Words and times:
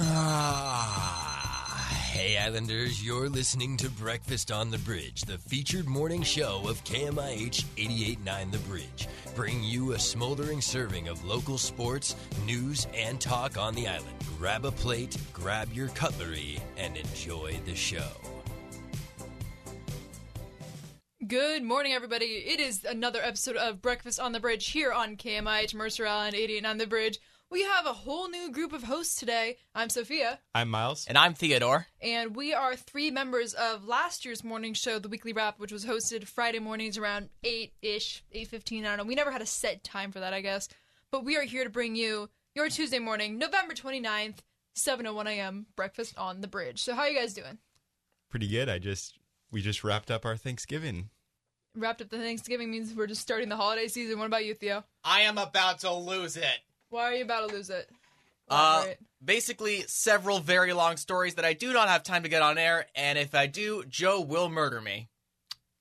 Ah, 0.00 1.88
hey 2.12 2.38
Islanders, 2.38 3.04
you're 3.04 3.28
listening 3.28 3.76
to 3.78 3.90
Breakfast 3.90 4.52
on 4.52 4.70
the 4.70 4.78
Bridge, 4.78 5.22
the 5.22 5.38
featured 5.38 5.88
morning 5.88 6.22
show 6.22 6.62
of 6.68 6.84
KMIH 6.84 7.64
889 7.76 8.52
The 8.52 8.58
Bridge, 8.58 9.08
bringing 9.34 9.64
you 9.64 9.94
a 9.94 9.98
smoldering 9.98 10.60
serving 10.60 11.08
of 11.08 11.24
local 11.24 11.58
sports, 11.58 12.14
news, 12.46 12.86
and 12.94 13.20
talk 13.20 13.58
on 13.58 13.74
the 13.74 13.88
island. 13.88 14.14
Grab 14.38 14.64
a 14.66 14.70
plate, 14.70 15.16
grab 15.32 15.72
your 15.72 15.88
cutlery, 15.88 16.60
and 16.76 16.96
enjoy 16.96 17.58
the 17.66 17.74
show. 17.74 18.12
Good 21.26 21.64
morning, 21.64 21.92
everybody. 21.92 22.26
It 22.26 22.60
is 22.60 22.84
another 22.84 23.20
episode 23.20 23.56
of 23.56 23.82
Breakfast 23.82 24.20
on 24.20 24.30
the 24.30 24.38
Bridge 24.38 24.68
here 24.68 24.92
on 24.92 25.16
KMIH 25.16 25.74
Mercer 25.74 26.06
Island 26.06 26.36
89 26.36 26.78
The 26.78 26.86
Bridge. 26.86 27.18
We 27.50 27.62
have 27.62 27.86
a 27.86 27.94
whole 27.94 28.28
new 28.28 28.50
group 28.52 28.74
of 28.74 28.82
hosts 28.82 29.18
today. 29.18 29.56
I'm 29.74 29.88
Sophia, 29.88 30.38
I'm 30.54 30.68
Miles. 30.68 31.06
And 31.06 31.16
I'm 31.16 31.32
Theodore. 31.32 31.86
and 32.02 32.36
we 32.36 32.52
are 32.52 32.76
three 32.76 33.10
members 33.10 33.54
of 33.54 33.86
last 33.86 34.26
year's 34.26 34.44
morning 34.44 34.74
show, 34.74 34.98
The 34.98 35.08
Weekly 35.08 35.32
Wrap, 35.32 35.58
which 35.58 35.72
was 35.72 35.86
hosted 35.86 36.26
Friday 36.26 36.58
mornings 36.58 36.98
around 36.98 37.30
8-ish, 37.44 38.22
8.15, 38.34 38.80
I 38.80 38.82
don't 38.82 38.96
know. 38.98 39.04
We 39.04 39.14
never 39.14 39.30
had 39.32 39.40
a 39.40 39.46
set 39.46 39.82
time 39.82 40.12
for 40.12 40.20
that, 40.20 40.34
I 40.34 40.42
guess. 40.42 40.68
But 41.10 41.24
we 41.24 41.38
are 41.38 41.42
here 41.42 41.64
to 41.64 41.70
bring 41.70 41.96
you 41.96 42.28
your 42.54 42.68
Tuesday 42.68 42.98
morning, 42.98 43.38
November 43.38 43.72
29th, 43.72 44.40
7.01 44.76 45.26
a.m., 45.26 45.66
Breakfast 45.74 46.18
on 46.18 46.42
the 46.42 46.48
Bridge. 46.48 46.82
So 46.82 46.94
how 46.94 47.02
are 47.02 47.08
you 47.08 47.18
guys 47.18 47.32
doing? 47.32 47.56
Pretty 48.28 48.48
good. 48.48 48.68
I 48.68 48.78
just 48.78 49.18
we 49.50 49.62
just 49.62 49.82
wrapped 49.82 50.10
up 50.10 50.26
our 50.26 50.36
Thanksgiving. 50.36 51.08
Wrapped 51.74 52.02
up 52.02 52.10
the 52.10 52.18
Thanksgiving 52.18 52.70
means 52.70 52.92
we're 52.94 53.06
just 53.06 53.22
starting 53.22 53.48
the 53.48 53.56
holiday 53.56 53.88
season. 53.88 54.18
What 54.18 54.26
about 54.26 54.44
you, 54.44 54.52
Theo? 54.52 54.84
I 55.02 55.22
am 55.22 55.38
about 55.38 55.78
to 55.80 55.92
lose 55.94 56.36
it. 56.36 56.58
Why 56.90 57.04
are 57.04 57.14
you 57.14 57.24
about 57.24 57.48
to 57.48 57.54
lose 57.54 57.70
it? 57.70 57.88
Uh, 58.48 58.86
basically, 59.22 59.84
several 59.86 60.40
very 60.40 60.72
long 60.72 60.96
stories 60.96 61.34
that 61.34 61.44
I 61.44 61.52
do 61.52 61.72
not 61.72 61.88
have 61.88 62.02
time 62.02 62.22
to 62.22 62.28
get 62.28 62.40
on 62.40 62.56
air, 62.56 62.86
and 62.94 63.18
if 63.18 63.34
I 63.34 63.46
do, 63.46 63.84
Joe 63.84 64.20
will 64.20 64.48
murder 64.48 64.80
me. 64.80 65.08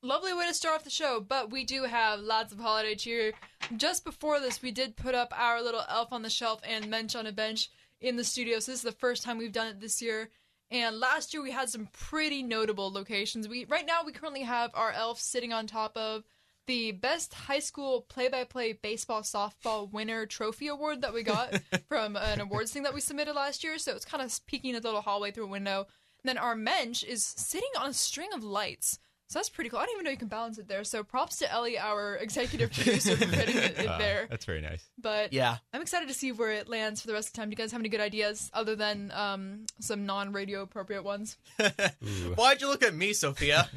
Lovely 0.04 0.34
way 0.34 0.48
to 0.48 0.54
start 0.54 0.76
off 0.76 0.84
the 0.84 0.90
show, 0.90 1.20
but 1.20 1.50
we 1.50 1.64
do 1.64 1.84
have 1.84 2.20
lots 2.20 2.52
of 2.54 2.60
holiday 2.60 2.94
cheer. 2.94 3.34
Just 3.78 4.06
before 4.06 4.40
this, 4.40 4.62
we 4.62 4.72
did 4.72 4.96
put 4.96 5.16
up 5.16 5.34
our 5.36 5.62
little 5.62 5.84
elf 5.90 6.12
on 6.12 6.22
the 6.22 6.30
shelf 6.30 6.62
and 6.68 6.90
mensch 6.90 7.16
on 7.16 7.26
a 7.26 7.32
bench 7.32 7.70
in 8.00 8.16
the 8.16 8.24
studio. 8.24 8.60
So 8.60 8.72
this 8.72 8.80
is 8.80 8.84
the 8.84 8.92
first 8.92 9.24
time 9.24 9.38
we've 9.38 9.52
done 9.52 9.68
it 9.68 9.80
this 9.80 10.02
year. 10.02 10.30
And 10.70 11.00
last 11.00 11.34
year 11.34 11.42
we 11.42 11.52
had 11.52 11.70
some 11.70 11.88
pretty 11.94 12.44
notable 12.44 12.92
locations. 12.92 13.48
We 13.48 13.66
right 13.66 13.86
now 13.86 14.02
we 14.06 14.12
currently 14.12 14.44
have 14.44 14.72
our 14.74 14.92
elf 14.92 15.20
sitting 15.20 15.54
on 15.54 15.66
top 15.66 15.96
of 15.96 16.24
the 16.68 16.92
best 16.92 17.34
high 17.34 17.60
school 17.60 18.02
play-by-play 18.10 18.74
baseball 18.74 19.22
softball 19.22 19.92
winner 19.92 20.26
trophy 20.26 20.68
award 20.68 21.02
that 21.02 21.14
we 21.14 21.24
got 21.24 21.60
from 21.88 22.16
an 22.16 22.40
awards 22.42 22.72
thing 22.72 22.84
that 22.84 22.94
we 22.94 23.02
submitted 23.02 23.34
last 23.36 23.64
year. 23.64 23.78
So 23.78 23.94
it's 23.96 24.06
kind 24.06 24.22
of 24.24 24.40
peeking 24.46 24.76
at 24.76 24.84
the 24.84 24.88
little 24.90 25.02
hallway 25.02 25.32
through 25.32 25.46
a 25.46 25.50
window. 25.50 25.80
And 26.24 26.30
then 26.30 26.38
our 26.38 26.56
mensch 26.56 27.04
is 27.04 27.24
sitting 27.26 27.70
on 27.80 27.90
a 27.90 27.94
string 27.94 28.30
of 28.34 28.44
lights. 28.44 29.00
So 29.30 29.40
that's 29.40 29.50
pretty 29.50 29.70
cool. 29.70 29.80
I 29.80 29.84
didn't 29.84 29.96
even 29.96 30.06
know 30.06 30.12
you 30.12 30.18
can 30.18 30.30
balance 30.30 30.58
it 30.58 30.70
there. 30.70 30.86
So 30.86 31.04
props 31.04 31.40
to 31.40 31.52
Ellie, 31.52 31.78
our 31.78 32.16
executive 32.16 32.72
producer, 32.72 33.18
for 33.18 33.26
putting 33.26 33.58
it, 33.58 33.78
it 33.78 33.88
Uh, 33.88 33.98
there. 34.00 34.26
That's 34.30 34.46
very 34.46 34.62
nice. 34.62 34.90
But 34.98 35.34
Yeah. 35.34 35.58
I'm 35.74 35.82
excited 35.82 36.08
to 36.08 36.14
see 36.14 36.32
where 36.32 36.52
it 36.52 36.70
lands 36.70 37.02
for 37.02 37.08
the 37.08 37.14
rest 37.14 37.28
of 37.30 37.34
the 37.34 37.38
time. 37.40 37.50
Do 37.50 37.54
you 37.54 37.58
guys 37.58 37.74
have 37.74 37.82
any 37.82 37.90
good 37.90 38.00
ideas 38.00 38.50
other 38.54 38.76
than 38.78 39.12
um, 39.12 39.66
some 39.82 40.06
non-radio 40.06 40.62
appropriate 40.62 41.04
ones? 41.04 41.38
Why'd 42.36 42.62
you 42.62 42.70
look 42.70 42.84
at 42.84 42.94
me, 42.96 43.12
Sophia? 43.12 43.70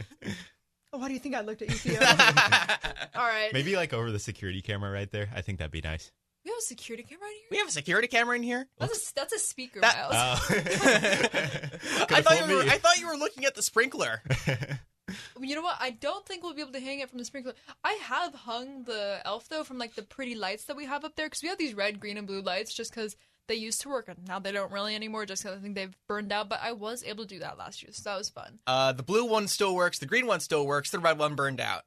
Oh, 0.93 0.99
why 0.99 1.09
do 1.09 1.15
you 1.15 1.21
think 1.21 1.35
I 1.37 1.41
looked 1.43 1.63
at 1.63 1.69
you, 1.69 1.75
Theo? 1.77 2.01
All 3.15 3.27
right. 3.27 3.51
Maybe 3.53 3.77
like 3.77 3.93
over 3.93 4.11
the 4.11 4.19
security 4.19 4.61
camera 4.61 4.91
right 4.91 5.11
there. 5.11 5.29
I 5.35 5.41
think 5.41 5.59
that'd 5.59 5.71
be 5.71 5.81
nice. 5.81 6.11
We 6.45 6.51
have 6.51 6.59
a 6.59 6.63
security 6.63 7.03
camera 7.05 7.29
in 7.29 7.35
here. 7.35 7.47
we 7.51 7.57
have 7.59 7.69
a 7.69 7.73
security 7.73 8.09
camera 8.09 8.35
in 8.37 8.43
here. 8.43 8.67
That's 8.79 9.11
a, 9.11 9.15
that's 9.15 9.33
a 9.35 9.39
speaker, 9.39 9.81
That- 9.81 10.11
Miles. 10.11 10.15
Oh. 10.17 10.49
I 12.01 12.05
Could've 12.07 12.25
thought 12.25 12.49
you 12.49 12.57
were. 12.57 12.65
me. 12.65 12.71
I 12.71 12.79
thought 12.79 12.99
you 12.99 13.07
were 13.07 13.17
looking 13.17 13.45
at 13.45 13.55
the 13.55 13.63
sprinkler. 13.63 14.23
You 15.41 15.57
know 15.57 15.63
what? 15.63 15.75
I 15.81 15.91
don't 15.91 16.25
think 16.25 16.45
we'll 16.45 16.55
be 16.55 16.61
able 16.63 16.71
to 16.71 16.79
hang 16.79 17.01
it 17.01 17.11
from 17.11 17.19
the 17.19 17.25
sprinkler. 17.25 17.55
I 17.83 17.95
have 17.95 18.33
hung 18.33 18.85
the 18.85 19.21
elf 19.25 19.49
though 19.49 19.65
from 19.65 19.77
like 19.77 19.97
the 19.97 20.03
pretty 20.03 20.37
lights 20.37 20.67
that 20.67 20.77
we 20.77 20.85
have 20.85 21.05
up 21.05 21.17
there 21.17 21.27
because 21.27 21.43
we 21.43 21.49
have 21.49 21.59
these 21.59 21.75
red, 21.75 21.99
green, 21.99 22.17
and 22.17 22.29
blue 22.29 22.43
lights 22.43 22.73
just 22.73 22.95
because 22.95 23.17
they 23.49 23.55
used 23.57 23.81
to 23.83 23.89
work 23.89 24.09
and 24.09 24.17
now 24.29 24.39
they 24.39 24.53
don't 24.53 24.71
really 24.73 24.95
anymore 24.95 25.27
just 25.27 25.43
because 25.43 25.59
I 25.59 25.61
think 25.63 25.75
they've 25.75 25.97
burned 26.07 26.33
out. 26.33 26.49
But 26.49 26.61
I 26.63 26.73
was 26.73 27.03
able 27.05 27.25
to 27.25 27.29
do 27.35 27.41
that 27.41 27.59
last 27.59 27.83
year, 27.83 27.91
so 27.93 28.09
that 28.11 28.17
was 28.19 28.29
fun. 28.29 28.59
Uh, 28.67 28.93
the 28.93 29.03
blue 29.03 29.25
one 29.25 29.49
still 29.49 29.75
works. 29.75 29.99
The 29.99 30.07
green 30.07 30.27
one 30.27 30.41
still 30.41 30.67
works. 30.67 30.91
The 30.91 30.99
red 31.01 31.19
one 31.19 31.35
burned 31.35 31.61
out. 31.61 31.83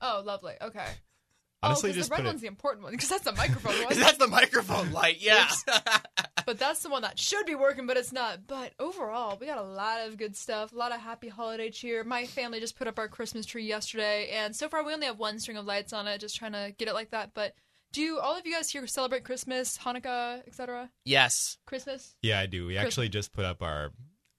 Oh, 0.00 0.22
lovely. 0.24 0.54
Okay. 0.60 0.84
Honestly, 1.64 1.90
oh, 1.90 1.92
'cause 1.92 1.96
just 1.96 2.08
the 2.10 2.14
red 2.14 2.18
put 2.18 2.24
it- 2.24 2.28
one's 2.30 2.40
the 2.40 2.46
important 2.48 2.82
one 2.82 2.92
because 2.92 3.08
that's 3.08 3.22
the 3.24 3.32
microphone 3.32 3.74
one. 3.84 3.96
That's 3.98 4.18
the 4.18 4.26
microphone 4.26 4.90
light. 4.90 5.18
Yeah. 5.20 5.48
but 6.44 6.58
that's 6.58 6.82
the 6.82 6.88
one 6.90 7.02
that 7.02 7.20
should 7.20 7.46
be 7.46 7.54
working, 7.54 7.86
but 7.86 7.96
it's 7.96 8.12
not. 8.12 8.48
But 8.48 8.72
overall, 8.80 9.38
we 9.40 9.46
got 9.46 9.58
a 9.58 9.62
lot 9.62 10.00
of 10.08 10.16
good 10.18 10.36
stuff, 10.36 10.72
a 10.72 10.76
lot 10.76 10.92
of 10.92 11.00
happy 11.00 11.28
holiday 11.28 11.70
cheer. 11.70 12.02
My 12.02 12.26
family 12.26 12.58
just 12.58 12.76
put 12.76 12.88
up 12.88 12.98
our 12.98 13.06
Christmas 13.06 13.46
tree 13.46 13.64
yesterday, 13.64 14.30
and 14.30 14.56
so 14.56 14.68
far 14.68 14.82
we 14.84 14.92
only 14.92 15.06
have 15.06 15.20
one 15.20 15.38
string 15.38 15.56
of 15.56 15.64
lights 15.64 15.92
on 15.92 16.08
it, 16.08 16.18
just 16.18 16.34
trying 16.36 16.52
to 16.52 16.74
get 16.76 16.88
it 16.88 16.94
like 16.94 17.10
that. 17.12 17.30
But 17.32 17.54
do 17.92 18.18
all 18.18 18.36
of 18.36 18.46
you 18.46 18.52
guys 18.54 18.70
here 18.70 18.86
celebrate 18.86 19.24
Christmas, 19.24 19.78
Hanukkah, 19.78 20.46
etc.? 20.46 20.90
yes. 21.04 21.58
Christmas? 21.66 22.14
yeah, 22.22 22.40
I 22.40 22.46
do. 22.46 22.66
We 22.66 22.74
Chris- 22.74 22.86
actually 22.86 23.08
just 23.10 23.32
put 23.32 23.44
up 23.44 23.62
our 23.62 23.92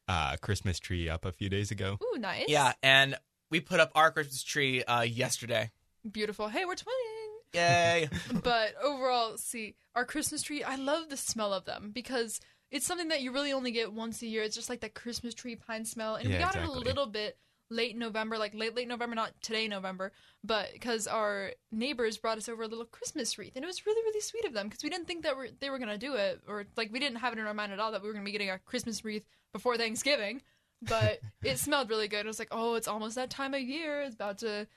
uh, 0.07 0.35
Christmas 0.41 0.79
tree 0.79 1.07
up 1.09 1.25
a 1.25 1.31
few 1.31 1.49
days 1.49 1.71
ago. 1.71 1.97
Ooh, 2.03 2.17
nice. 2.19 2.45
Yeah, 2.47 2.73
and 2.83 3.15
we 3.49 3.59
put 3.59 3.79
up 3.79 3.91
our 3.95 4.11
Christmas 4.11 4.43
tree 4.43 4.83
uh, 4.83 5.01
yesterday. 5.01 5.71
Beautiful. 6.09 6.47
Hey, 6.49 6.65
we're 6.65 6.75
twinning. 6.75 7.19
Yay! 7.53 8.09
but 8.43 8.73
overall, 8.83 9.37
see, 9.37 9.75
our 9.95 10.05
Christmas 10.05 10.41
tree, 10.41 10.63
I 10.63 10.75
love 10.75 11.09
the 11.09 11.17
smell 11.17 11.53
of 11.53 11.65
them 11.65 11.91
because 11.93 12.39
it's 12.71 12.85
something 12.85 13.09
that 13.09 13.21
you 13.21 13.31
really 13.31 13.53
only 13.53 13.71
get 13.71 13.93
once 13.93 14.21
a 14.23 14.25
year. 14.27 14.41
It's 14.41 14.55
just 14.55 14.69
like 14.69 14.81
that 14.81 14.95
Christmas 14.95 15.35
tree 15.35 15.55
pine 15.55 15.85
smell. 15.85 16.15
And 16.15 16.27
we 16.27 16.33
Yeah, 16.33 16.39
got 16.39 16.55
it 16.55 16.63
a 16.67 16.71
little 16.71 17.05
bit 17.05 17.37
late 17.69 17.97
November, 17.97 18.37
like 18.37 18.53
late, 18.53 18.75
late 18.75 18.87
November, 18.87 19.15
not 19.15 19.33
today, 19.41 19.67
November, 19.67 20.11
but 20.43 20.71
because 20.73 21.07
our 21.07 21.51
neighbors 21.71 22.17
brought 22.17 22.37
us 22.37 22.49
over 22.49 22.63
a 22.63 22.67
little 22.67 22.85
Christmas 22.85 23.37
wreath. 23.37 23.55
And 23.55 23.63
it 23.63 23.67
was 23.67 23.85
really, 23.85 24.01
really 24.03 24.21
sweet 24.21 24.45
of 24.45 24.53
them 24.53 24.67
because 24.67 24.83
we 24.83 24.89
didn't 24.89 25.07
think 25.07 25.23
that 25.23 25.35
we're, 25.35 25.49
they 25.59 25.69
were 25.69 25.79
going 25.79 25.89
to 25.89 25.97
do 25.97 26.15
it 26.15 26.41
or 26.47 26.65
like 26.77 26.91
we 26.91 26.99
didn't 26.99 27.17
have 27.17 27.33
it 27.33 27.39
in 27.39 27.45
our 27.45 27.53
mind 27.53 27.71
at 27.71 27.79
all 27.79 27.91
that 27.91 28.01
we 28.01 28.07
were 28.07 28.13
going 28.13 28.25
to 28.25 28.29
be 28.29 28.31
getting 28.31 28.49
a 28.49 28.59
Christmas 28.59 29.03
wreath 29.03 29.25
before 29.51 29.77
Thanksgiving. 29.77 30.41
But 30.81 31.19
it 31.43 31.59
smelled 31.59 31.89
really 31.89 32.07
good. 32.07 32.25
It 32.25 32.27
was 32.27 32.39
like, 32.39 32.49
oh, 32.51 32.75
it's 32.75 32.87
almost 32.87 33.15
that 33.15 33.29
time 33.29 33.53
of 33.53 33.61
year. 33.61 34.01
It's 34.01 34.15
about 34.15 34.39
to 34.39 34.67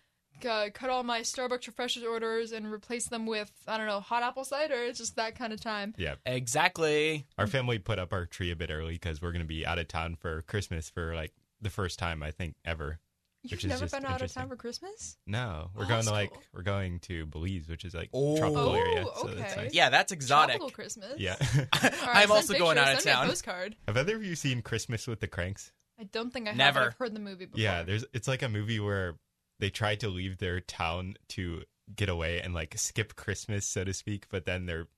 uh, 0.45 0.69
cut 0.75 0.91
all 0.91 1.03
my 1.03 1.21
Starbucks 1.21 1.67
refreshers 1.67 2.03
orders 2.03 2.53
and 2.53 2.71
replace 2.71 3.09
them 3.09 3.27
with 3.27 3.51
I 3.67 3.79
don't 3.79 3.87
know 3.87 4.01
hot 4.01 4.23
apple 4.23 4.45
cider. 4.45 4.85
It's 4.85 4.99
just 4.99 5.17
that 5.17 5.39
kind 5.39 5.53
of 5.53 5.61
time. 5.61 5.95
Yeah, 5.97 6.17
exactly. 6.27 7.27
our 7.39 7.47
family 7.47 7.79
put 7.79 7.99
up 7.99 8.13
our 8.13 8.27
tree 8.27 8.51
a 8.51 8.57
bit 8.57 8.71
early 8.71 8.95
because 8.95 9.23
we're 9.23 9.33
gonna 9.33 9.45
be 9.45 9.65
out 9.65 9.79
of 9.79 9.89
town 9.89 10.17
for 10.17 10.43
Christmas 10.43 10.91
for 10.91 11.15
like 11.15 11.33
the 11.61 11.71
first 11.71 11.99
time 11.99 12.23
I 12.23 12.31
think 12.31 12.55
ever. 12.65 12.99
You've 13.43 13.61
is 13.61 13.67
never 13.67 13.81
just 13.83 13.95
been 13.95 14.05
out 14.05 14.23
of 14.23 14.33
town 14.33 14.49
for 14.49 14.57
Christmas? 14.57 15.17
No, 15.25 15.71
we're 15.77 15.85
Oh, 15.85 15.89
going 15.89 16.05
to 16.05 16.11
like 16.11 16.31
cool. 16.33 16.43
we're 16.53 16.63
going 16.63 16.99
to 17.01 17.27
Belize, 17.27 17.69
which 17.69 17.85
is 17.85 17.95
like 17.95 18.09
Oh. 18.13 18.37
tropical 18.39 18.75
area. 18.75 19.05
Oh, 19.07 19.23
So 19.23 19.29
that's 19.35 19.57
nice. 19.57 19.73
Yeah, 19.75 19.89
that's 19.89 20.11
exotic. 20.11 20.57
Tropical 20.57 20.71
Christmas. 20.71 21.15
Yeah. 21.19 21.37
All 21.55 21.59
right, 21.83 21.93
I'm 22.03 22.21
send 22.23 22.31
also 22.33 22.59
going 22.59 22.77
out 22.77 22.93
of 22.95 23.01
send 23.01 23.07
me 23.07 23.13
a 23.13 23.15
town. 23.15 23.27
postcard. 23.29 23.77
have 23.87 23.97
either 23.97 24.17
of 24.17 24.25
you 24.25 24.35
seen 24.35 24.63
Christmas 24.63 25.07
with 25.07 25.21
the 25.21 25.29
Cranks? 25.29 25.71
I 26.01 26.05
don't 26.05 26.33
think 26.33 26.47
I 26.47 26.51
have. 26.51 26.59
Never. 26.59 26.81
But 26.81 26.87
I've 26.89 26.99
heard 26.99 27.15
the 27.15 27.21
movie 27.21 27.47
before. 27.47 27.61
Yeah, 27.63 27.83
there's 27.85 28.05
it's 28.13 28.27
like 28.27 28.43
a 28.43 28.49
movie 28.49 28.81
where 28.81 29.15
they 29.61 29.71
try 29.71 29.95
to 29.97 30.09
leave 30.09 30.39
their 30.39 30.59
town 30.61 31.15
to 31.29 31.63
get 31.95 32.09
away 32.09 32.41
and 32.41 32.53
like 32.53 32.77
skip 32.77 33.15
Christmas, 33.15 33.65
so 33.65 33.85
to 33.85 33.95
speak, 33.95 34.27
but 34.29 34.45
then 34.45 34.67
their 34.67 34.89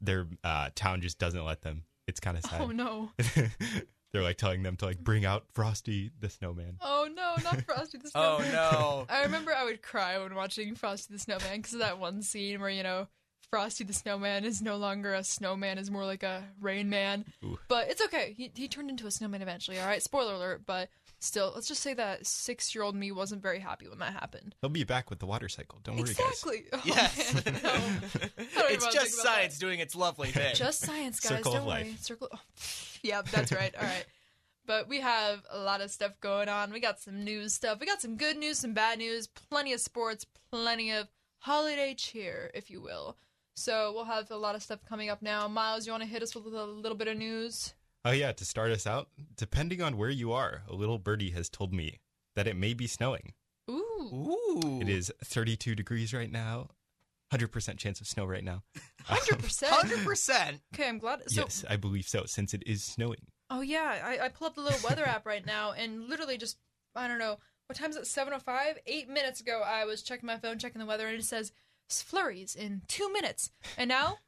their 0.00 0.26
uh, 0.42 0.70
town 0.74 1.02
just 1.02 1.20
doesn't 1.20 1.44
let 1.44 1.62
them. 1.62 1.84
It's 2.08 2.18
kind 2.18 2.36
of 2.36 2.44
sad. 2.44 2.60
Oh 2.62 2.66
no. 2.72 3.10
They're 4.12 4.22
like 4.22 4.38
telling 4.38 4.62
them 4.62 4.76
to 4.76 4.86
like 4.86 4.98
bring 4.98 5.24
out 5.24 5.44
Frosty 5.52 6.10
the 6.18 6.28
Snowman. 6.28 6.78
Oh 6.80 7.08
no, 7.14 7.36
not 7.44 7.62
Frosty 7.62 7.98
the 7.98 8.08
Snowman. 8.10 8.48
Oh 8.48 8.52
no. 8.52 9.06
I 9.14 9.22
remember 9.22 9.52
I 9.54 9.64
would 9.64 9.82
cry 9.82 10.18
when 10.18 10.34
watching 10.34 10.74
Frosty 10.74 11.14
the 11.14 11.20
Snowman 11.20 11.58
because 11.58 11.74
of 11.74 11.80
that 11.80 11.98
one 11.98 12.22
scene 12.22 12.60
where 12.60 12.70
you 12.70 12.82
know 12.82 13.06
Frosty 13.50 13.84
the 13.84 13.92
Snowman 13.92 14.44
is 14.44 14.62
no 14.62 14.76
longer 14.76 15.14
a 15.14 15.24
snowman; 15.24 15.78
is 15.78 15.90
more 15.90 16.04
like 16.04 16.22
a 16.22 16.44
rain 16.60 16.88
man. 16.88 17.24
Ooh. 17.44 17.58
But 17.68 17.88
it's 17.88 18.02
okay. 18.02 18.34
He 18.36 18.50
he 18.54 18.68
turned 18.68 18.90
into 18.90 19.06
a 19.06 19.10
snowman 19.10 19.42
eventually. 19.42 19.78
All 19.78 19.86
right, 19.86 20.02
spoiler 20.02 20.34
alert. 20.34 20.62
But 20.66 20.88
still, 21.20 21.52
let's 21.54 21.68
just 21.68 21.82
say 21.82 21.94
that 21.94 22.26
six-year-old 22.26 22.94
me 22.96 23.12
wasn't 23.12 23.40
very 23.42 23.60
happy 23.60 23.88
when 23.88 23.98
that 24.00 24.12
happened. 24.12 24.54
He'll 24.60 24.70
be 24.70 24.84
back 24.84 25.08
with 25.10 25.20
the 25.20 25.26
water 25.26 25.48
cycle. 25.48 25.78
Don't 25.84 25.96
worry, 25.96 26.12
guys. 26.14 26.18
exactly. 26.18 26.64
Oh, 26.72 26.80
Yes. 26.84 27.34
no. 27.34 27.50
it's 28.68 28.84
just 28.86 28.92
think 28.92 28.92
about 28.92 29.08
science 29.08 29.58
doing 29.58 29.80
its 29.80 29.94
lovely 29.94 30.28
thing. 30.32 30.54
Just 30.54 30.80
science, 30.80 31.20
guys. 31.20 31.38
Circle 31.38 31.52
don't 31.52 31.60
of 31.62 31.66
worry. 31.68 31.84
life. 31.84 32.00
Circle. 32.02 32.28
Oh, 32.32 32.38
yeah, 33.02 33.22
that's 33.30 33.52
right. 33.52 33.74
All 33.76 33.84
right. 33.84 34.04
But 34.66 34.88
we 34.88 35.00
have 35.00 35.42
a 35.50 35.58
lot 35.58 35.80
of 35.80 35.90
stuff 35.90 36.12
going 36.20 36.48
on. 36.48 36.72
We 36.72 36.80
got 36.80 37.00
some 37.00 37.24
news 37.24 37.54
stuff. 37.54 37.80
We 37.80 37.86
got 37.86 38.00
some 38.00 38.16
good 38.16 38.36
news, 38.36 38.58
some 38.58 38.72
bad 38.74 38.98
news, 38.98 39.26
plenty 39.26 39.72
of 39.72 39.80
sports, 39.80 40.24
plenty 40.52 40.92
of 40.92 41.08
holiday 41.38 41.94
cheer, 41.94 42.50
if 42.54 42.70
you 42.70 42.80
will. 42.80 43.16
So 43.56 43.92
we'll 43.94 44.04
have 44.04 44.30
a 44.30 44.36
lot 44.36 44.54
of 44.54 44.62
stuff 44.62 44.78
coming 44.88 45.10
up 45.10 45.22
now. 45.22 45.48
Miles, 45.48 45.86
you 45.86 45.92
want 45.92 46.02
to 46.04 46.08
hit 46.08 46.22
us 46.22 46.34
with 46.36 46.46
a 46.54 46.64
little 46.64 46.96
bit 46.96 47.08
of 47.08 47.16
news? 47.16 47.74
Oh 48.04 48.12
yeah, 48.12 48.32
to 48.32 48.44
start 48.44 48.70
us 48.70 48.86
out, 48.86 49.08
depending 49.36 49.82
on 49.82 49.96
where 49.98 50.10
you 50.10 50.32
are, 50.32 50.62
a 50.68 50.74
little 50.74 50.98
birdie 50.98 51.30
has 51.30 51.48
told 51.48 51.72
me 51.72 52.00
that 52.34 52.46
it 52.46 52.56
may 52.56 52.72
be 52.72 52.86
snowing. 52.86 53.34
Ooh. 53.70 53.74
Ooh. 54.64 54.78
It 54.80 54.88
is 54.88 55.12
32 55.24 55.74
degrees 55.74 56.14
right 56.14 56.30
now. 56.30 56.68
100% 57.32 57.78
chance 57.78 58.00
of 58.00 58.08
snow 58.08 58.24
right 58.24 58.42
now. 58.42 58.62
Hundred 59.04 59.38
percent. 59.38 59.72
Hundred 59.72 60.04
percent. 60.04 60.60
Okay, 60.74 60.88
I'm 60.88 60.98
glad. 60.98 61.20
So, 61.30 61.42
yes, 61.42 61.64
I 61.68 61.76
believe 61.76 62.06
so, 62.08 62.24
since 62.26 62.54
it 62.54 62.62
is 62.66 62.82
snowing. 62.82 63.20
oh 63.50 63.60
yeah, 63.60 63.98
I, 64.04 64.24
I 64.24 64.28
pull 64.30 64.46
up 64.48 64.54
the 64.54 64.62
little 64.62 64.80
weather 64.88 65.06
app 65.06 65.26
right 65.26 65.44
now, 65.44 65.72
and 65.72 66.08
literally 66.08 66.38
just 66.38 66.58
I 66.96 67.06
don't 67.06 67.18
know 67.18 67.38
what 67.66 67.78
time 67.78 67.90
is 67.90 67.96
it? 67.96 68.06
Seven 68.06 68.32
oh 68.34 68.40
five. 68.40 68.78
Eight 68.86 69.08
minutes 69.08 69.40
ago, 69.40 69.62
I 69.64 69.84
was 69.84 70.02
checking 70.02 70.26
my 70.26 70.38
phone, 70.38 70.58
checking 70.58 70.80
the 70.80 70.86
weather, 70.86 71.06
and 71.06 71.18
it 71.18 71.24
says 71.24 71.52
flurries 71.88 72.56
in 72.56 72.82
two 72.88 73.12
minutes, 73.12 73.50
and 73.78 73.88
now. 73.88 74.18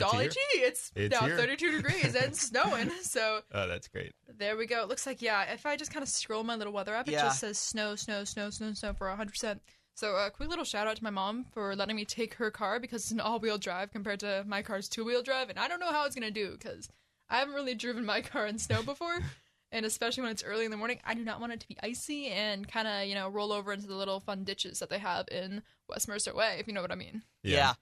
It's 0.00 0.10
Golly 0.10 0.24
here. 0.24 0.30
gee, 0.32 0.58
it's, 0.58 0.92
It's 0.96 1.12
now 1.20 1.26
here. 1.26 1.36
32 1.36 1.70
degrees 1.82 2.14
and 2.14 2.34
snowing. 2.36 2.90
So 3.02 3.40
Oh, 3.52 3.68
that's 3.68 3.86
great. 3.88 4.12
there 4.38 4.56
we 4.56 4.66
go. 4.66 4.82
It 4.82 4.88
looks 4.88 5.06
like, 5.06 5.22
yeah, 5.22 5.52
if 5.52 5.66
I 5.66 5.76
just 5.76 5.92
kind 5.92 6.02
of 6.02 6.08
scroll 6.08 6.42
my 6.42 6.56
little 6.56 6.72
weather 6.72 6.94
app, 6.94 7.08
it 7.08 7.12
just 7.12 7.40
says 7.40 7.58
snow, 7.58 7.94
snow, 7.94 8.24
snow, 8.24 8.50
snow, 8.50 8.72
snow 8.72 8.92
for 8.92 9.06
100%. 9.06 9.60
So 9.96 10.16
a 10.16 10.30
quick 10.30 10.48
little 10.48 10.64
shout 10.64 10.88
out 10.88 10.96
to 10.96 11.04
my 11.04 11.10
mom 11.10 11.44
for 11.52 11.76
letting 11.76 11.94
me 11.94 12.04
take 12.04 12.34
her 12.34 12.50
car 12.50 12.80
because 12.80 13.02
it's 13.02 13.12
an 13.12 13.20
all 13.20 13.38
wheel 13.38 13.58
drive 13.58 13.92
compared 13.92 14.18
to 14.20 14.44
my 14.48 14.62
car's 14.62 14.88
two 14.88 15.04
wheel 15.04 15.22
drive. 15.22 15.48
And 15.50 15.58
I 15.58 15.68
don't 15.68 15.78
know 15.78 15.92
how 15.92 16.04
it's 16.06 16.16
going 16.16 16.26
to 16.26 16.32
do 16.32 16.50
because 16.52 16.88
I 17.30 17.36
haven't 17.38 17.54
really 17.54 17.76
driven 17.76 18.04
my 18.04 18.20
car 18.20 18.46
in 18.48 18.58
snow 18.58 18.82
before. 18.82 19.20
and 19.70 19.86
especially 19.86 20.22
when 20.24 20.32
it's 20.32 20.42
early 20.42 20.64
in 20.64 20.72
the 20.72 20.76
morning, 20.76 20.98
I 21.04 21.14
do 21.14 21.22
not 21.24 21.40
want 21.40 21.52
it 21.52 21.60
to 21.60 21.68
be 21.68 21.76
icy 21.80 22.26
and 22.26 22.66
kind 22.66 22.88
of, 22.88 23.06
you 23.06 23.14
know, 23.14 23.28
roll 23.28 23.52
over 23.52 23.72
into 23.72 23.86
the 23.86 23.94
little 23.94 24.18
fun 24.18 24.42
ditches 24.42 24.80
that 24.80 24.90
they 24.90 24.98
have 24.98 25.28
in 25.30 25.62
West 25.88 26.08
Mercer 26.08 26.34
Way, 26.34 26.56
if 26.58 26.66
you 26.66 26.72
know 26.72 26.82
what 26.82 26.90
I 26.90 26.96
mean. 26.96 27.22
Yeah. 27.44 27.74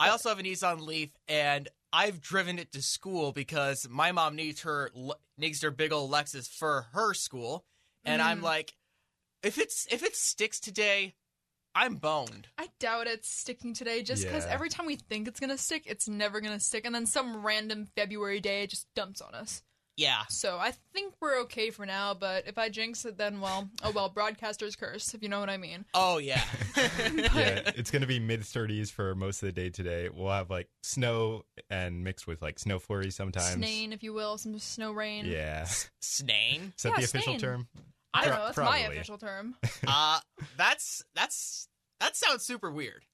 I 0.00 0.10
also 0.10 0.28
have 0.28 0.38
a 0.38 0.42
Nissan 0.42 0.80
Leaf, 0.80 1.10
and 1.26 1.68
I've 1.92 2.20
driven 2.20 2.58
it 2.58 2.72
to 2.72 2.82
school 2.82 3.32
because 3.32 3.88
my 3.88 4.12
mom 4.12 4.36
needs 4.36 4.62
her 4.62 4.90
needs 5.36 5.62
her 5.62 5.70
big 5.70 5.92
old 5.92 6.10
Lexus 6.10 6.48
for 6.48 6.86
her 6.92 7.14
school, 7.14 7.64
and 8.04 8.20
I'm 8.22 8.40
Mm. 8.40 8.44
like, 8.44 8.74
if 9.42 9.58
it's 9.58 9.86
if 9.90 10.02
it 10.02 10.14
sticks 10.16 10.60
today, 10.60 11.14
I'm 11.74 11.96
boned. 11.96 12.48
I 12.58 12.68
doubt 12.80 13.06
it's 13.06 13.28
sticking 13.30 13.72
today 13.74 14.02
just 14.02 14.24
because 14.24 14.44
Yeah. 14.44 14.52
every 14.52 14.68
time 14.68 14.86
we 14.86 14.96
think 14.96 15.28
it's 15.28 15.38
going 15.40 15.50
to 15.50 15.58
stick, 15.58 15.84
it's 15.86 16.08
never 16.08 16.40
going 16.40 16.52
to 16.56 16.64
stick. 16.64 16.84
And 16.84 16.94
then 16.94 17.06
some 17.06 17.44
random 17.46 17.86
February 17.86 18.40
day 18.40 18.64
it 18.64 18.70
just 18.70 18.92
dumps 18.94 19.20
on 19.20 19.34
us. 19.34 19.62
Yeah. 19.98 20.22
So 20.28 20.58
I 20.58 20.72
think 20.94 21.14
we're 21.20 21.40
okay 21.40 21.70
for 21.70 21.84
now, 21.84 22.14
but 22.14 22.46
if 22.46 22.56
I 22.56 22.68
jinx 22.68 23.04
it, 23.04 23.18
then 23.18 23.40
well, 23.40 23.68
oh 23.82 23.90
well, 23.90 24.08
broadcaster's 24.08 24.76
curse, 24.76 25.12
if 25.12 25.24
you 25.24 25.28
know 25.28 25.40
what 25.40 25.50
I 25.50 25.56
mean. 25.56 25.84
Oh 25.92 26.18
yeah. 26.18 26.40
yeah, 26.76 27.72
it's 27.74 27.90
going 27.90 28.02
to 28.02 28.06
be 28.08 28.20
mid 28.20 28.42
30s 28.42 28.92
for 28.92 29.16
most 29.16 29.42
of 29.42 29.46
the 29.48 29.52
day 29.52 29.70
today. 29.70 30.08
We'll 30.08 30.30
have 30.30 30.50
like 30.50 30.68
snow 30.84 31.42
and 31.68 32.04
mixed 32.04 32.28
with 32.28 32.40
like 32.40 32.60
snow 32.60 32.78
flurries 32.78 33.16
sometimes. 33.16 33.54
Snain, 33.54 33.92
if 33.92 34.04
you 34.04 34.12
will, 34.12 34.38
some 34.38 34.56
snow 34.60 34.92
rain. 34.92 35.26
Yeah. 35.26 35.66
Snane. 36.00 36.72
Is 36.76 36.84
that 36.84 36.90
Yeah, 36.90 36.96
the 36.98 37.04
official 37.04 37.22
snain. 37.32 37.40
term? 37.40 37.68
I 38.14 38.24
don't 38.24 38.34
know. 38.36 38.44
That's 38.46 38.56
my 38.58 38.78
official 38.78 39.18
term. 39.18 39.56
Uh 39.84 40.20
that's 40.56 41.02
that's 41.16 41.66
that 41.98 42.14
sounds 42.16 42.44
super 42.44 42.70
weird. 42.70 43.04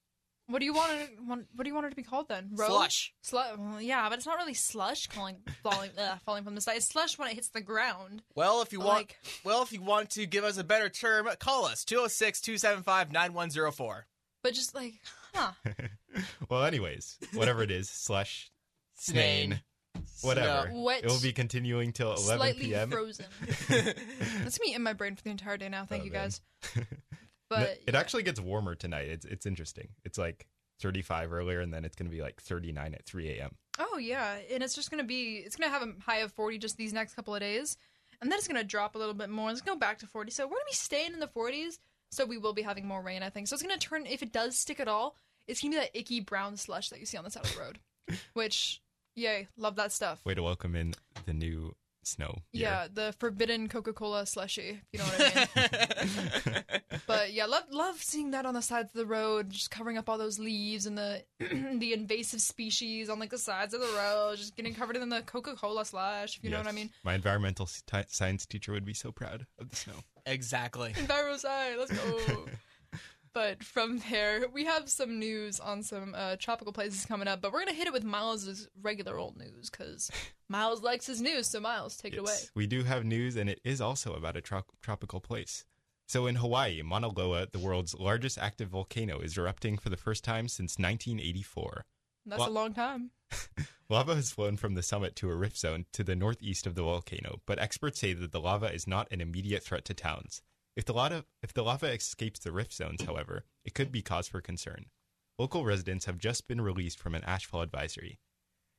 What 0.47 0.59
do 0.59 0.67
you 0.67 0.75
want 0.75 0.93
it? 0.93 1.11
Want, 1.27 1.47
what 1.55 1.65
do 1.65 1.71
you 1.71 1.75
want 1.75 1.87
it 1.87 1.91
to 1.91 1.97
be 1.97 2.03
called 2.03 2.29
then? 2.29 2.51
Road? 2.53 2.67
Slush. 2.69 3.15
Slu- 3.25 3.57
well, 3.59 3.81
yeah, 3.81 4.07
but 4.11 4.19
it's 4.19 4.27
not 4.27 4.37
really 4.37 4.53
slush 4.53 5.09
falling, 5.09 5.37
falling, 5.63 5.91
ugh, 5.97 6.05
uh, 6.05 6.17
falling 6.27 6.45
from 6.45 6.55
the 6.55 6.61
sky. 6.61 6.75
It's 6.75 6.85
slush 6.87 7.17
when 7.19 7.29
it 7.31 7.35
hits 7.35 7.49
the 7.49 7.63
ground. 7.63 8.23
Well, 8.35 8.61
if 8.61 8.71
you 8.73 8.81
want 8.81 8.99
Like- 8.99 9.17
well, 9.43 9.63
if 9.63 9.73
you 9.73 9.81
want 9.81 10.11
to 10.11 10.27
give 10.27 10.45
us 10.45 10.59
a 10.59 10.65
better 10.65 10.91
term, 10.91 11.29
call 11.39 11.65
us 11.65 11.83
206-275-9104. 11.85 14.03
But 14.43 14.53
just 14.55 14.75
like, 14.75 15.01
huh? 15.35 15.53
well, 16.51 16.65
anyways, 16.65 17.17
whatever 17.33 17.63
it 17.63 17.71
is, 17.71 17.89
slush, 17.89 18.51
Snane. 18.97 19.63
snain, 19.95 20.03
whatever. 20.21 20.69
Snow. 20.71 20.83
Wet. 20.83 21.05
It 21.05 21.11
will 21.11 21.23
be 21.23 21.33
continuing 21.33 21.95
till 21.95 22.13
11 22.13 22.37
Slightly 22.37 22.65
p.m. 22.67 22.91
frozen. 22.91 23.25
That's 24.43 24.61
me 24.61 24.75
in 24.75 24.83
my 24.83 24.93
brain 24.93 25.17
for 25.17 25.23
the 25.23 25.31
entire 25.31 25.57
day 25.57 25.71
now. 25.71 25.87
Thank 25.87 26.03
Oh, 26.03 26.05
you 26.05 26.11
guys. 26.11 26.43
But 27.51 27.61
it 27.61 27.83
yeah. 27.89 27.99
actually 27.99 28.23
gets 28.23 28.41
warmer 28.41 28.75
tonight. 28.75 29.09
It's 29.09 29.25
it's 29.25 29.47
interesting. 29.47 29.89
It's 30.05 30.19
like 30.19 30.47
35 30.81 31.33
earlier, 31.33 31.61
and 31.61 31.73
then 31.73 31.85
it's 31.85 31.97
going 31.97 32.11
to 32.11 32.15
be 32.15 32.23
like 32.23 32.41
39 32.41 32.95
at 32.95 33.05
3 33.05 33.31
a.m. 33.31 33.57
Oh 33.79 33.99
yeah, 33.99 34.37
and 34.53 34.63
it's 34.63 34.75
just 34.75 34.91
gonna 34.91 35.05
be. 35.05 35.37
It's 35.39 35.57
gonna 35.57 35.71
have 35.71 35.83
a 35.83 35.93
high 36.01 36.19
of 36.19 36.33
forty 36.33 36.59
just 36.59 36.77
these 36.77 36.93
next 36.93 37.15
couple 37.15 37.35
of 37.35 37.41
days, 37.41 37.77
and 38.21 38.31
then 38.31 38.39
it's 38.39 38.47
gonna 38.47 38.65
drop 38.65 38.95
a 38.95 38.99
little 38.99 39.15
bit 39.15 39.31
more. 39.31 39.51
It's 39.51 39.61
gonna 39.61 39.77
go 39.77 39.81
back 39.81 39.99
to 39.99 40.07
forty. 40.07 40.31
So 40.31 40.47
we're 40.47 40.53
gonna 40.53 40.65
be 40.69 40.75
staying 40.75 41.13
in 41.13 41.21
the 41.21 41.27
forties. 41.27 41.79
So 42.13 42.25
we 42.25 42.39
will 42.39 42.53
be 42.53 42.63
having 42.63 42.87
more 42.87 43.03
rain, 43.03 43.25
I 43.25 43.31
think. 43.31 43.49
So 43.49 43.55
it's 43.55 43.63
gonna 43.63 43.79
turn. 43.79 44.07
If 44.07 44.23
it 44.23 44.33
does 44.33 44.57
stick 44.57 44.79
at 44.79 44.87
all, 44.87 45.17
it's 45.49 45.61
gonna 45.61 45.73
be 45.73 45.79
that 45.79 45.91
icky 45.99 46.21
brown 46.21 46.57
slush 46.57 46.91
that 46.91 47.01
you 47.01 47.07
see 47.07 47.17
on 47.17 47.25
the 47.25 47.31
side 47.31 47.45
of 47.45 47.55
the 47.55 47.61
road. 47.61 47.79
Which, 48.35 48.81
yay, 49.17 49.49
love 49.57 49.75
that 49.77 49.91
stuff. 49.91 50.25
Way 50.25 50.35
to 50.35 50.43
welcome 50.43 50.77
in 50.77 50.95
the 51.27 51.33
new 51.33 51.75
snow. 52.07 52.39
year. 52.53 52.69
Yeah, 52.71 52.89
the 52.93 53.15
forbidden 53.19 53.69
Coca-Cola 53.69 54.27
slushy. 54.27 54.81
You 54.93 54.99
know 54.99 55.05
what 55.05 55.49
I 55.57 56.03
mean? 56.05 56.81
but 57.07 57.33
yeah, 57.33 57.47
love 57.47 57.65
love 57.71 58.03
seeing 58.03 58.31
that 58.33 58.47
on 58.47 58.55
the 58.55 58.63
sides 58.63 58.91
of 58.91 58.97
the 58.97 59.07
road, 59.07 59.51
just 59.51 59.71
covering 59.71 59.99
up 59.99 60.09
all 60.09 60.19
those 60.19 60.39
leaves 60.39 60.87
and 60.87 60.97
the 60.97 61.23
the 61.39 61.93
invasive 61.93 62.41
species 62.41 63.09
on 63.09 63.19
like 63.19 63.31
the 63.31 63.39
sides 63.39 63.75
of 63.75 63.81
the 63.81 63.93
road, 63.97 64.37
just 64.39 64.57
getting 64.57 64.75
covered 64.75 64.97
in 64.97 65.09
the 65.09 65.23
Coca-Cola 65.23 65.85
slush. 65.85 66.37
If 66.37 66.45
you 66.45 66.51
know 66.51 66.59
what 66.59 66.67
I 66.67 66.73
mean? 66.73 66.91
My 67.05 67.15
environmental 67.15 67.67
sti- 67.67 68.07
science 68.09 68.47
teacher 68.47 68.73
would 68.73 68.85
be 68.85 68.95
so 68.95 69.13
proud 69.13 69.47
of 69.59 69.71
the 69.71 69.77
snow. 69.77 69.95
exactly. 70.27 70.93
Envirosci, 70.93 71.79
let's 71.79 71.93
go. 71.93 72.45
but 73.35 73.63
from 73.63 74.01
there, 74.11 74.47
we 74.53 74.65
have 74.65 74.89
some 74.89 75.19
news 75.19 75.61
on 75.61 75.83
some 75.83 76.15
uh, 76.17 76.37
tropical 76.39 76.73
places 76.73 77.05
coming 77.05 77.29
up. 77.29 77.43
But 77.43 77.53
we're 77.53 77.61
gonna 77.65 77.73
hit 77.77 77.87
it 77.89 77.93
with 77.93 78.05
Miles's 78.05 78.69
regular 78.81 79.19
old 79.19 79.37
news 79.37 79.69
because 79.71 80.11
Miles 80.49 80.83
likes 80.83 81.07
his 81.07 81.21
news. 81.21 81.49
So 81.49 81.61
Miles, 81.61 81.97
take 81.97 82.15
it 82.15 82.19
away. 82.21 82.31
Yes, 82.33 82.51
We 82.55 82.67
do 82.67 82.85
have 82.85 83.05
news, 83.05 83.37
and 83.37 83.51
it 83.51 83.61
is 83.65 83.81
also 83.81 84.15
about 84.15 84.37
a 84.37 84.41
tro- 84.41 84.65
tropical 84.81 85.21
place. 85.21 85.65
So 86.07 86.27
in 86.27 86.37
Hawaii, 86.37 86.83
Mauna 86.83 87.09
Loa, 87.09 87.47
the 87.51 87.59
world's 87.59 87.95
largest 87.99 88.39
active 88.39 88.69
volcano, 88.69 89.21
is 89.21 89.37
erupting 89.37 89.79
for 89.79 89.89
the 89.89 89.97
first 89.97 90.23
time 90.23 90.49
since 90.49 90.79
1984. 90.79 91.85
That's 92.27 92.41
Well- 92.41 92.49
a 92.49 92.51
long 92.51 92.73
time. 92.75 93.11
Lava 93.91 94.15
has 94.15 94.31
flown 94.31 94.57
from 94.57 94.75
the 94.75 94.83
summit 94.83 95.15
to 95.17 95.31
a 95.31 95.35
rift 95.35 95.59
zone 95.59 95.85
to 95.93 96.03
the 96.03 96.15
northeast 96.17 96.67
of 96.67 96.75
the 96.75 96.83
volcano, 96.83 97.41
but 97.47 97.59
experts 97.59 98.01
say 98.01 98.13
that 98.15 98.33
the 98.33 98.41
lava 98.41 98.73
is 98.73 98.87
not 98.87 99.09
an 99.11 99.21
immediate 99.21 99.63
threat 99.63 99.85
to 99.87 99.95
towns. 99.95 100.41
If 100.77 100.85
the 100.85 100.93
lava, 100.93 101.25
if 101.41 101.55
the 101.55 101.63
lava 101.63 101.93
escapes 101.93 102.41
the 102.41 102.51
rift 102.51 102.73
zones, 102.73 103.03
however, 103.03 103.45
it 103.65 103.75
could 103.75 103.93
be 103.93 104.03
cause 104.03 104.27
for 104.27 104.41
concern. 104.41 104.87
Local 105.39 105.65
residents 105.65 106.07
have 106.07 106.19
just 106.19 106.49
been 106.49 106.61
released 106.61 106.99
from 106.99 107.15
an 107.15 107.23
ashfall 107.23 107.63
advisory. 107.63 108.19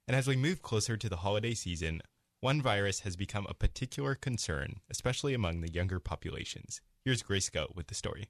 And 0.05 0.15
as 0.15 0.27
we 0.27 0.35
move 0.35 0.61
closer 0.61 0.97
to 0.97 1.07
the 1.09 1.17
holiday 1.17 1.53
season, 1.53 2.01
one 2.41 2.61
virus 2.61 3.01
has 3.01 3.15
become 3.15 3.47
a 3.49 3.53
particular 3.53 4.13
concern, 4.13 4.81
especially 4.89 5.33
among 5.33 5.61
the 5.61 5.71
younger 5.71 5.99
populations. 5.99 6.81
Here's 7.05 7.23
Grace 7.23 7.49
Go 7.49 7.71
with 7.73 7.87
the 7.87 7.95
story. 7.95 8.27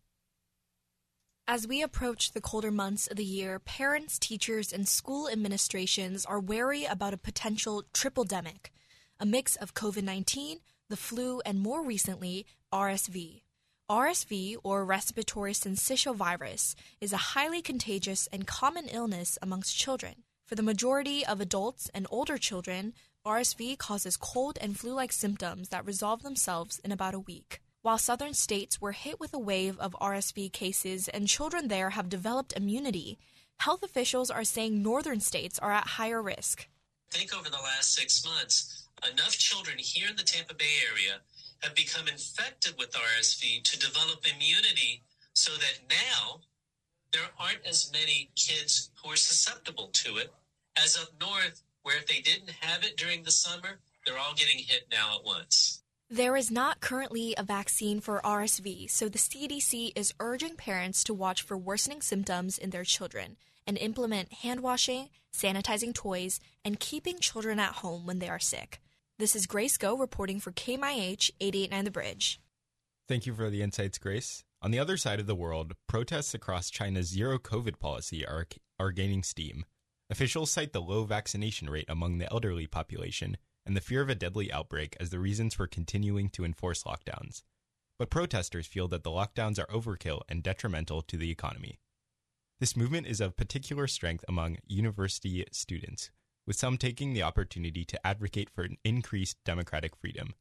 As 1.47 1.67
we 1.67 1.81
approach 1.81 2.31
the 2.31 2.41
colder 2.41 2.71
months 2.71 3.07
of 3.07 3.17
the 3.17 3.25
year, 3.25 3.59
parents, 3.59 4.19
teachers, 4.19 4.71
and 4.71 4.87
school 4.87 5.27
administrations 5.27 6.23
are 6.25 6.39
wary 6.39 6.85
about 6.85 7.13
a 7.13 7.17
potential 7.17 7.83
triple 7.93 8.25
demic, 8.25 8.69
a 9.19 9.25
mix 9.25 9.55
of 9.55 9.73
COVID 9.73 10.03
19, 10.03 10.59
the 10.87 10.97
flu, 10.97 11.41
and 11.45 11.59
more 11.59 11.83
recently, 11.83 12.45
RSV. 12.71 13.41
RSV, 13.89 14.57
or 14.63 14.83
respiratory 14.83 15.53
syncytial 15.53 16.15
virus, 16.15 16.75
is 16.99 17.13
a 17.13 17.35
highly 17.35 17.61
contagious 17.61 18.27
and 18.33 18.47
common 18.47 18.87
illness 18.87 19.37
amongst 19.43 19.77
children. 19.77 20.23
For 20.43 20.55
the 20.55 20.63
majority 20.63 21.23
of 21.23 21.39
adults 21.39 21.91
and 21.93 22.07
older 22.09 22.39
children, 22.39 22.95
RSV 23.27 23.77
causes 23.77 24.17
cold 24.17 24.57
and 24.59 24.75
flu 24.75 24.93
like 24.93 25.13
symptoms 25.13 25.69
that 25.69 25.85
resolve 25.85 26.23
themselves 26.23 26.79
in 26.79 26.91
about 26.91 27.13
a 27.13 27.19
week. 27.19 27.61
While 27.83 27.99
southern 27.99 28.33
states 28.33 28.81
were 28.81 28.93
hit 28.93 29.19
with 29.19 29.35
a 29.35 29.39
wave 29.39 29.77
of 29.77 29.95
RSV 30.01 30.51
cases 30.51 31.07
and 31.07 31.27
children 31.27 31.67
there 31.67 31.91
have 31.91 32.09
developed 32.09 32.57
immunity, 32.57 33.19
health 33.59 33.83
officials 33.83 34.31
are 34.31 34.43
saying 34.43 34.81
northern 34.81 35.19
states 35.19 35.59
are 35.59 35.71
at 35.71 35.89
higher 35.89 36.23
risk. 36.23 36.67
I 37.13 37.17
think 37.17 37.37
over 37.37 37.51
the 37.51 37.61
last 37.61 37.93
six 37.93 38.25
months, 38.25 38.87
enough 39.07 39.37
children 39.37 39.77
here 39.77 40.09
in 40.09 40.15
the 40.15 40.23
Tampa 40.23 40.55
Bay 40.55 40.79
area 40.91 41.19
have 41.61 41.75
become 41.75 42.07
infected 42.07 42.73
with 42.77 42.91
RSV 42.91 43.63
to 43.63 43.79
develop 43.79 44.25
immunity 44.25 45.03
so 45.33 45.53
that 45.53 45.79
now 45.89 46.41
there 47.11 47.29
aren't 47.39 47.65
as 47.67 47.91
many 47.91 48.29
kids 48.35 48.91
who 49.01 49.11
are 49.11 49.15
susceptible 49.15 49.89
to 49.93 50.17
it 50.17 50.33
as 50.77 50.97
up 50.97 51.09
north, 51.19 51.61
where 51.83 51.97
if 51.97 52.07
they 52.07 52.19
didn't 52.19 52.49
have 52.61 52.83
it 52.83 52.97
during 52.97 53.23
the 53.23 53.31
summer, 53.31 53.79
they're 54.05 54.17
all 54.17 54.33
getting 54.35 54.59
hit 54.59 54.87
now 54.91 55.15
at 55.15 55.25
once. 55.25 55.81
There 56.09 56.35
is 56.35 56.51
not 56.51 56.81
currently 56.81 57.33
a 57.37 57.43
vaccine 57.43 57.99
for 57.99 58.21
RSV, 58.23 58.89
so 58.91 59.09
the 59.09 59.17
CDC 59.17 59.91
is 59.95 60.13
urging 60.19 60.55
parents 60.55 61.03
to 61.05 61.13
watch 61.13 61.41
for 61.41 61.57
worsening 61.57 62.01
symptoms 62.01 62.57
in 62.57 62.69
their 62.69 62.83
children 62.83 63.37
and 63.65 63.77
implement 63.77 64.31
hand 64.31 64.61
washing, 64.61 65.09
sanitizing 65.33 65.93
toys, 65.93 66.39
and 66.63 66.79
keeping 66.79 67.19
children 67.19 67.59
at 67.59 67.73
home 67.73 68.05
when 68.05 68.19
they 68.19 68.29
are 68.29 68.39
sick. 68.39 68.79
This 69.17 69.33
is 69.33 69.47
Grace 69.47 69.77
Go 69.77 69.95
reporting 69.95 70.41
for 70.41 70.51
KMIH 70.51 71.31
889 71.39 71.85
The 71.85 71.91
Bridge. 71.91 72.41
Thank 73.07 73.25
you 73.25 73.33
for 73.33 73.49
the 73.49 73.61
insights, 73.61 73.97
Grace. 73.97 74.43
On 74.61 74.71
the 74.71 74.79
other 74.79 74.97
side 74.97 75.21
of 75.21 75.25
the 75.25 75.33
world, 75.33 75.71
protests 75.87 76.33
across 76.33 76.69
China's 76.69 77.07
zero 77.07 77.37
COVID 77.37 77.79
policy 77.79 78.25
are, 78.25 78.45
are 78.77 78.91
gaining 78.91 79.23
steam. 79.23 79.63
Officials 80.09 80.51
cite 80.51 80.73
the 80.73 80.81
low 80.81 81.05
vaccination 81.05 81.69
rate 81.69 81.85
among 81.87 82.17
the 82.17 82.29
elderly 82.29 82.67
population 82.67 83.37
and 83.65 83.73
the 83.73 83.79
fear 83.79 84.01
of 84.01 84.09
a 84.09 84.15
deadly 84.15 84.51
outbreak 84.51 84.97
as 84.99 85.11
the 85.11 85.19
reasons 85.19 85.53
for 85.53 85.65
continuing 85.65 86.27
to 86.31 86.43
enforce 86.43 86.83
lockdowns. 86.83 87.43
But 87.97 88.09
protesters 88.09 88.67
feel 88.67 88.89
that 88.89 89.03
the 89.03 89.11
lockdowns 89.11 89.57
are 89.57 89.67
overkill 89.67 90.23
and 90.27 90.43
detrimental 90.43 91.01
to 91.03 91.15
the 91.15 91.31
economy. 91.31 91.79
This 92.59 92.75
movement 92.75 93.07
is 93.07 93.21
of 93.21 93.37
particular 93.37 93.87
strength 93.87 94.25
among 94.27 94.57
university 94.67 95.45
students, 95.53 96.11
with 96.47 96.55
some 96.55 96.77
taking 96.77 97.13
the 97.13 97.23
opportunity 97.23 97.83
to 97.85 98.07
advocate 98.07 98.49
for 98.49 98.63
an 98.63 98.77
increased 98.83 99.37
democratic 99.43 99.95
freedom. 99.95 100.33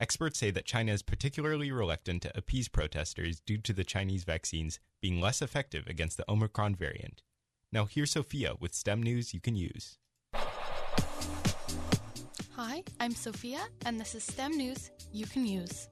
Experts 0.00 0.38
say 0.38 0.50
that 0.52 0.64
China 0.64 0.92
is 0.92 1.02
particularly 1.02 1.72
reluctant 1.72 2.22
to 2.22 2.36
appease 2.38 2.68
protesters 2.68 3.40
due 3.40 3.58
to 3.58 3.72
the 3.72 3.84
Chinese 3.84 4.24
vaccines 4.24 4.78
being 5.02 5.20
less 5.20 5.42
effective 5.42 5.86
against 5.88 6.16
the 6.16 6.30
Omicron 6.30 6.76
variant. 6.76 7.22
Now, 7.72 7.84
here's 7.84 8.12
Sophia 8.12 8.54
with 8.60 8.74
STEM 8.74 9.02
news 9.02 9.34
you 9.34 9.40
can 9.40 9.56
use. 9.56 9.98
Hi, 12.54 12.82
I'm 12.98 13.14
Sophia, 13.14 13.60
and 13.84 14.00
this 14.00 14.14
is 14.14 14.24
STEM 14.24 14.56
news 14.56 14.90
you 15.12 15.26
can 15.26 15.46
use. 15.46 15.88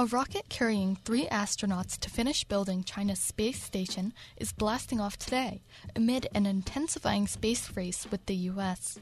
A 0.00 0.06
rocket 0.06 0.48
carrying 0.48 0.96
three 0.96 1.26
astronauts 1.26 1.98
to 1.98 2.08
finish 2.08 2.44
building 2.44 2.84
China's 2.84 3.18
space 3.18 3.62
station 3.62 4.14
is 4.38 4.50
blasting 4.50 4.98
off 4.98 5.18
today 5.18 5.60
amid 5.94 6.26
an 6.34 6.46
intensifying 6.46 7.26
space 7.26 7.76
race 7.76 8.06
with 8.10 8.24
the 8.24 8.34
US. 8.48 8.98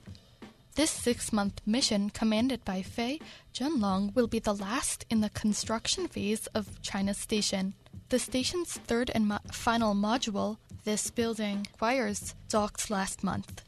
This 0.74 0.90
six 0.90 1.32
month 1.32 1.60
mission, 1.64 2.10
commanded 2.10 2.64
by 2.64 2.82
Fei 2.82 3.20
Junlong, 3.54 4.12
will 4.16 4.26
be 4.26 4.40
the 4.40 4.56
last 4.56 5.06
in 5.08 5.20
the 5.20 5.30
construction 5.30 6.08
phase 6.08 6.48
of 6.48 6.82
China's 6.82 7.18
station. 7.18 7.74
The 8.08 8.18
station's 8.18 8.72
third 8.72 9.08
and 9.14 9.28
mo- 9.28 9.38
final 9.52 9.94
module, 9.94 10.56
this 10.82 11.12
building, 11.12 11.68
Wires, 11.80 12.34
docked 12.48 12.90
last 12.90 13.22
month. 13.22 13.62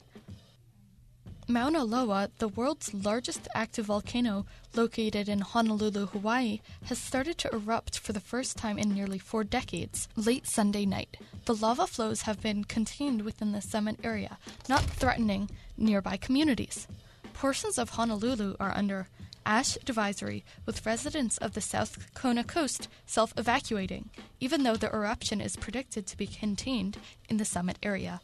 Mauna 1.51 1.83
Loa, 1.83 2.31
the 2.39 2.47
world's 2.47 2.95
largest 2.95 3.49
active 3.57 3.87
volcano 3.87 4.47
located 4.77 5.29
in 5.29 5.41
Honolulu, 5.41 6.07
Hawaii, 6.07 6.61
has 6.85 6.97
started 6.97 7.39
to 7.39 7.51
erupt 7.53 7.99
for 7.99 8.13
the 8.13 8.21
first 8.21 8.57
time 8.57 8.79
in 8.79 8.95
nearly 8.95 9.19
four 9.19 9.43
decades, 9.43 10.07
late 10.15 10.47
Sunday 10.47 10.87
night. 10.87 11.17
The 11.47 11.57
lava 11.57 11.89
flows 11.89 12.23
have 12.23 12.41
been 12.41 12.63
contained 12.63 13.23
within 13.23 13.51
the 13.51 13.61
summit 13.61 13.99
area, 14.05 14.39
not 14.69 14.85
threatening 14.85 15.51
nearby 15.77 16.17
communities. 16.19 16.87
Portions 17.33 17.79
of 17.79 17.91
Honolulu 17.91 18.55
are 18.61 18.77
under 18.77 19.09
ash 19.45 19.77
advisory, 19.89 20.45
with 20.67 20.87
residents 20.87 21.37
of 21.39 21.55
the 21.55 21.61
South 21.61 22.15
Kona 22.15 22.45
coast 22.45 22.87
self 23.07 23.35
evacuating, 23.37 24.11
even 24.39 24.63
though 24.63 24.77
the 24.77 24.95
eruption 24.95 25.41
is 25.41 25.57
predicted 25.57 26.07
to 26.07 26.17
be 26.17 26.29
contained 26.29 26.97
in 27.29 27.39
the 27.39 27.45
summit 27.45 27.77
area. 27.83 28.21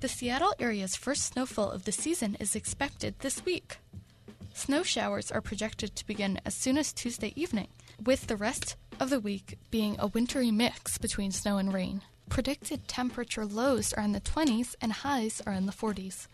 The 0.00 0.08
Seattle 0.08 0.54
area's 0.58 0.96
first 0.96 1.26
snowfall 1.26 1.70
of 1.70 1.84
the 1.84 1.92
season 1.92 2.34
is 2.40 2.56
expected 2.56 3.16
this 3.18 3.44
week. 3.44 3.76
Snow 4.54 4.82
showers 4.82 5.30
are 5.30 5.42
projected 5.42 5.94
to 5.94 6.06
begin 6.06 6.40
as 6.46 6.54
soon 6.54 6.78
as 6.78 6.94
Tuesday 6.94 7.34
evening, 7.36 7.68
with 8.02 8.26
the 8.26 8.36
rest 8.36 8.76
of 8.98 9.10
the 9.10 9.20
week 9.20 9.58
being 9.70 9.96
a 9.98 10.06
wintry 10.06 10.50
mix 10.50 10.96
between 10.96 11.30
snow 11.32 11.58
and 11.58 11.74
rain. 11.74 12.00
Predicted 12.30 12.88
temperature 12.88 13.44
lows 13.44 13.92
are 13.92 14.02
in 14.02 14.12
the 14.12 14.22
20s 14.22 14.74
and 14.80 14.90
highs 14.90 15.42
are 15.46 15.52
in 15.52 15.66
the 15.66 15.72
40s. 15.72 16.28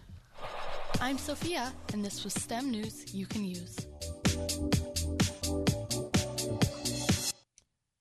I'm 1.00 1.18
Sophia, 1.18 1.72
and 1.92 2.04
this 2.04 2.22
was 2.22 2.34
STEM 2.34 2.70
news 2.70 3.12
you 3.12 3.26
can 3.26 3.44
use. 3.44 3.78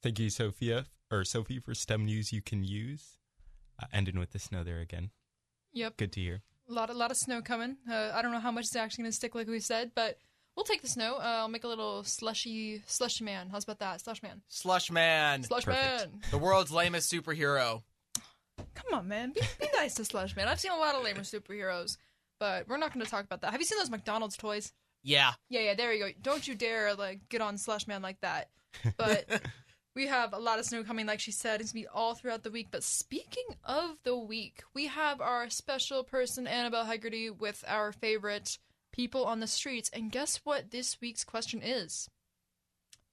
Thank 0.04 0.20
you, 0.20 0.30
Sophia, 0.30 0.86
or 1.10 1.26
Sophie, 1.26 1.58
for 1.58 1.74
STEM 1.74 2.06
news 2.06 2.32
you 2.32 2.44
can 2.44 2.64
use. 2.64 3.18
Uh, 3.82 3.88
ending 3.92 4.20
with 4.20 4.32
the 4.32 4.38
snow 4.38 4.64
there 4.64 4.80
again. 4.80 5.10
Yep. 5.76 5.98
Good 5.98 6.12
to 6.14 6.20
hear. 6.20 6.42
A 6.68 6.74
lot, 6.74 6.90
a 6.90 6.94
lot 6.94 7.12
of 7.12 7.18
snow 7.18 7.42
coming. 7.44 7.78
Uh, 7.90 8.12
I 8.14 8.24
don't 8.24 8.32
know 8.32 8.40
how 8.40 8.52
much 8.52 8.64
is 8.66 8.76
actually 8.76 9.04
going 9.04 9.12
to 9.12 9.16
stick, 9.16 9.36
like 9.36 9.48
we 9.48 9.60
said, 9.60 9.92
but 9.94 10.18
we'll 10.56 10.64
take 10.66 10.82
the 10.82 10.88
snow. 10.88 11.18
Uh, 11.18 11.38
I'll 11.42 11.48
make 11.48 11.64
a 11.64 11.68
little 11.68 12.04
slushy, 12.04 12.82
slushy 12.88 13.24
man. 13.24 13.50
How's 13.52 13.66
about 13.66 13.78
that, 13.80 14.02
slush 14.02 14.24
man? 14.24 14.42
Slush 14.48 14.90
Man, 14.90 15.44
Slush 15.44 15.66
Perfect. 15.66 16.12
man. 16.12 16.22
the 16.32 16.38
world's 16.40 16.72
lamest 16.72 17.12
superhero. 17.14 17.84
Come 18.74 18.94
on, 18.94 19.08
man. 19.08 19.32
Be, 19.34 19.42
be 19.60 19.68
nice 19.76 19.94
to 19.96 20.06
slush 20.06 20.36
man. 20.36 20.48
I've 20.48 20.60
seen 20.60 20.72
a 20.72 20.78
lot 20.78 20.96
of 20.96 21.04
lamer 21.04 21.22
superheroes, 21.22 21.98
but 22.40 22.68
we're 22.68 22.78
not 22.78 22.94
going 22.94 23.06
to 23.06 23.12
talk 23.12 23.24
about 23.26 23.42
that. 23.42 23.52
Have 23.52 23.60
you 23.62 23.66
seen 23.66 23.78
those 23.78 23.92
McDonald's 23.92 24.38
toys? 24.38 24.72
Yeah. 25.04 25.34
Yeah, 25.50 25.62
yeah. 25.62 25.74
There 25.76 25.94
you 25.94 26.06
go. 26.06 26.12
Don't 26.22 26.48
you 26.48 26.56
dare 26.56 26.96
like 26.96 27.30
get 27.30 27.42
on 27.42 27.58
slush 27.58 27.86
man 27.86 28.02
like 28.02 28.20
that. 28.22 28.50
But 28.98 29.26
we 29.96 30.08
have 30.08 30.34
a 30.34 30.38
lot 30.40 30.60
of 30.60 30.66
snow 30.66 30.84
coming, 30.84 31.06
like 31.06 31.20
she 31.20 31.32
said. 31.32 31.62
It's 31.62 31.72
gonna 31.72 31.84
be 31.84 31.88
all 31.88 32.14
throughout 32.16 32.44
the 32.44 32.52
week. 32.52 32.68
But 32.72 32.84
speaking 32.84 33.46
of 33.64 33.98
the 34.04 34.16
week, 34.18 34.64
we 34.74 34.88
have 34.88 35.22
our 35.22 35.50
special 35.50 36.04
person 36.04 36.48
Annabelle 36.48 36.86
Hegarty 36.86 37.30
with 37.30 37.64
our 37.68 37.92
favorite 37.92 38.58
people 38.92 39.26
on 39.26 39.40
the 39.40 39.48
streets. 39.48 39.90
And 39.94 40.12
guess 40.12 40.42
what 40.44 40.72
this 40.72 41.00
week's 41.02 41.24
question 41.24 41.62
is? 41.64 42.10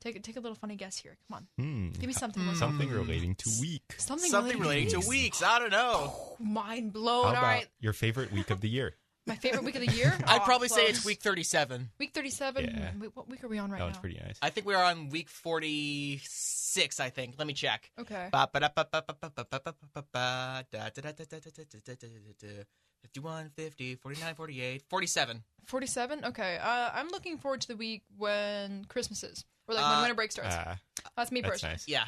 Take 0.00 0.20
take 0.24 0.36
a 0.36 0.40
little 0.40 0.56
funny 0.56 0.74
guess 0.74 0.96
here. 0.98 1.16
Come 1.28 1.36
on, 1.58 1.64
Hmm. 1.64 1.90
give 1.92 2.08
me 2.08 2.12
something. 2.12 2.42
Listen. 2.42 2.58
Something 2.58 2.90
relating 2.90 3.36
to 3.36 3.50
week. 3.60 3.94
Something, 3.98 4.30
Something 4.30 4.58
relating 4.58 4.88
to 4.88 4.96
weeks. 4.96 5.08
weeks. 5.08 5.42
I 5.44 5.60
don't 5.60 5.70
know. 5.70 6.36
Mind 6.40 6.86
How 6.88 6.92
blown. 6.92 7.24
All 7.26 7.30
about 7.30 7.42
right, 7.44 7.68
your 7.78 7.92
favorite 7.92 8.32
week 8.32 8.50
of 8.50 8.60
the 8.60 8.68
year? 8.68 8.96
My 9.26 9.36
favorite 9.36 9.64
week 9.64 9.74
of 9.76 9.82
the 9.86 9.92
year. 9.92 10.12
I'd 10.26 10.40
Aw, 10.40 10.44
probably 10.44 10.68
say 10.68 10.86
it's 10.86 11.04
week 11.04 11.20
37. 11.20 11.90
week 11.98 12.12
thirty-seven. 12.12 12.64
Yeah. 12.64 12.90
Wait, 12.98 13.14
what 13.14 13.28
week 13.28 13.42
are 13.44 13.48
we 13.48 13.58
on 13.58 13.70
right 13.70 13.78
that 13.78 13.84
was 13.86 13.94
now? 13.96 14.00
pretty 14.00 14.20
nice. 14.24 14.38
I 14.42 14.50
think 14.50 14.66
we're 14.66 14.82
on 14.82 15.08
week 15.10 15.28
46, 15.28 17.00
I 17.00 17.10
think. 17.10 17.34
Let 17.38 17.46
me 17.46 17.54
check. 17.54 17.90
Okay. 17.98 18.28
Ba- 18.32 18.48
ba- 18.52 18.60
da- 18.60 18.68
ba- 18.74 18.88
ba- 18.90 19.04
ba- 19.06 19.14
ba- 19.20 19.30
ba- 19.34 19.46
ba- 19.50 19.60
ba- 19.64 19.74
ba- 19.94 20.04
ba- 20.12 20.64
da- 20.70 20.88
da- 20.90 21.00
da- 21.00 21.12
da- 21.12 21.12
da- 21.12 21.24
da- 21.24 21.40
da- 21.40 21.64
da- 21.70 21.94
da- 21.94 21.94
da- 21.96 22.34
da- 22.40 22.64
51, 23.02 23.50
50, 23.56 23.94
49, 23.96 24.34
48, 24.34 24.82
47. 24.88 25.42
47? 25.66 26.24
Okay. 26.24 26.58
Uh, 26.58 26.90
I'm 26.94 27.08
looking 27.08 27.38
forward 27.38 27.60
to 27.62 27.68
the 27.68 27.76
week 27.76 28.02
when 28.16 28.84
Christmas 28.84 29.22
is. 29.24 29.44
Or 29.68 29.74
like 29.74 29.84
when 29.84 29.92
Uh, 29.98 30.00
winter 30.02 30.14
break 30.14 30.32
starts. 30.32 30.54
Ah, 30.56 30.78
That's 31.16 31.30
me 31.32 31.40
that's 31.40 31.60
personally. 31.62 31.74
nice. 31.74 31.88
Yeah. 31.88 32.04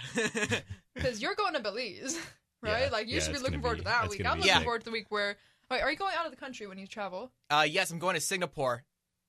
Because 0.95 1.21
you're 1.21 1.35
going 1.35 1.55
to 1.55 1.61
Belize, 1.61 2.17
right? 2.63 2.83
Yeah. 2.85 2.89
like 2.91 3.09
you 3.09 3.15
Yeah, 3.17 3.21
should 3.21 3.31
be 3.31 3.35
it's 3.35 3.43
looking 3.43 3.61
gonna 3.61 3.63
forward 3.63 3.75
be- 3.77 3.81
to 3.81 3.85
that 3.85 4.01
that's 4.03 4.11
week. 4.11 4.19
gonna 4.23 4.31
I'm 4.31 4.37
be 4.39 4.43
looking 4.43 4.55
sick. 4.55 4.65
forward 4.65 4.81
to 4.81 4.85
the 4.87 4.91
week 4.93 5.07
where. 5.11 5.37
Wait, 5.71 5.81
are 5.81 5.91
you 5.91 5.97
going 5.97 6.15
out 6.19 6.25
of 6.27 6.31
the 6.31 6.37
country 6.39 6.67
when 6.67 6.79
you 6.79 6.87
travel? 6.87 7.31
uh, 7.51 7.67
yes, 7.69 7.91
I'm 7.91 7.99
going 7.99 8.15
to 8.15 8.21
Singapore. 8.21 8.85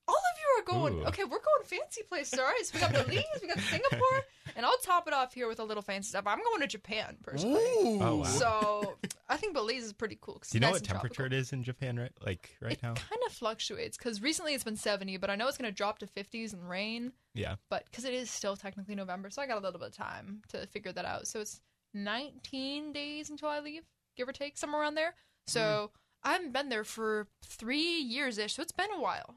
All 0.08 0.14
of 0.14 0.38
you 0.40 0.62
are 0.62 0.80
going. 0.80 1.00
Ooh. 1.02 1.06
Okay, 1.06 1.24
we're 1.24 1.30
going 1.40 1.64
fancy 1.64 2.02
places. 2.04 2.38
All 2.38 2.44
right, 2.44 2.60
so 2.64 2.74
we 2.74 2.80
got 2.80 2.92
Belize, 3.06 3.24
we 3.42 3.48
got 3.48 3.58
Singapore, 3.58 4.22
and 4.54 4.64
I'll 4.64 4.76
top 4.78 5.08
it 5.08 5.12
off 5.14 5.34
here 5.34 5.48
with 5.48 5.58
a 5.58 5.64
little 5.64 5.82
fancy 5.82 6.10
stuff. 6.10 6.24
I'm 6.28 6.38
going 6.38 6.60
to 6.60 6.68
Japan 6.68 7.16
personally. 7.24 7.60
Oh, 8.00 8.16
wow. 8.18 8.22
So 8.24 8.94
I 9.28 9.36
think 9.36 9.54
Belize 9.54 9.82
is 9.82 9.92
pretty 9.92 10.16
cool. 10.20 10.34
'cause 10.34 10.50
Do 10.50 10.58
you 10.58 10.60
know 10.60 10.68
it's 10.68 10.74
what 10.80 10.84
temperature 10.84 11.14
tropical. 11.14 11.36
it 11.36 11.40
is 11.40 11.52
in 11.52 11.64
Japan 11.64 11.98
right 11.98 12.12
like 12.24 12.56
right 12.62 12.74
it 12.74 12.82
now? 12.84 12.92
It 12.92 13.02
kind 13.10 13.20
of 13.26 13.32
fluctuates 13.32 13.96
because 13.96 14.22
recently 14.22 14.54
it's 14.54 14.62
been 14.62 14.76
70, 14.76 15.16
but 15.16 15.28
I 15.28 15.34
know 15.34 15.48
it's 15.48 15.58
going 15.58 15.68
to 15.68 15.74
drop 15.74 15.98
to 15.98 16.06
50s 16.06 16.52
and 16.52 16.68
rain. 16.68 17.12
Yeah. 17.34 17.56
But 17.68 17.86
because 17.86 18.04
it 18.04 18.14
is 18.14 18.30
still 18.30 18.54
technically 18.56 18.94
November, 18.94 19.30
so 19.30 19.42
I 19.42 19.48
got 19.48 19.58
a 19.58 19.60
little 19.60 19.80
bit 19.80 19.88
of 19.88 19.96
time 19.96 20.42
to 20.50 20.68
figure 20.68 20.92
that 20.92 21.04
out. 21.04 21.26
So 21.26 21.40
it's 21.40 21.60
19 21.94 22.92
days 22.92 23.28
until 23.30 23.48
I 23.48 23.58
leave, 23.58 23.82
give 24.16 24.28
or 24.28 24.32
take, 24.32 24.56
somewhere 24.56 24.82
around 24.82 24.94
there. 24.94 25.14
So 25.48 25.90
I 26.26 26.32
haven't 26.32 26.52
been 26.52 26.68
there 26.68 26.84
for 26.84 27.28
three 27.44 27.98
years 28.00 28.36
ish, 28.38 28.54
so 28.54 28.62
it's 28.62 28.72
been 28.72 28.90
a 28.94 29.00
while. 29.00 29.36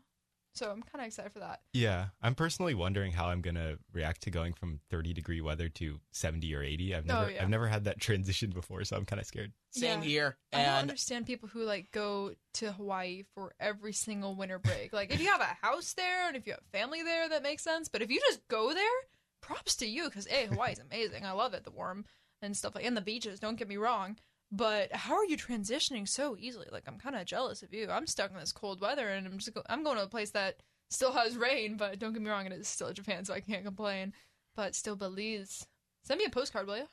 So 0.55 0.71
I'm 0.71 0.81
kind 0.81 1.01
of 1.01 1.07
excited 1.07 1.31
for 1.31 1.39
that. 1.39 1.61
Yeah. 1.71 2.07
I'm 2.21 2.33
personally 2.35 2.73
wondering 2.73 3.11
how 3.11 3.27
I'm 3.27 3.41
gonna 3.41 3.77
react 3.93 4.21
to 4.23 4.31
going 4.31 4.53
from 4.53 4.79
30 4.89 5.13
degree 5.13 5.39
weather 5.39 5.69
to 5.69 5.99
70 6.11 6.53
or 6.55 6.63
80. 6.63 6.95
I've 6.95 7.03
Oh, 7.09 7.13
never 7.19 7.31
yeah. 7.31 7.43
I've 7.43 7.49
never 7.49 7.67
had 7.67 7.83
that 7.85 7.99
transition 8.01 8.49
before, 8.49 8.83
so 8.83 8.97
I'm 8.97 9.05
kind 9.05 9.19
of 9.21 9.27
scared. 9.27 9.53
Same 9.71 9.99
Yeah. 10.01 10.05
here. 10.07 10.37
I 10.51 10.63
don't 10.63 10.73
understand 10.75 11.27
people 11.27 11.47
who 11.49 11.63
like 11.63 11.91
go 11.91 12.33
to 12.55 12.71
Hawaii 12.73 13.23
for 13.35 13.53
every 13.59 13.93
single 13.93 14.35
winter 14.35 14.57
break. 14.59 14.91
Like 14.91 15.13
if 15.13 15.21
you 15.21 15.27
have 15.27 15.41
a 15.41 15.65
house 15.65 15.93
there 15.93 16.27
and 16.27 16.35
if 16.35 16.45
you 16.47 16.53
have 16.53 16.63
family 16.73 17.03
there, 17.03 17.29
that 17.29 17.43
makes 17.43 17.63
sense. 17.63 17.87
But 17.87 18.01
if 18.01 18.09
you 18.09 18.19
just 18.19 18.45
go 18.47 18.73
there, 18.73 18.83
props 19.41 19.75
to 19.77 19.85
you 19.87 20.05
because 20.05 20.27
a 20.27 20.47
Hawaii's 20.47 20.79
amazing. 20.79 21.25
I 21.25 21.31
love 21.31 21.53
it, 21.53 21.63
the 21.63 21.71
warm 21.71 22.05
and 22.41 22.57
stuff 22.57 22.73
like 22.75 22.85
and 22.85 22.97
the 22.97 23.01
beaches. 23.01 23.39
Don't 23.39 23.55
get 23.57 23.69
me 23.69 23.77
wrong. 23.77 24.17
But 24.51 24.91
how 24.93 25.13
are 25.15 25.25
you 25.25 25.37
transitioning 25.37 26.07
so 26.07 26.35
easily? 26.39 26.67
Like 26.71 26.83
I'm 26.87 26.97
kind 26.97 27.15
of 27.15 27.25
jealous 27.25 27.61
of 27.61 27.73
you. 27.73 27.89
I'm 27.89 28.07
stuck 28.07 28.31
in 28.31 28.37
this 28.37 28.51
cold 28.51 28.81
weather 28.81 29.07
and 29.07 29.27
I'm 29.27 29.37
just 29.37 29.53
go- 29.53 29.63
I'm 29.69 29.83
going 29.83 29.97
to 29.97 30.03
a 30.03 30.07
place 30.07 30.31
that 30.31 30.57
still 30.89 31.13
has 31.13 31.37
rain. 31.37 31.77
But 31.77 31.99
don't 31.99 32.13
get 32.13 32.21
me 32.21 32.29
wrong, 32.29 32.45
it 32.45 32.53
is 32.53 32.67
still 32.67 32.91
Japan, 32.91 33.25
so 33.25 33.33
I 33.33 33.41
can't 33.41 33.63
complain. 33.63 34.13
But 34.55 34.75
still 34.75 34.95
Belize. 34.95 35.67
Send 36.03 36.17
me 36.17 36.25
a 36.25 36.29
postcard, 36.29 36.67
will 36.67 36.77
you? 36.77 36.87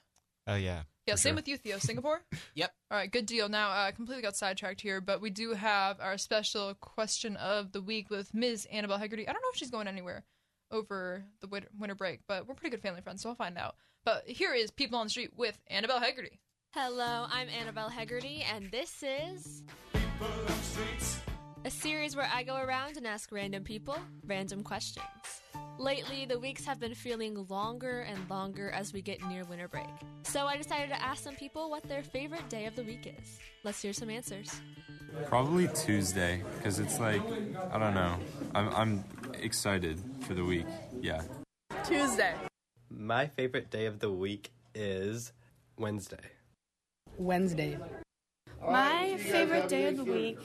Oh 0.47 0.57
yeah. 0.57 0.83
Yeah, 1.07 1.15
same 1.15 1.31
sure. 1.31 1.37
with 1.37 1.49
you, 1.49 1.57
Theo. 1.57 1.79
Singapore. 1.79 2.23
Yep. 2.55 2.73
All 2.91 2.97
right, 2.97 3.11
good 3.13 3.27
deal. 3.27 3.51
Now, 3.51 3.69
uh, 3.71 3.91
completely 3.93 4.23
got 4.23 4.35
sidetracked 4.35 4.81
here, 4.81 5.03
but 5.03 5.21
we 5.21 5.29
do 5.29 5.53
have 5.53 6.01
our 6.01 6.17
special 6.17 6.73
question 6.75 7.37
of 7.37 7.73
the 7.73 7.83
week 7.83 8.09
with 8.09 8.33
Ms. 8.33 8.67
Annabelle 8.73 8.97
Hegarty. 8.97 9.29
I 9.29 9.33
don't 9.33 9.43
know 9.43 9.51
if 9.53 9.59
she's 9.59 9.71
going 9.71 9.89
anywhere 9.89 10.25
over 10.71 11.23
the 11.41 11.49
winter, 11.49 11.69
winter 11.79 11.95
break, 11.95 12.21
but 12.27 12.47
we're 12.47 12.55
pretty 12.55 12.71
good 12.75 12.81
family 12.81 13.03
friends, 13.03 13.23
so 13.23 13.29
I'll 13.29 13.35
find 13.35 13.59
out. 13.59 13.77
But 14.07 14.27
here 14.27 14.55
is 14.55 14.71
People 14.71 14.99
on 14.99 15.07
the 15.07 15.11
Street 15.11 15.33
with 15.37 15.59
Annabelle 15.69 16.01
Hegarty. 16.01 16.41
Hello, 16.79 17.25
I'm 17.33 17.49
Annabelle 17.49 17.89
Hegarty, 17.89 18.45
and 18.55 18.71
this 18.71 19.03
is 19.03 19.63
a 21.65 21.71
series 21.71 22.15
where 22.15 22.29
I 22.31 22.43
go 22.43 22.57
around 22.57 22.99
and 22.99 23.07
ask 23.07 23.33
random 23.33 23.65
people 23.65 23.97
random 24.27 24.63
questions. 24.63 25.07
Lately, 25.79 26.27
the 26.27 26.39
weeks 26.39 26.67
have 26.67 26.79
been 26.79 26.95
feeling 26.95 27.47
longer 27.49 28.03
and 28.03 28.29
longer 28.29 28.69
as 28.73 28.93
we 28.93 29.01
get 29.01 29.27
near 29.27 29.45
winter 29.45 29.69
break. 29.69 29.87
So 30.25 30.45
I 30.45 30.59
decided 30.59 30.91
to 30.91 31.03
ask 31.03 31.25
some 31.25 31.35
people 31.35 31.71
what 31.71 31.83
their 31.85 32.03
favorite 32.03 32.47
day 32.51 32.67
of 32.67 32.77
the 32.77 32.83
week 32.83 33.07
is. 33.19 33.39
Let's 33.65 33.81
hear 33.81 33.95
some 33.95 34.11
answers. 34.11 34.61
Probably 35.25 35.69
Tuesday, 35.69 36.43
because 36.59 36.79
it's 36.79 37.01
like, 37.01 37.23
I 37.73 37.79
don't 37.79 37.95
know. 37.95 38.19
I'm, 38.55 38.69
I'm 38.75 39.05
excited 39.41 39.99
for 40.21 40.35
the 40.35 40.45
week. 40.45 40.67
Yeah. 41.01 41.23
Tuesday. 41.87 42.35
My 42.91 43.29
favorite 43.29 43.71
day 43.71 43.87
of 43.87 44.01
the 44.01 44.13
week 44.13 44.51
is 44.75 45.33
Wednesday. 45.79 46.36
Wednesday. 47.19 47.79
My 48.61 49.17
favorite 49.19 49.69
day 49.69 49.87
of 49.87 49.97
the 49.97 50.05
week 50.05 50.39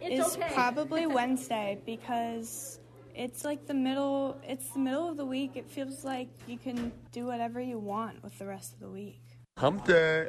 is 0.00 0.36
probably 0.52 1.06
Wednesday 1.18 1.80
because 1.86 2.80
it's 3.14 3.44
like 3.44 3.66
the 3.66 3.74
middle 3.74 4.40
it's 4.46 4.70
the 4.70 4.80
middle 4.80 5.08
of 5.08 5.16
the 5.16 5.24
week. 5.26 5.52
It 5.54 5.70
feels 5.70 6.04
like 6.04 6.28
you 6.46 6.58
can 6.58 6.92
do 7.12 7.26
whatever 7.26 7.60
you 7.60 7.78
want 7.78 8.22
with 8.22 8.38
the 8.38 8.46
rest 8.46 8.74
of 8.74 8.80
the 8.80 8.88
week. 8.88 9.20
Hump 9.58 9.86
day. 9.86 10.28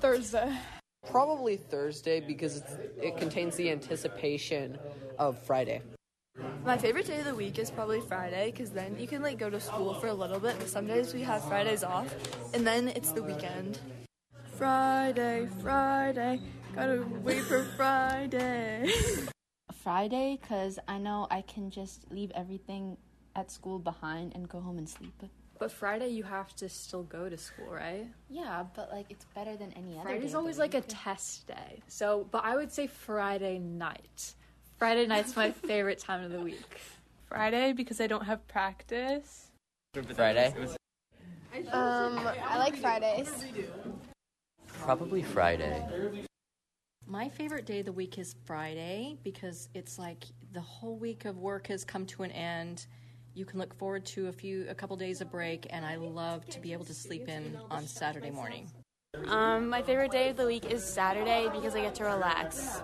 Thursday. 0.00 0.52
Probably 1.06 1.56
Thursday 1.56 2.20
because 2.20 2.58
it's, 2.58 2.76
it 3.00 3.16
contains 3.16 3.56
the 3.56 3.70
anticipation 3.70 4.78
of 5.18 5.38
Friday. 5.38 5.82
My 6.64 6.76
favorite 6.76 7.06
day 7.06 7.20
of 7.20 7.24
the 7.24 7.34
week 7.34 7.58
is 7.58 7.70
probably 7.70 8.00
Friday 8.00 8.50
because 8.50 8.70
then 8.70 8.98
you 8.98 9.06
can 9.06 9.22
like 9.22 9.38
go 9.38 9.48
to 9.48 9.60
school 9.60 9.94
for 9.94 10.08
a 10.08 10.14
little 10.14 10.38
bit. 10.38 10.56
But 10.58 10.68
some 10.68 10.86
days 10.86 11.14
we 11.14 11.22
have 11.22 11.42
Fridays 11.44 11.82
off, 11.82 12.14
and 12.54 12.66
then 12.66 12.88
it's 12.88 13.12
the 13.12 13.22
weekend. 13.22 13.78
Friday, 14.60 15.48
Friday, 15.62 16.38
gotta 16.74 17.02
wait 17.22 17.40
for 17.44 17.62
Friday. 17.78 18.92
Friday 19.72 20.38
because 20.38 20.78
I 20.86 20.98
know 20.98 21.26
I 21.30 21.40
can 21.40 21.70
just 21.70 22.04
leave 22.12 22.30
everything 22.34 22.98
at 23.34 23.50
school 23.50 23.78
behind 23.78 24.34
and 24.34 24.46
go 24.50 24.60
home 24.60 24.76
and 24.76 24.86
sleep. 24.86 25.14
But 25.58 25.72
Friday 25.72 26.08
you 26.08 26.24
have 26.24 26.54
to 26.56 26.68
still 26.68 27.04
go 27.04 27.30
to 27.30 27.38
school, 27.38 27.68
right? 27.70 28.06
Yeah, 28.28 28.64
but 28.76 28.90
like 28.92 29.06
it's 29.08 29.24
better 29.34 29.56
than 29.56 29.72
any 29.72 29.94
other. 29.94 30.10
Friday's 30.10 30.32
day 30.32 30.36
always 30.36 30.58
like 30.58 30.74
a 30.74 30.82
test 30.82 31.46
day. 31.46 31.80
So, 31.88 32.28
but 32.30 32.44
I 32.44 32.54
would 32.54 32.70
say 32.70 32.86
Friday 32.86 33.58
night. 33.58 34.34
Friday 34.76 35.06
night's 35.06 35.36
my 35.36 35.52
favorite 35.68 36.00
time 36.00 36.22
of 36.22 36.32
the 36.32 36.40
week. 36.40 36.80
Friday 37.24 37.72
because 37.72 37.98
I 37.98 38.06
don't 38.06 38.26
have 38.26 38.46
practice. 38.46 39.46
Friday? 40.14 40.54
Um, 41.72 42.28
I 42.44 42.58
like 42.58 42.76
Fridays. 42.76 43.46
Probably 44.80 45.22
Friday. 45.22 45.84
My 47.06 47.28
favorite 47.28 47.66
day 47.66 47.80
of 47.80 47.86
the 47.86 47.92
week 47.92 48.18
is 48.18 48.34
Friday 48.44 49.18
because 49.22 49.68
it's 49.74 49.98
like 49.98 50.24
the 50.52 50.60
whole 50.60 50.96
week 50.96 51.26
of 51.26 51.38
work 51.38 51.66
has 51.66 51.84
come 51.84 52.06
to 52.06 52.22
an 52.22 52.30
end. 52.30 52.86
You 53.34 53.44
can 53.44 53.58
look 53.58 53.76
forward 53.78 54.06
to 54.06 54.28
a 54.28 54.32
few 54.32 54.66
a 54.68 54.74
couple 54.74 54.96
days 54.96 55.20
of 55.20 55.30
break 55.30 55.66
and 55.70 55.84
I 55.84 55.96
love 55.96 56.46
to 56.48 56.60
be 56.60 56.72
able 56.72 56.86
to 56.86 56.94
sleep 56.94 57.28
in 57.28 57.58
on 57.70 57.86
Saturday 57.86 58.30
morning. 58.30 58.68
Um, 59.26 59.68
my 59.68 59.82
favorite 59.82 60.12
day 60.12 60.30
of 60.30 60.36
the 60.36 60.46
week 60.46 60.64
is 60.64 60.82
Saturday 60.84 61.48
because 61.52 61.74
I 61.74 61.82
get 61.82 61.94
to 61.96 62.04
relax. 62.04 62.82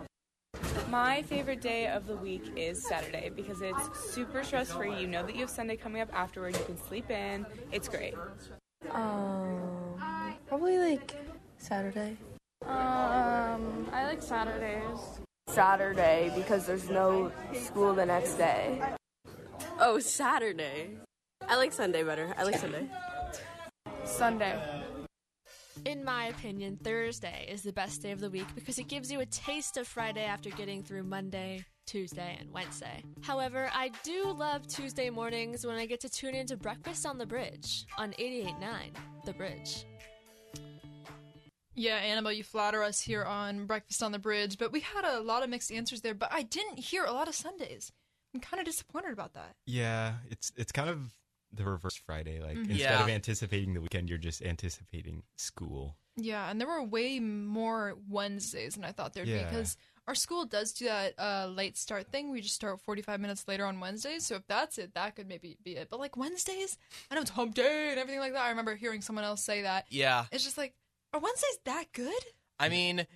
My 0.90 1.22
favorite 1.22 1.60
day 1.60 1.88
of 1.88 2.06
the 2.06 2.16
week 2.16 2.52
is 2.56 2.86
Saturday 2.86 3.30
because 3.34 3.62
it's 3.62 4.12
super 4.12 4.44
stress 4.44 4.70
free. 4.70 4.96
You 5.00 5.06
know 5.06 5.24
that 5.24 5.34
you 5.34 5.40
have 5.40 5.50
Sunday 5.50 5.76
coming 5.76 6.02
up 6.02 6.10
afterward. 6.12 6.56
You 6.56 6.64
can 6.64 6.76
sleep 6.76 7.10
in. 7.10 7.46
It's 7.72 7.88
great. 7.88 8.14
Um, 8.92 9.96
probably 10.46 10.78
like 10.78 11.14
Saturday. 11.58 12.16
Um, 12.64 13.88
I 13.92 14.04
like 14.04 14.22
Saturdays. 14.22 15.20
Saturday 15.48 16.32
because 16.34 16.66
there's 16.66 16.88
no 16.90 17.30
school 17.54 17.94
the 17.94 18.06
next 18.06 18.34
day. 18.34 18.80
Oh, 19.78 19.98
Saturday. 19.98 20.90
I 21.48 21.56
like 21.56 21.72
Sunday 21.72 22.02
better. 22.02 22.34
I 22.36 22.42
like 22.44 22.58
Sunday. 22.58 22.88
Sunday. 24.04 24.58
In 25.84 26.04
my 26.04 26.26
opinion, 26.26 26.78
Thursday 26.82 27.46
is 27.48 27.62
the 27.62 27.72
best 27.72 28.02
day 28.02 28.10
of 28.10 28.20
the 28.20 28.30
week 28.30 28.46
because 28.54 28.78
it 28.78 28.88
gives 28.88 29.12
you 29.12 29.20
a 29.20 29.26
taste 29.26 29.76
of 29.76 29.86
Friday 29.86 30.24
after 30.24 30.50
getting 30.50 30.82
through 30.82 31.04
Monday, 31.04 31.64
Tuesday, 31.86 32.36
and 32.40 32.50
Wednesday. 32.50 33.02
However, 33.22 33.70
I 33.72 33.90
do 34.02 34.32
love 34.32 34.66
Tuesday 34.66 35.10
mornings 35.10 35.64
when 35.66 35.76
I 35.76 35.86
get 35.86 36.00
to 36.00 36.08
tune 36.08 36.34
in 36.34 36.46
to 36.46 36.56
Breakfast 36.56 37.06
on 37.06 37.18
the 37.18 37.26
Bridge 37.26 37.84
on 37.98 38.12
88.9 38.12 38.66
The 39.26 39.32
Bridge. 39.34 39.84
Yeah, 41.76 41.96
Annabelle, 41.96 42.32
you 42.32 42.42
flatter 42.42 42.82
us 42.82 43.00
here 43.00 43.22
on 43.24 43.66
Breakfast 43.66 44.02
on 44.02 44.10
the 44.12 44.18
Bridge, 44.18 44.56
but 44.58 44.72
we 44.72 44.80
had 44.80 45.04
a 45.04 45.20
lot 45.20 45.42
of 45.42 45.50
mixed 45.50 45.70
answers 45.70 46.00
there, 46.00 46.14
but 46.14 46.32
I 46.32 46.42
didn't 46.42 46.78
hear 46.78 47.04
a 47.04 47.12
lot 47.12 47.28
of 47.28 47.34
Sundays. 47.34 47.92
I'm 48.34 48.40
kind 48.40 48.58
of 48.60 48.66
disappointed 48.66 49.12
about 49.12 49.34
that. 49.34 49.54
Yeah, 49.66 50.14
it's 50.30 50.52
it's 50.56 50.72
kind 50.72 50.88
of 50.90 51.14
the 51.52 51.64
reverse 51.64 51.94
Friday. 51.96 52.40
Like 52.40 52.56
Mhm. 52.56 52.70
instead 52.70 52.78
Yeah. 52.78 53.02
of 53.02 53.08
anticipating 53.08 53.74
the 53.74 53.80
weekend, 53.80 54.08
you're 54.08 54.18
just 54.18 54.42
anticipating 54.42 55.22
school. 55.36 55.96
Yeah, 56.16 56.50
and 56.50 56.58
there 56.60 56.66
were 56.68 56.82
way 56.82 57.20
more 57.20 57.96
Wednesdays 58.08 58.74
than 58.74 58.84
I 58.84 58.92
thought 58.92 59.12
there'd 59.12 59.26
be 59.26 59.38
because 59.38 59.76
our 60.08 60.14
school 60.14 60.44
does 60.46 60.72
do 60.72 60.86
that 60.86 61.14
uh, 61.18 61.46
late 61.48 61.76
start 61.76 62.10
thing. 62.10 62.30
We 62.30 62.40
just 62.40 62.54
start 62.54 62.80
45 62.80 63.20
minutes 63.20 63.46
later 63.48 63.66
on 63.66 63.80
Wednesdays. 63.80 64.24
So 64.26 64.36
if 64.36 64.46
that's 64.46 64.78
it, 64.78 64.94
that 64.94 65.14
could 65.16 65.28
maybe 65.28 65.56
be 65.62 65.76
it. 65.76 65.88
But 65.90 66.00
like 66.00 66.16
Wednesdays, 66.16 66.78
I 67.10 67.16
know 67.16 67.20
it's 67.20 67.30
hump 67.30 67.54
day 67.54 67.90
and 67.90 67.98
everything 67.98 68.20
like 68.20 68.32
that. 68.32 68.42
I 68.42 68.48
remember 68.50 68.74
hearing 68.76 69.02
someone 69.02 69.24
else 69.24 69.42
say 69.44 69.62
that. 69.62 69.86
Yeah. 69.90 70.26
It's 70.32 70.44
just 70.44 70.56
like, 70.56 70.74
are 71.12 71.20
Wednesdays 71.20 71.58
that 71.64 71.86
good? 71.92 72.22
I 72.58 72.68
mean, 72.68 73.06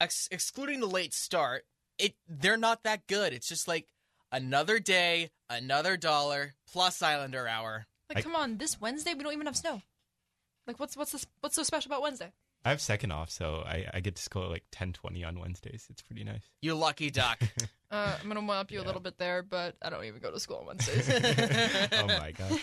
ex- 0.00 0.28
excluding 0.30 0.80
the 0.80 0.86
late 0.86 1.12
start, 1.14 1.64
it 1.98 2.14
they're 2.28 2.56
not 2.56 2.82
that 2.84 3.06
good. 3.06 3.32
It's 3.32 3.48
just 3.48 3.68
like 3.68 3.86
another 4.32 4.78
day, 4.78 5.30
another 5.48 5.96
dollar 5.96 6.54
plus 6.72 7.02
Islander 7.02 7.46
hour. 7.46 7.86
Like, 8.08 8.18
I- 8.18 8.22
come 8.22 8.36
on, 8.36 8.58
this 8.58 8.80
Wednesday 8.80 9.14
we 9.14 9.22
don't 9.22 9.32
even 9.32 9.46
have 9.46 9.56
snow. 9.56 9.82
Like, 10.66 10.78
what's 10.80 10.96
what's 10.96 11.12
this, 11.12 11.26
what's 11.40 11.56
so 11.56 11.62
special 11.62 11.90
about 11.90 12.02
Wednesday? 12.02 12.32
I 12.64 12.70
have 12.70 12.80
second 12.80 13.10
off, 13.12 13.30
so 13.30 13.62
I, 13.66 13.86
I 13.94 14.00
get 14.00 14.16
to 14.16 14.22
school 14.22 14.44
at 14.44 14.50
like 14.50 14.64
ten 14.70 14.92
twenty 14.92 15.24
on 15.24 15.38
Wednesdays. 15.40 15.86
It's 15.90 16.02
pretty 16.02 16.24
nice. 16.24 16.42
You 16.62 16.74
lucky 16.74 17.10
duck. 17.10 17.40
Uh, 17.92 18.16
I'm 18.22 18.28
gonna 18.28 18.40
one 18.40 18.56
up 18.56 18.70
you 18.70 18.80
a 18.80 18.84
little 18.86 19.00
bit 19.00 19.18
there, 19.18 19.42
but 19.42 19.74
I 19.82 19.90
don't 19.90 20.04
even 20.04 20.20
go 20.20 20.30
to 20.30 20.38
school 20.38 20.58
on 20.58 20.66
Wednesdays. 20.66 21.08
oh 21.92 22.06
my 22.06 22.30
god! 22.38 22.56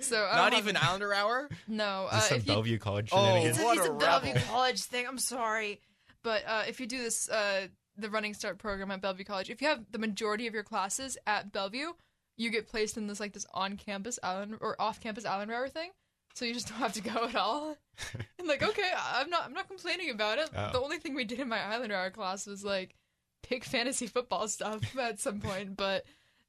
so 0.00 0.24
I 0.24 0.36
Not 0.36 0.54
even 0.54 0.74
have- 0.74 0.88
Islander 0.88 1.12
hour. 1.12 1.50
No, 1.68 2.06
Is 2.06 2.12
this 2.12 2.22
uh, 2.24 2.28
some 2.28 2.38
if 2.38 2.46
you- 2.46 2.52
Bellevue 2.54 2.78
College 2.78 3.10
Oh, 3.12 3.18
shenanigans? 3.26 3.56
It's, 3.58 3.64
What 3.66 3.76
it's 3.76 3.86
a 3.88 3.92
a 3.92 3.94
Bellevue. 3.98 4.34
College 4.48 4.80
thing. 4.84 5.06
I'm 5.06 5.18
sorry, 5.18 5.82
but 6.24 6.44
uh, 6.46 6.62
if 6.66 6.80
you 6.80 6.86
do 6.86 6.96
this, 7.02 7.28
uh, 7.28 7.66
the 7.98 8.08
Running 8.08 8.32
Start 8.32 8.56
program 8.56 8.90
at 8.90 9.02
Bellevue 9.02 9.24
College, 9.24 9.50
if 9.50 9.60
you 9.60 9.68
have 9.68 9.84
the 9.90 9.98
majority 9.98 10.46
of 10.46 10.54
your 10.54 10.62
classes 10.64 11.18
at 11.26 11.52
Bellevue, 11.52 11.92
you 12.38 12.48
get 12.48 12.66
placed 12.66 12.96
in 12.96 13.06
this 13.06 13.20
like 13.20 13.34
this 13.34 13.44
on-campus 13.52 14.18
island 14.22 14.56
or 14.62 14.80
off-campus 14.80 15.26
island 15.26 15.52
hour 15.52 15.68
thing. 15.68 15.90
So 16.34 16.44
you 16.44 16.54
just 16.54 16.68
don't 16.68 16.78
have 16.78 16.92
to 16.94 17.02
go 17.02 17.26
at 17.28 17.34
all. 17.34 17.76
and 18.38 18.48
like, 18.48 18.62
okay, 18.62 18.90
I'm 19.14 19.28
not, 19.30 19.44
I'm 19.44 19.52
not 19.52 19.68
complaining 19.68 20.10
about 20.10 20.38
it. 20.38 20.50
Oh. 20.56 20.70
The 20.72 20.80
only 20.80 20.98
thing 20.98 21.14
we 21.14 21.24
did 21.24 21.40
in 21.40 21.48
my 21.48 21.60
Islander 21.60 21.94
hour 21.96 22.10
class 22.10 22.46
was 22.46 22.64
like 22.64 22.94
pick 23.42 23.64
fantasy 23.64 24.06
football 24.06 24.48
stuff 24.48 24.96
at 24.98 25.18
some 25.18 25.40
point. 25.40 25.76
But 25.76 26.04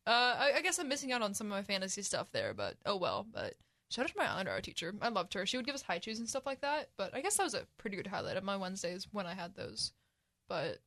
uh, 0.07 0.35
I, 0.39 0.51
I 0.57 0.61
guess 0.61 0.79
I'm 0.79 0.87
missing 0.87 1.11
out 1.11 1.21
on 1.21 1.33
some 1.33 1.47
of 1.47 1.51
my 1.51 1.63
fantasy 1.63 2.01
stuff 2.03 2.31
there. 2.31 2.53
But 2.53 2.75
oh 2.85 2.97
well. 2.97 3.25
But 3.31 3.55
Shout 3.91 4.05
out 4.05 4.11
to 4.11 4.17
my 4.17 4.25
Islander 4.31 4.51
hour 4.51 4.61
teacher. 4.61 4.93
I 5.01 5.09
loved 5.09 5.33
her. 5.33 5.45
She 5.45 5.57
would 5.57 5.65
give 5.65 5.75
us 5.75 5.81
Hi-Chews 5.81 6.19
and 6.19 6.29
stuff 6.29 6.45
like 6.45 6.61
that. 6.61 6.87
But 6.95 7.13
I 7.13 7.19
guess 7.19 7.35
that 7.35 7.43
was 7.43 7.53
a 7.53 7.67
pretty 7.77 7.97
good 7.97 8.07
highlight 8.07 8.37
of 8.37 8.43
my 8.45 8.55
Wednesdays 8.55 9.05
when 9.11 9.25
I 9.25 9.33
had 9.33 9.53
those. 9.53 9.91
But 10.47 10.77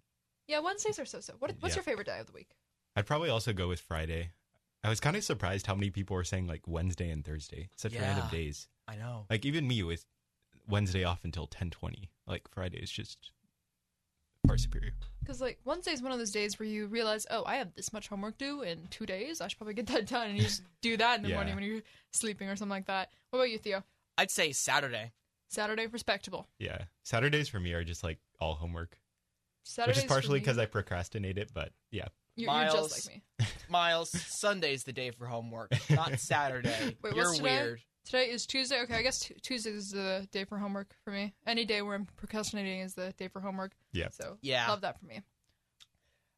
yeah, 0.49 0.61
Wednesdays 0.61 0.99
are 0.99 1.05
so 1.05 1.21
so. 1.21 1.35
What, 1.39 1.53
what's 1.61 1.75
Yeah. 1.75 1.81
your 1.81 1.85
favorite 1.85 2.07
day 2.07 2.19
of 2.19 2.27
the 2.27 2.33
week? 2.33 2.49
I'd 2.97 3.05
probably 3.07 3.29
also 3.29 3.53
go 3.53 3.69
with 3.69 3.81
Friday. 3.81 4.31
I 4.83 4.89
was 4.89 5.01
kind 5.01 5.17
of 5.17 5.25
surprised 5.25 5.67
how 5.67 5.75
many 5.75 5.91
people 5.91 6.17
were 6.17 6.25
saying 6.25 6.47
like 6.47 6.63
Wednesday 6.67 7.11
and 7.11 7.23
Thursday. 7.23 7.69
Such 7.77 7.95
random 7.95 8.27
days. 8.31 8.69
I 8.89 8.97
know. 8.97 9.27
Like 9.31 9.45
even 9.45 9.67
me 9.67 9.83
with 9.83 10.05
Wednesday 10.69 11.05
off 11.05 11.21
until 11.25 11.47
ten 11.47 11.71
twenty. 11.71 12.11
Like 12.27 12.43
Friday 12.51 12.79
is 12.79 12.91
just 12.91 13.31
far 14.47 14.57
superior. 14.59 14.93
Because 15.21 15.41
like 15.41 15.59
Wednesday 15.65 15.93
is 15.93 16.03
one 16.03 16.13
of 16.13 16.19
those 16.19 16.31
days 16.33 16.59
where 16.59 16.69
you 16.69 16.87
realize, 16.87 17.27
oh, 17.31 17.45
I 17.47 17.57
have 17.57 17.75
this 17.75 17.93
much 17.93 18.09
homework 18.09 18.37
due 18.39 18.63
in 18.63 18.87
two 18.91 19.07
days. 19.07 19.41
I 19.41 19.49
should 19.49 19.59
probably 19.59 19.75
get 19.75 19.87
that 19.89 20.07
done, 20.07 20.29
and 20.29 20.37
you 20.37 20.45
just 20.45 20.63
do 20.83 20.97
that 20.99 21.17
in 21.17 21.23
the 21.23 21.31
Yeah. 21.31 21.37
morning 21.37 21.55
when 21.55 21.65
you're 21.65 21.83
sleeping 22.13 22.49
or 22.49 22.57
something 22.57 22.71
like 22.71 22.87
that. 22.87 23.11
What 23.31 23.39
about 23.41 23.51
you, 23.51 23.59
Theo? 23.59 23.83
I'd 24.19 24.31
say 24.31 24.53
Saturday. 24.53 25.13
Saturday, 25.49 25.87
respectable. 25.87 26.47
Yeah. 26.59 26.79
Saturdays 27.05 27.49
for 27.49 27.61
me 27.61 27.73
are 27.73 27.85
just 27.85 28.03
like 28.05 28.19
all 28.41 28.55
homework. 28.55 28.99
Saturdays 29.65 29.97
Which 29.97 30.05
is 30.05 30.09
partially 30.11 30.41
because 30.41 30.59
I 30.59 30.67
procrastinate 30.67 31.39
it, 31.39 31.51
but 31.55 31.71
yeah. 31.91 32.09
You're, 32.37 32.51
you're 32.51 32.53
Miles, 32.53 32.91
just 32.93 33.09
like 33.09 33.23
me. 33.41 33.47
Miles, 33.71 34.11
Sunday's 34.11 34.83
the 34.85 34.93
day 34.93 35.11
for 35.13 35.27
homework, 35.27 35.73
not 35.91 36.19
Saturday. 36.19 36.97
Wait, 37.03 37.15
You're 37.15 37.25
what's 37.27 37.39
today? 37.39 37.57
weird. 37.63 37.81
Today 38.05 38.27
is 38.31 38.45
Tuesday. 38.47 38.81
Okay, 38.83 38.97
I 38.97 39.03
guess 39.03 39.21
t- 39.21 39.35
Tuesday 39.43 39.71
is 39.71 39.91
the 39.91 40.29
day 40.31 40.45
for 40.45 40.59
homework 40.59 40.95
for 41.05 41.11
me. 41.11 41.33
Any 41.47 41.65
day 41.65 41.81
where 41.83 41.95
I'm 41.95 42.07
procrastinating 42.17 42.81
is 42.81 42.95
the 42.95 43.15
day 43.17 43.29
for 43.29 43.41
homework. 43.41 43.73
Yeah. 43.93 44.09
So 44.11 44.37
Yeah. 44.43 44.69
love 44.69 44.83
that 44.83 45.01
for 45.01 45.07
me. 45.07 45.23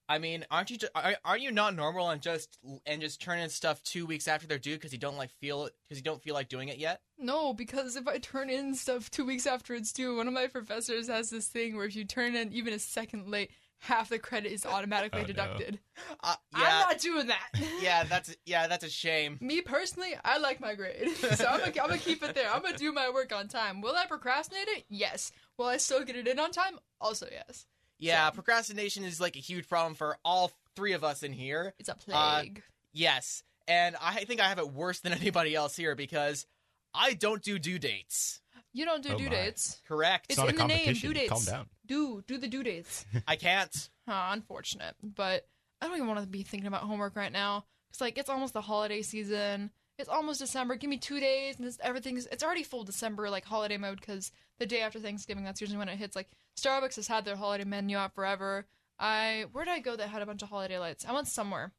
I 0.09 0.19
mean, 0.19 0.47
aren't 0.53 0.71
you? 0.71 0.77
ju- 0.79 0.87
are- 0.95 1.17
Aren't 1.25 1.43
you 1.43 1.51
not 1.51 1.75
normal 1.75 2.11
and 2.11 2.23
just 2.23 2.59
and 2.87 3.01
just 3.01 3.21
turn 3.21 3.41
in 3.41 3.49
stuff 3.51 3.83
two 3.83 4.07
weeks 4.07 4.29
after 4.29 4.47
they're 4.47 4.57
due 4.61 4.77
because 4.77 4.93
you 4.93 5.01
don't 5.01 5.17
like 5.17 5.33
feel 5.41 5.65
it 5.65 5.75
because 5.83 5.99
you 5.99 6.05
don't 6.05 6.23
feel 6.23 6.35
like 6.35 6.49
doing 6.49 6.69
it 6.69 6.79
yet? 6.79 7.01
No, 7.19 7.53
because 7.53 7.97
if 7.97 8.07
I 8.07 8.19
turn 8.19 8.49
in 8.49 8.77
stuff 8.77 9.11
two 9.11 9.25
weeks 9.27 9.49
after 9.49 9.75
it's 9.75 9.93
due, 9.93 10.17
one 10.17 10.29
of 10.29 10.35
my 10.35 10.47
professors 10.47 11.09
has 11.09 11.31
this 11.31 11.49
thing 11.49 11.75
where 11.77 11.87
if 11.87 11.97
you 11.97 12.05
turn 12.05 12.37
in 12.37 12.53
even 12.53 12.73
a 12.73 12.79
second 12.79 13.27
late, 13.29 13.51
half 13.81 14.09
the 14.09 14.19
credit 14.19 14.53
is 14.53 14.65
automatically 14.67 15.21
Oh, 15.21 15.23
no. 15.23 15.27
deducted. 15.27 15.79
Uh, 16.23 16.35
I'm 16.55 16.62
yeah, 16.62 16.81
not 16.89 16.99
doing 16.99 17.27
that. 17.29 17.49
yeah, 17.81 18.05
that's 18.05 18.35
yeah, 18.45 18.67
that's 18.67 18.85
a 18.85 18.91
shame. 18.91 19.39
Me 19.41 19.61
personally, 19.61 20.15
I 20.25 20.39
like 20.39 20.61
my 20.61 20.75
grade, 20.75 21.11
so 21.17 21.45
I'm 21.47 21.59
gonna, 21.61 21.73
I'm 21.83 21.89
gonna 21.89 21.99
keep 21.99 22.23
it 22.23 22.35
there. 22.35 22.51
I'm 22.51 22.62
gonna 22.62 22.77
do 22.77 22.93
my 22.93 23.11
work 23.11 23.33
on 23.35 23.49
time. 23.49 23.81
Will 23.81 23.95
I 23.97 24.07
procrastinate 24.07 24.69
it? 24.69 24.85
Yes. 24.89 25.33
Will 25.59 25.67
I 25.67 25.77
still 25.79 26.05
get 26.05 26.17
it 26.17 26.27
in 26.29 26.39
on 26.39 26.51
time? 26.51 26.79
Also 27.01 27.27
yes. 27.31 27.67
Yeah, 27.99 28.29
procrastination 28.31 29.05
is 29.05 29.21
like 29.21 29.37
a 29.37 29.41
huge 29.41 29.69
problem 29.69 29.95
for 29.95 30.19
all 30.25 30.53
three 30.75 30.93
of 30.93 31.03
us 31.03 31.23
in 31.23 31.33
here. 31.33 31.73
It's 31.79 31.89
a 31.89 31.93
Uh, 31.93 31.97
plague. 32.43 32.62
yes, 32.93 33.43
and 33.69 33.97
I 34.03 34.25
think 34.25 34.41
I 34.41 34.49
have 34.49 34.59
it 34.59 34.71
worse 34.71 35.01
than 35.01 35.12
anybody 35.15 35.55
else 35.55 35.75
here 35.77 35.95
because 35.95 36.47
I 36.93 37.15
don't 37.15 37.43
do 37.43 37.59
due 37.59 37.79
dates. 37.79 38.41
You 38.75 38.85
don't 38.85 39.03
do 39.03 39.15
Oh 39.15 39.19
due 39.19 39.25
my. 39.25 39.31
dates. 39.31 39.81
Correct. 39.89 40.27
It's, 40.29 40.37
not 40.39 40.49
a 40.49 40.51
in 40.51 40.57
the 40.57 40.67
name. 40.67 40.77
competition. 40.79 41.09
Due 41.09 41.15
dates. 41.15 41.31
Calm 41.33 41.45
down. 41.45 41.67
Do 41.87 42.22
do 42.27 42.38
the 42.38 42.49
due 42.49 42.62
dates. 42.62 43.05
I 43.29 43.37
can't. 43.37 43.90
Huh, 44.09 44.29
unfortunate, 44.33 44.94
but 45.03 45.46
I 45.81 45.87
don't 45.87 45.96
even 45.96 46.09
want 46.09 46.20
to 46.20 46.27
be 46.27 46.42
thinking 46.42 46.66
about 46.68 46.83
homework 46.83 47.16
right 47.16 47.33
now. 47.33 47.64
It's 47.90 48.01
like 48.01 48.18
it's 48.18 48.31
almost 48.31 48.53
the 48.55 48.61
holiday 48.61 49.03
season. 49.03 49.70
It's 49.99 50.09
almost 50.09 50.40
December. 50.40 50.75
Give 50.77 50.90
me 50.90 50.99
two 50.99 51.20
days, 51.20 51.57
and 51.57 51.66
this, 51.66 51.79
everything's. 51.83 52.27
It's 52.27 52.42
already 52.44 52.62
full 52.62 52.85
December 52.85 53.31
like 53.31 53.44
holiday 53.44 53.77
mode 53.79 53.99
because 54.01 54.31
the 54.59 54.66
day 54.66 54.81
after 54.83 54.99
Thanksgiving, 55.01 55.44
that's 55.44 55.61
usually 55.61 55.79
when 55.79 55.88
it 55.88 55.96
hits. 55.96 56.14
Like 56.16 56.29
Starbucks 56.59 56.96
has 56.96 57.09
had 57.09 57.25
their 57.25 57.37
holiday 57.37 57.64
menu 57.64 57.96
out 57.96 58.14
forever. 58.14 58.66
I 58.99 59.46
where 59.53 59.64
did 59.64 59.72
I 59.72 59.81
go 59.81 59.96
that 59.96 60.09
had 60.09 60.22
a 60.22 60.27
bunch 60.27 60.42
of 60.42 60.49
holiday 60.49 60.79
lights? 60.79 61.05
I 61.07 61.12
went 61.12 61.29
somewhere. 61.29 61.72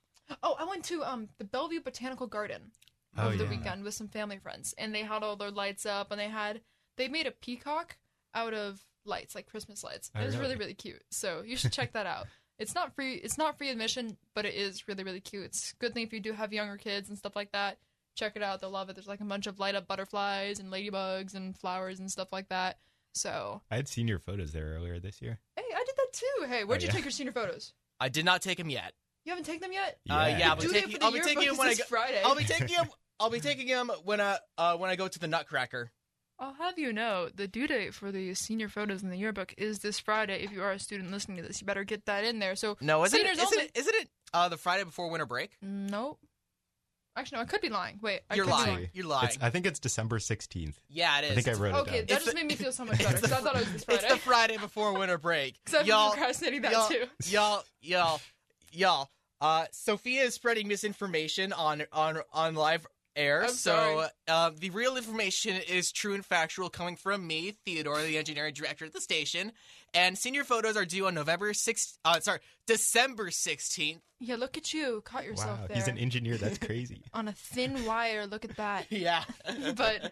Oh, 0.44 0.56
I 0.60 0.66
went 0.66 0.84
to 0.86 1.04
um 1.04 1.30
the 1.38 1.44
Bellevue 1.46 1.82
Botanical 1.82 2.28
Garden 2.28 2.72
Oh, 3.18 3.28
over 3.28 3.38
the 3.38 3.46
yeah. 3.46 3.50
weekend 3.50 3.84
with 3.84 3.94
some 3.96 4.08
family 4.10 4.38
friends, 4.38 4.76
and 4.78 4.94
they 4.94 5.02
had 5.02 5.24
all 5.24 5.36
their 5.36 5.50
lights 5.52 5.86
up, 5.86 6.12
and 6.12 6.20
they 6.20 6.28
had 6.30 6.62
they 6.98 7.08
made 7.08 7.26
a 7.28 7.32
peacock 7.32 7.98
out 8.36 8.54
of 8.54 8.84
lights, 9.08 9.34
like 9.36 9.48
Christmas 9.48 9.84
lights. 9.84 10.12
Oh, 10.16 10.22
it 10.22 10.26
was 10.26 10.36
really 10.36 10.50
really? 10.50 10.60
really 10.60 10.74
cute. 10.74 11.02
So 11.12 11.42
you 11.46 11.56
should 11.58 11.72
check 11.74 11.94
that 11.94 12.06
out. 12.06 12.28
It's 12.60 12.74
not 12.74 12.96
free. 12.96 13.14
It's 13.14 13.38
not 13.38 13.56
free 13.60 13.70
admission, 13.70 14.18
but 14.34 14.44
it 14.46 14.56
is 14.56 14.88
really 14.88 15.04
really 15.04 15.20
cute. 15.20 15.46
It's 15.46 15.74
a 15.74 15.76
good 15.76 15.94
thing 15.94 16.02
if 16.04 16.12
you 16.12 16.20
do 16.20 16.34
have 16.34 16.52
younger 16.52 16.76
kids 16.78 17.08
and 17.08 17.16
stuff 17.16 17.36
like 17.36 17.52
that. 17.52 17.78
Check 18.16 18.36
it 18.36 18.42
out. 18.42 18.62
They'll 18.62 18.72
love 18.72 18.90
it. 18.90 18.96
There's 18.96 19.08
like 19.08 19.22
a 19.22 19.26
bunch 19.26 19.46
of 19.46 19.60
light 19.60 19.76
up 19.76 19.88
butterflies 19.88 20.58
and 20.60 20.74
ladybugs 20.74 21.36
and 21.36 21.56
flowers 21.56 22.00
and 22.00 22.12
stuff 22.12 22.30
like 22.34 22.50
that. 22.50 22.80
So 23.14 23.62
I 23.70 23.76
had 23.76 23.88
seen 23.88 24.08
your 24.08 24.18
photos 24.18 24.54
there 24.54 24.74
earlier 24.74 25.00
this 25.00 25.22
year. 25.22 25.38
hey, 25.56 25.62
I 25.72 25.84
did 25.86 25.96
that 25.98 26.14
too. 26.14 26.46
Hey, 26.48 26.64
where'd 26.64 26.82
Oh, 26.82 26.82
you 26.82 26.88
yeah. 26.88 26.94
take 26.94 27.04
your 27.04 27.12
senior 27.12 27.32
photos? 27.32 27.74
I 28.00 28.10
did 28.10 28.26
not 28.26 28.42
take 28.42 28.58
them 28.58 28.72
yet. 28.72 28.94
You 29.24 29.34
haven't 29.34 29.46
taken 29.46 29.62
them 29.62 29.74
yet? 29.74 30.00
Uh, 30.10 30.26
Yeah. 30.30 30.38
yeah, 30.40 30.50
I'll 30.50 30.56
be 30.56 30.68
taking. 30.68 30.92
for 30.94 30.98
the 30.98 31.06
I'll 31.06 31.12
be 31.12 31.20
taking 31.20 31.44
him 31.44 31.52
is 31.54 31.58
when 31.60 31.68
I 31.68 31.72
this 31.72 31.80
go. 31.80 31.86
Friday. 31.86 32.22
I'll 32.26 32.36
be 32.36 32.44
taking 32.44 32.76
them. 32.76 32.88
I'll 33.20 33.30
be 33.30 33.40
taking 33.40 33.68
him 33.68 33.92
when 34.04 34.20
I 34.20 34.40
uh, 34.58 34.78
when 34.78 34.90
I 34.90 34.96
go 34.96 35.08
to 35.08 35.20
the 35.20 35.28
Nutcracker. 35.28 35.92
I'll 36.40 36.54
have 36.54 36.78
you 36.78 36.94
know 36.94 37.30
the 37.34 37.48
due 37.48 37.68
date 37.68 37.94
for 37.94 38.12
the 38.12 38.34
senior 38.36 38.70
photos 38.70 39.02
in 39.04 39.10
the 39.10 39.18
yearbook 39.18 39.54
is 39.58 39.80
this 39.80 40.00
Friday. 40.00 40.44
If 40.44 40.52
you 40.52 40.62
are 40.62 40.72
a 40.72 40.80
student 40.80 41.12
listening 41.12 41.38
to 41.38 41.44
this, 41.44 41.62
you 41.62 41.66
better 41.68 41.84
get 41.84 42.06
that 42.06 42.24
in 42.24 42.40
there. 42.40 42.56
So 42.56 42.78
No, 42.80 43.04
isn't 43.06 43.18
it? 43.18 43.22
seniors 43.22 43.38
Isn't 43.40 43.58
only- 43.60 43.66
it? 43.74 43.78
Isn't 43.78 43.96
it? 43.96 44.10
Uh, 44.34 44.50
the 44.50 44.58
Friday 44.58 44.84
before 44.84 45.10
winter 45.10 45.26
break. 45.26 45.52
Nope. 45.62 46.20
Actually, 47.16 47.38
no, 47.38 47.42
I 47.42 47.46
could 47.46 47.62
be 47.62 47.70
lying. 47.70 47.98
Wait, 48.04 48.22
I 48.30 48.36
You're 48.36 48.46
could 48.46 48.52
be 48.52 48.72
lying. 48.72 48.90
You're 48.94 49.08
lying. 49.08 49.28
It's, 49.30 49.38
I 49.42 49.50
think 49.50 49.66
it's 49.66 49.80
December 49.80 50.20
16th. 50.20 50.76
Yeah, 50.88 51.18
it 51.18 51.24
is. 51.26 51.32
I 51.32 51.42
think 51.42 51.48
I 51.48 51.54
wrote 51.60 51.74
Okay, 51.88 51.98
it 52.00 52.08
that 52.08 52.16
down. 52.20 52.24
just 52.26 52.36
made 52.36 52.46
me 52.46 52.54
feel 52.56 52.72
so 52.72 52.86
much 52.86 52.98
better 53.04 53.16
because 53.16 53.32
I 53.32 53.38
thought 53.38 53.56
it 53.56 53.62
was 53.62 53.72
this 53.74 53.84
Friday. 53.86 54.04
It's 54.06 54.14
the 54.14 54.20
Friday 54.20 54.58
before 54.58 54.94
winter 54.94 55.18
break. 55.18 55.56
'Cause 55.66 55.74
I've 55.74 55.80
been 55.82 55.88
y'all, 55.88 56.12
procrastinating 56.12 56.62
that 56.62 56.72
y'all, 56.74 56.88
too. 56.88 57.06
Y'all, 57.26 57.64
y'all, 57.82 58.22
y'all. 58.72 59.10
Uh, 59.42 59.66
Sophia 59.72 60.24
is 60.26 60.36
spreading 60.36 60.68
misinformation 60.68 61.54
on 61.54 61.84
on 61.92 62.20
on 62.34 62.54
live 62.54 62.86
air. 63.18 63.44
I'm 63.44 63.50
so 63.50 63.72
sorry. 63.72 64.08
uh, 64.28 64.52
the 64.58 64.70
real 64.70 64.96
information 64.96 65.56
is 65.68 65.92
true 65.92 66.14
and 66.14 66.26
factual, 66.26 66.70
coming 66.70 66.96
from 66.96 67.26
me, 67.28 67.56
Theodore, 67.66 68.02
the 68.02 68.18
engineering 68.18 68.54
director 68.54 68.86
at 68.86 68.94
the 68.94 69.02
station. 69.02 69.52
And 69.94 70.18
senior 70.18 70.44
photos 70.44 70.78
are 70.78 70.86
due 70.86 71.08
on 71.08 71.14
November 71.16 71.54
sixth. 71.54 71.98
Uh, 72.06 72.20
sorry, 72.20 72.40
December 72.68 73.32
sixteenth. 73.32 74.02
Yeah, 74.20 74.36
look 74.36 74.58
at 74.58 74.74
you, 74.74 75.02
caught 75.06 75.26
yourself 75.26 75.60
Wow, 75.62 75.68
there. 75.68 75.78
he's 75.78 75.88
an 75.88 75.98
engineer. 75.98 76.38
That's 76.38 76.58
crazy. 76.66 77.04
on 77.14 77.28
a 77.28 77.34
thin 77.34 77.86
wire. 77.86 78.26
Look 78.28 78.46
at 78.46 78.56
that. 78.58 78.88
Yeah. 78.92 79.24
but 79.76 80.12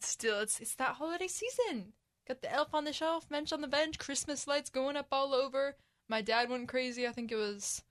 still, 0.00 0.40
it's 0.40 0.60
it's 0.60 0.74
that 0.76 0.94
holiday 0.96 1.28
season. 1.28 1.92
Got 2.28 2.42
the 2.42 2.52
elf 2.52 2.74
on 2.74 2.84
the 2.84 2.92
shelf, 2.92 3.26
mensch 3.30 3.52
on 3.52 3.60
the 3.60 3.68
bench, 3.68 3.98
Christmas 3.98 4.46
lights 4.48 4.68
going 4.70 4.96
up 4.96 5.06
all 5.12 5.32
over. 5.32 5.76
My 6.08 6.22
dad 6.22 6.50
went 6.50 6.68
crazy. 6.68 7.06
I 7.06 7.12
think 7.12 7.30
it 7.32 7.36
was 7.36 7.82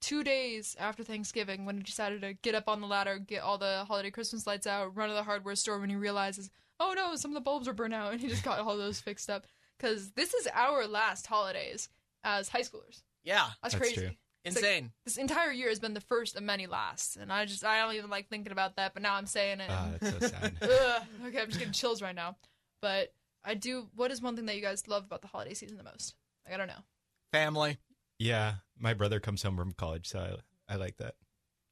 two 0.00 0.24
days 0.24 0.76
after 0.78 1.02
Thanksgiving 1.04 1.64
when 1.64 1.76
he 1.76 1.82
decided 1.82 2.22
to 2.22 2.34
get 2.34 2.54
up 2.54 2.68
on 2.68 2.80
the 2.80 2.86
ladder, 2.86 3.18
get 3.18 3.42
all 3.42 3.58
the 3.58 3.84
holiday 3.86 4.10
Christmas 4.10 4.46
lights 4.46 4.66
out, 4.66 4.96
run 4.96 5.08
to 5.08 5.14
the 5.14 5.22
hardware 5.22 5.54
store 5.54 5.78
when 5.78 5.90
he 5.90 5.96
realizes, 5.96 6.50
oh 6.78 6.94
no, 6.96 7.14
some 7.16 7.30
of 7.30 7.34
the 7.34 7.40
bulbs 7.40 7.68
are 7.68 7.72
burnt 7.72 7.94
out, 7.94 8.12
and 8.12 8.20
he 8.20 8.28
just 8.28 8.44
got 8.44 8.58
all 8.60 8.76
those 8.76 9.00
fixed 9.00 9.30
up. 9.30 9.46
Because 9.78 10.10
this 10.12 10.34
is 10.34 10.46
our 10.54 10.86
last 10.86 11.26
holidays 11.26 11.88
as 12.24 12.48
high 12.48 12.60
schoolers. 12.60 13.02
Yeah, 13.24 13.48
That's, 13.62 13.74
That's 13.74 13.76
crazy. 13.76 14.00
true. 14.00 14.10
It's 14.44 14.56
like, 14.56 14.64
insane. 14.64 14.92
this 15.04 15.18
entire 15.18 15.52
year 15.52 15.68
has 15.68 15.78
been 15.78 15.92
the 15.92 16.00
first 16.00 16.34
of 16.36 16.42
many 16.42 16.66
lasts, 16.66 17.16
and 17.16 17.30
I 17.30 17.44
just 17.44 17.62
I 17.64 17.80
don't 17.80 17.94
even 17.94 18.08
like 18.08 18.28
thinking 18.28 18.52
about 18.52 18.76
that. 18.76 18.94
But 18.94 19.02
now 19.02 19.14
I'm 19.14 19.26
saying 19.26 19.60
it. 19.60 19.68
Ah, 19.70 19.90
that's 20.00 20.18
so 20.18 20.28
sad. 20.28 20.52
Ugh, 20.62 21.02
okay, 21.26 21.40
I'm 21.40 21.46
just 21.48 21.58
getting 21.58 21.74
chills 21.74 22.00
right 22.00 22.14
now. 22.14 22.36
But 22.80 23.12
I 23.44 23.52
do. 23.52 23.88
What 23.94 24.10
is 24.10 24.22
one 24.22 24.36
thing 24.36 24.46
that 24.46 24.56
you 24.56 24.62
guys 24.62 24.88
love 24.88 25.04
about 25.04 25.20
the 25.20 25.28
holiday 25.28 25.52
season 25.52 25.76
the 25.76 25.84
most? 25.84 26.14
Like, 26.46 26.54
I 26.54 26.56
don't 26.56 26.68
know. 26.68 26.82
Family. 27.32 27.76
Yeah, 28.20 28.56
my 28.78 28.92
brother 28.92 29.18
comes 29.18 29.42
home 29.42 29.56
from 29.56 29.72
college, 29.72 30.06
so 30.06 30.38
I, 30.68 30.74
I 30.74 30.76
like 30.76 30.98
that. 30.98 31.14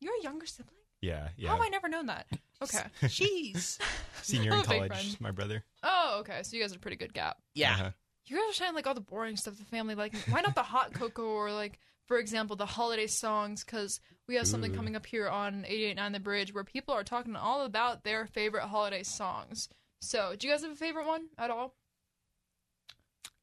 You're 0.00 0.14
a 0.18 0.22
younger 0.22 0.46
sibling. 0.46 0.74
Yeah, 1.02 1.28
yeah. 1.36 1.50
How 1.50 1.56
have 1.56 1.64
I 1.64 1.68
never 1.68 1.88
known 1.90 2.06
that? 2.06 2.26
Okay. 2.62 2.80
Jeez. 3.02 3.78
Senior 4.22 4.52
I'm 4.54 4.60
in 4.60 4.64
a 4.64 4.68
big 4.68 4.78
college, 4.78 4.90
friend. 4.92 5.20
my 5.20 5.30
brother. 5.30 5.62
Oh, 5.82 6.16
okay. 6.20 6.40
So 6.42 6.56
you 6.56 6.62
guys 6.62 6.72
are 6.72 6.76
a 6.76 6.80
pretty 6.80 6.96
good 6.96 7.12
gap. 7.12 7.36
Yeah. 7.54 7.72
Uh-huh. 7.72 7.90
You 8.26 8.36
guys 8.36 8.50
are 8.50 8.54
saying 8.54 8.74
like 8.74 8.86
all 8.86 8.94
the 8.94 9.00
boring 9.02 9.36
stuff. 9.36 9.58
The 9.58 9.64
family, 9.66 9.94
like, 9.94 10.14
why 10.30 10.40
not 10.40 10.54
the 10.54 10.62
hot 10.62 10.94
cocoa 10.94 11.22
or 11.26 11.52
like, 11.52 11.78
for 12.06 12.18
example, 12.18 12.56
the 12.56 12.66
holiday 12.66 13.06
songs? 13.06 13.62
Because 13.62 14.00
we 14.26 14.36
have 14.36 14.46
something 14.46 14.72
Ooh. 14.72 14.76
coming 14.76 14.96
up 14.96 15.04
here 15.04 15.28
on 15.28 15.66
889 15.66 16.12
The 16.12 16.20
Bridge 16.20 16.54
where 16.54 16.64
people 16.64 16.94
are 16.94 17.04
talking 17.04 17.36
all 17.36 17.62
about 17.66 18.04
their 18.04 18.26
favorite 18.26 18.64
holiday 18.64 19.02
songs. 19.02 19.68
So, 20.00 20.34
do 20.38 20.46
you 20.46 20.52
guys 20.52 20.62
have 20.62 20.72
a 20.72 20.76
favorite 20.76 21.06
one 21.06 21.26
at 21.36 21.50
all? 21.50 21.74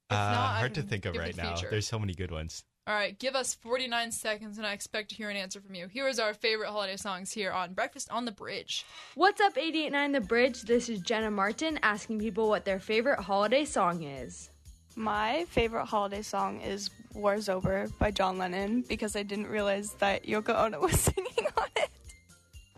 Uh, 0.10 0.16
not, 0.16 0.56
I 0.56 0.60
hard 0.60 0.74
to 0.76 0.82
can 0.82 0.90
think 0.90 1.06
of 1.06 1.14
give 1.14 1.22
the 1.22 1.28
right 1.28 1.38
now. 1.38 1.56
feature. 1.56 1.68
There's 1.70 1.88
so 1.88 2.00
many 2.00 2.14
good 2.14 2.32
ones. 2.32 2.64
All 2.88 2.94
right, 2.94 3.18
give 3.18 3.34
us 3.34 3.56
49 3.56 4.12
seconds, 4.12 4.60
and 4.60 4.68
I 4.68 4.74
expect 4.74 5.10
to 5.10 5.16
hear 5.16 5.32
an 5.32 5.36
answer 5.36 5.60
from 5.60 5.74
you. 5.74 5.88
Here 5.88 6.08
is 6.08 6.20
our 6.20 6.36
favorite 6.36 6.70
holiday 6.70 6.98
songs 6.98 7.32
here 7.32 7.52
on 7.52 7.74
Breakfast 7.74 8.12
on 8.12 8.26
the 8.26 8.32
Bridge. 8.32 8.86
What's 9.16 9.42
up, 9.42 9.58
889 9.58 10.12
The 10.12 10.22
Bridge? 10.22 10.62
This 10.62 10.88
is 10.88 11.00
Jenna 11.00 11.32
Martin 11.32 11.80
asking 11.82 12.20
people 12.20 12.48
what 12.48 12.64
their 12.64 12.80
favorite 12.80 13.20
holiday 13.20 13.66
song 13.66 14.04
is. 14.04 14.52
My 14.96 15.46
favorite 15.50 15.88
holiday 15.88 16.22
song 16.22 16.62
is 16.62 16.92
War's 17.16 17.50
Over 17.50 17.88
by 17.98 18.12
John 18.12 18.38
Lennon 18.38 18.84
because 18.88 19.16
I 19.16 19.24
didn't 19.24 19.48
realize 19.48 19.94
that 19.94 20.28
Yoko 20.28 20.54
Ono 20.66 20.80
was 20.82 21.00
singing 21.00 21.48
on 21.58 21.68
it. 21.78 21.90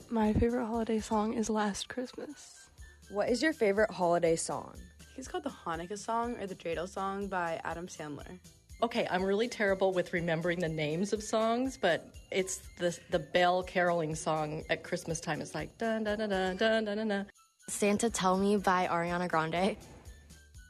My 0.10 0.32
favorite 0.32 0.68
holiday 0.68 1.02
song 1.02 1.34
is 1.34 1.50
Last 1.50 1.90
Christmas. 1.90 2.70
What 3.10 3.28
is 3.28 3.44
your 3.44 3.52
favorite 3.52 3.92
holiday 3.92 4.38
song? 4.38 4.74
It's 5.18 5.28
called 5.28 5.44
the 5.44 5.50
Hanukkah 5.50 5.98
song 5.98 6.38
or 6.40 6.48
the 6.48 6.56
dreidel 6.56 6.88
song 6.88 7.28
by 7.28 7.60
Adam 7.66 7.88
Sandler. 7.88 8.40
Okay, 8.84 9.08
I'm 9.10 9.24
really 9.24 9.48
terrible 9.48 9.92
with 9.92 10.14
remembering 10.14 10.60
the 10.60 10.70
names 10.70 11.12
of 11.12 11.24
songs, 11.24 11.80
but 11.82 12.08
it's 12.32 12.62
the 12.78 12.98
the 13.10 13.20
bell 13.20 13.64
caroling 13.64 14.14
song 14.14 14.64
at 14.70 14.84
Christmas 14.84 15.20
time. 15.20 15.42
It's 15.42 15.56
like 15.56 15.76
dun 15.80 16.04
dun 16.04 16.20
dun 16.20 16.30
dun 16.30 16.58
dun 16.58 16.86
dun 16.86 16.98
dun. 16.98 17.08
dun. 17.08 17.26
Santa 17.68 18.10
Tell 18.10 18.38
Me 18.38 18.56
by 18.56 18.88
Ariana 18.88 19.28
Grande. 19.28 19.76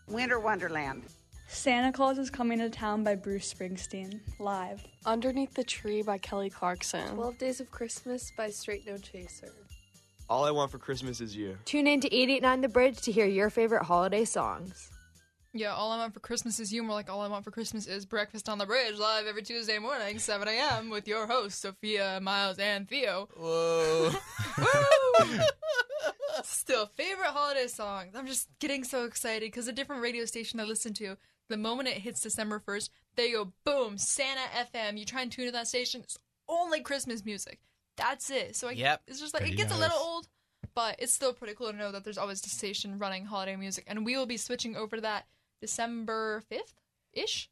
Winter 0.08 0.40
Wonderland. 0.40 1.04
Santa 1.50 1.92
Claus 1.92 2.18
is 2.18 2.30
Coming 2.30 2.60
to 2.60 2.70
Town 2.70 3.04
by 3.04 3.16
Bruce 3.16 3.54
Springsteen, 3.54 4.20
live. 4.40 4.84
Underneath 5.06 5.54
the 5.54 5.64
Tree 5.64 6.02
by 6.02 6.18
Kelly 6.18 6.50
Clarkson. 6.50 7.16
12 7.16 7.38
Days 7.38 7.60
of 7.62 7.72
Christmas 7.72 8.32
by 8.36 8.50
Straight 8.50 8.86
No 8.88 8.98
Chaser. 8.98 9.54
All 10.30 10.44
I 10.44 10.52
want 10.52 10.72
for 10.72 10.78
Christmas 10.78 11.22
is 11.22 11.36
you. 11.36 11.58
Tune 11.66 11.88
in 11.88 12.02
to 12.02 12.08
889 12.08 12.62
The 12.62 12.68
Bridge 12.68 13.02
to 13.02 13.12
hear 13.12 13.26
your 13.26 13.50
favorite 13.50 13.84
holiday 13.84 14.26
songs. 14.26 14.92
Yeah, 15.58 15.74
all 15.74 15.92
I 15.92 15.98
want 15.98 16.14
for 16.14 16.20
Christmas 16.20 16.60
is 16.60 16.72
you. 16.72 16.84
More 16.84 16.94
like 16.94 17.10
all 17.10 17.22
I 17.22 17.28
want 17.28 17.44
for 17.44 17.50
Christmas 17.50 17.88
is 17.88 18.06
Breakfast 18.06 18.48
on 18.48 18.60
the 18.60 18.66
Bridge, 18.68 18.98
live 19.00 19.26
every 19.26 19.42
Tuesday 19.42 19.80
morning, 19.80 20.20
7 20.20 20.48
a.m. 20.48 20.92
with 20.92 21.08
your 21.08 21.26
hosts, 21.26 21.60
Sophia, 21.62 22.20
Miles, 22.22 22.60
and 22.60 22.88
Theo. 22.88 23.28
Whoa. 23.36 24.12
Woo! 24.60 25.40
Still, 26.44 26.86
favorite 26.96 27.30
holiday 27.30 27.66
songs. 27.66 28.14
I'm 28.16 28.28
just 28.28 28.50
getting 28.60 28.84
so 28.84 29.06
excited 29.06 29.48
because 29.48 29.68
a 29.68 29.72
different 29.74 30.04
radio 30.04 30.26
station 30.26 30.60
I 30.60 30.64
listen 30.64 30.94
to, 30.96 31.18
the 31.50 31.58
moment 31.58 31.88
it 31.90 31.96
hits 31.98 32.22
December 32.22 32.60
1st, 32.66 32.90
they 33.16 33.32
go 33.32 33.52
boom, 33.66 33.98
Santa 33.98 34.42
FM. 34.76 35.00
You 35.00 35.06
try 35.06 35.24
and 35.24 35.32
tune 35.32 35.48
to 35.48 35.52
that 35.54 35.68
station, 35.68 36.02
it's 36.04 36.20
only 36.48 36.82
Christmas 36.82 37.26
music. 37.26 37.60
That's 37.98 38.30
it. 38.30 38.56
So 38.56 38.68
I, 38.68 38.74
Yep. 38.74 39.02
it's 39.08 39.20
just 39.20 39.34
like, 39.34 39.42
it 39.42 39.46
Pretty 39.46 39.58
gets 39.58 39.74
a 39.74 39.78
little 39.78 39.98
old, 39.98 40.28
but 40.76 40.98
it's 41.00 41.14
still 41.16 41.34
pretty 41.34 41.56
cool 41.56 41.72
to 41.72 41.76
know 41.78 41.92
that 41.92 42.04
there's 42.04 42.20
always 42.20 42.46
a 42.46 42.50
station 42.50 43.00
running 43.00 43.26
holiday 43.26 43.56
music. 43.56 43.86
And 43.88 44.06
we 44.06 44.16
will 44.16 44.28
be 44.28 44.38
switching 44.38 44.76
over 44.76 44.98
to 44.98 45.02
that 45.02 45.26
December 45.62 46.44
5th 46.52 46.74
ish. 47.14 47.50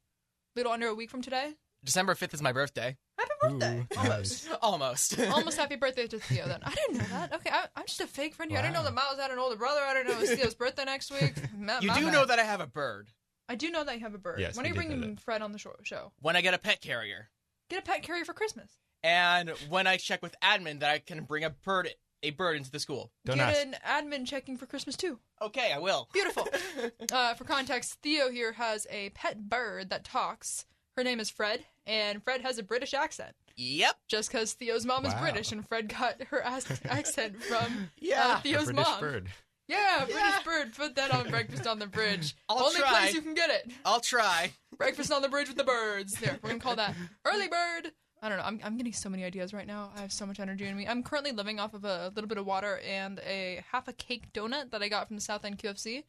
Little 0.55 0.71
under 0.71 0.87
a 0.87 0.95
week 0.95 1.09
from 1.09 1.21
today. 1.21 1.53
December 1.83 2.15
fifth 2.15 2.33
is 2.33 2.41
my 2.41 2.51
birthday. 2.51 2.97
Happy 3.17 3.31
birthday! 3.41 3.85
Ooh, 3.93 3.99
Almost. 3.99 4.47
Almost. 4.61 5.19
Almost 5.31 5.57
happy 5.57 5.75
birthday 5.75 6.07
to 6.07 6.17
Theo 6.19 6.47
then. 6.47 6.59
I 6.63 6.73
didn't 6.73 6.97
know 6.97 7.05
that. 7.11 7.33
Okay, 7.33 7.49
I, 7.51 7.65
I'm 7.75 7.85
just 7.85 8.01
a 8.01 8.07
fake 8.07 8.33
friend 8.33 8.49
here. 8.51 8.59
I 8.59 8.63
didn't 8.63 8.73
know 8.73 8.83
that 8.83 8.93
Miles 8.93 9.19
had 9.19 9.29
an 9.31 9.37
older 9.37 9.55
brother. 9.55 9.81
I 9.83 9.93
didn't 9.93 10.07
know 10.07 10.17
it 10.17 10.21
was 10.21 10.31
Theo's 10.39 10.55
birthday 10.55 10.85
next 10.85 11.11
week. 11.11 11.35
Ma- 11.55 11.77
you 11.81 11.89
my 11.89 11.99
do 11.99 12.05
bad. 12.05 12.13
know 12.13 12.25
that 12.25 12.39
I 12.39 12.43
have 12.43 12.59
a 12.61 12.65
bird. 12.67 13.09
I 13.47 13.53
do 13.55 13.69
know 13.69 13.83
that 13.83 13.93
you 13.95 14.01
have 14.01 14.15
a 14.15 14.17
bird. 14.17 14.39
Yes, 14.39 14.55
when 14.55 14.65
are 14.65 14.69
we 14.69 14.69
you 14.69 14.75
bringing 14.75 15.17
Fred 15.17 15.43
on 15.43 15.51
the 15.51 15.59
show? 15.59 15.75
show? 15.83 16.11
When 16.21 16.35
I 16.35 16.41
get 16.41 16.55
a 16.55 16.57
pet 16.57 16.81
carrier. 16.81 17.29
Get 17.69 17.79
a 17.79 17.83
pet 17.83 18.01
carrier 18.01 18.25
for 18.25 18.33
Christmas. 18.33 18.71
And 19.03 19.51
when 19.69 19.85
I 19.85 19.97
check 19.97 20.23
with 20.23 20.33
admin 20.43 20.79
that 20.79 20.89
I 20.89 20.97
can 20.97 21.25
bring 21.25 21.43
a 21.43 21.51
bird 21.51 21.89
a 22.23 22.31
bird 22.31 22.57
into 22.57 22.71
the 22.71 22.79
school. 22.79 23.11
Don't 23.25 23.37
Get 23.37 23.49
ask. 23.49 23.61
an 23.65 23.75
admin 23.87 24.25
checking 24.25 24.57
for 24.57 24.65
Christmas 24.65 24.95
too. 24.97 25.19
Okay, 25.41 25.71
I 25.71 25.79
will. 25.79 26.09
Beautiful. 26.13 26.47
uh, 27.11 27.33
for 27.35 27.43
context, 27.43 27.97
Theo 28.01 28.29
here 28.31 28.53
has 28.53 28.87
a 28.89 29.09
pet 29.11 29.49
bird 29.49 29.89
that 29.89 30.03
talks. 30.03 30.65
Her 30.97 31.03
name 31.03 31.19
is 31.19 31.29
Fred, 31.29 31.65
and 31.85 32.23
Fred 32.23 32.41
has 32.41 32.57
a 32.57 32.63
British 32.63 32.93
accent. 32.93 33.33
Yep. 33.57 33.95
Just 34.07 34.31
because 34.31 34.53
Theo's 34.53 34.85
mom 34.85 35.05
is 35.05 35.13
Wow. 35.13 35.21
British, 35.21 35.51
and 35.51 35.67
Fred 35.67 35.89
got 35.89 36.21
her 36.29 36.41
ac- 36.45 36.75
accent 36.85 37.41
from 37.43 37.89
Yeah. 37.99 38.35
uh, 38.35 38.37
A 38.37 38.41
Theo's 38.41 38.65
British 38.65 38.85
mom. 38.85 38.99
bird. 38.99 39.27
Yeah, 39.67 40.05
British 40.05 40.43
bird. 40.43 40.73
Put 40.75 40.95
that 40.95 41.11
on 41.11 41.29
breakfast 41.29 41.65
on 41.65 41.79
the 41.79 41.87
bridge. 41.87 42.35
I'll 42.49 42.65
Only 42.65 42.79
try. 42.79 42.89
place 42.99 43.13
you 43.15 43.21
can 43.21 43.33
get 43.33 43.49
it. 43.49 43.71
I'll 43.83 43.99
try. 43.99 44.51
Breakfast 44.77 45.11
on 45.11 45.21
the 45.23 45.27
bridge 45.29 45.47
with 45.47 45.57
the 45.57 45.63
birds. 45.63 46.13
There, 46.13 46.37
we're 46.43 46.49
gonna 46.49 46.61
call 46.61 46.75
that 46.75 46.93
early 47.25 47.47
bird. 47.47 47.91
I 48.25 48.29
don't 48.29 48.39
know. 48.39 48.43
I'm, 48.43 48.59
I'm 48.63 48.75
getting 48.77 48.91
so 48.91 49.07
many 49.07 49.23
ideas 49.23 49.53
right 49.53 49.67
now. 49.67 49.91
I 49.95 50.01
have 50.01 50.11
so 50.11 50.25
much 50.25 50.39
energy 50.39 50.65
in 50.65 50.75
me. 50.75 50.87
I'm 50.87 51.03
currently 51.03 51.31
living 51.31 51.59
off 51.59 51.75
of 51.75 51.85
a 51.85 52.11
little 52.15 52.27
bit 52.27 52.39
of 52.39 52.45
water 52.47 52.79
and 52.83 53.19
a 53.19 53.63
half 53.71 53.87
a 53.87 53.93
cake 53.93 54.33
donut 54.33 54.71
that 54.71 54.81
I 54.81 54.87
got 54.87 55.05
from 55.07 55.15
the 55.17 55.21
South 55.21 55.45
End 55.45 55.59
QFC. 55.59 56.05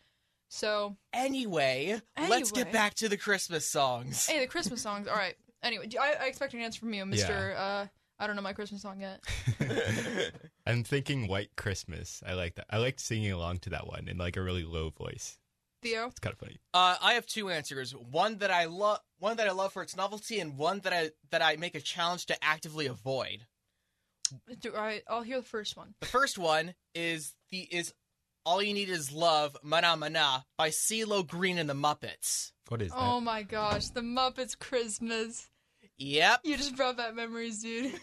So 0.49 0.97
Anyway, 1.13 2.01
let's 2.17 2.53
get 2.53 2.73
back 2.73 2.95
to 2.95 3.11
the 3.11 3.19
Christmas 3.19 3.67
songs. 3.67 4.27
hey, 4.27 4.41
the 4.41 4.47
Christmas 4.47 4.81
songs. 4.81 5.09
All 5.09 5.15
right. 5.15 5.35
Anyway, 5.63 5.89
do- 5.89 5.99
I, 6.01 6.15
I 6.23 6.27
expect 6.27 6.55
an 6.55 6.61
answer 6.61 6.81
from 6.81 6.95
you, 6.95 7.05
Mister. 7.05 7.55
Uh, 7.59 7.87
I 8.19 8.27
don't 8.27 8.35
know 8.35 8.41
my 8.43 8.55
Christmas 8.55 8.81
song 8.81 9.03
yet. 9.03 9.21
I'm 10.67 10.85
thinking 10.85 11.29
White 11.29 11.51
Christmas. 11.57 12.23
I 12.27 12.33
like 12.33 12.55
that. 12.55 12.65
I 12.71 12.79
liked 12.79 13.01
singing 13.01 13.33
along 13.33 13.59
to 13.59 13.71
that 13.71 13.87
one 13.87 14.09
in 14.09 14.17
like 14.17 14.37
a 14.39 14.43
really 14.43 14.65
low 14.65 14.89
voice. 14.91 15.39
Theo. 15.83 16.07
It's 16.07 16.21
kind 16.21 16.33
of 16.33 16.39
funny. 16.39 16.59
Uh, 16.75 16.97
I 17.01 17.15
have 17.15 17.27
two 17.27 17.51
answers. 17.51 17.93
One 17.93 18.39
that 18.39 18.51
I 18.51 18.65
love, 18.67 19.01
one 19.19 19.37
that 19.37 19.49
I 19.49 19.53
love 19.53 19.73
for 19.73 19.83
its 19.83 19.97
novelty, 19.97 20.41
and 20.41 20.57
one 20.57 20.81
that 20.81 20.93
I 20.93 21.11
that 21.31 21.43
I 21.43 21.57
make 21.57 21.75
a 21.75 21.81
challenge 21.81 22.27
to 22.27 22.45
actively 22.45 22.87
avoid. 22.87 23.47
Do, 24.61 24.75
all 24.75 24.83
right, 24.83 25.03
I'll 25.09 25.23
hear 25.23 25.39
the 25.39 25.47
first 25.47 25.77
one. 25.77 25.95
The 26.01 26.07
first 26.07 26.39
one 26.39 26.75
is 26.95 27.35
the 27.51 27.61
is 27.61 27.95
"All 28.45 28.63
You 28.63 28.75
Need 28.75 28.89
Is 28.89 29.13
Love" 29.13 29.57
Mahna 29.65 29.97
Mahna 29.97 30.45
by 30.59 30.71
CeeLo 30.71 31.27
Green 31.27 31.59
and 31.59 31.69
the 31.69 31.75
Muppets. 31.75 32.53
What 32.69 32.83
is 32.83 32.93
Oh 32.95 33.21
my 33.21 33.43
gosh, 33.43 33.89
the 33.89 34.01
Muppets 34.01 34.59
Christmas. 34.59 35.49
Yep. 35.99 36.41
You 36.45 36.57
just 36.57 36.77
brought 36.77 36.97
back 36.97 37.15
memories, 37.15 37.63
dude. 37.63 37.93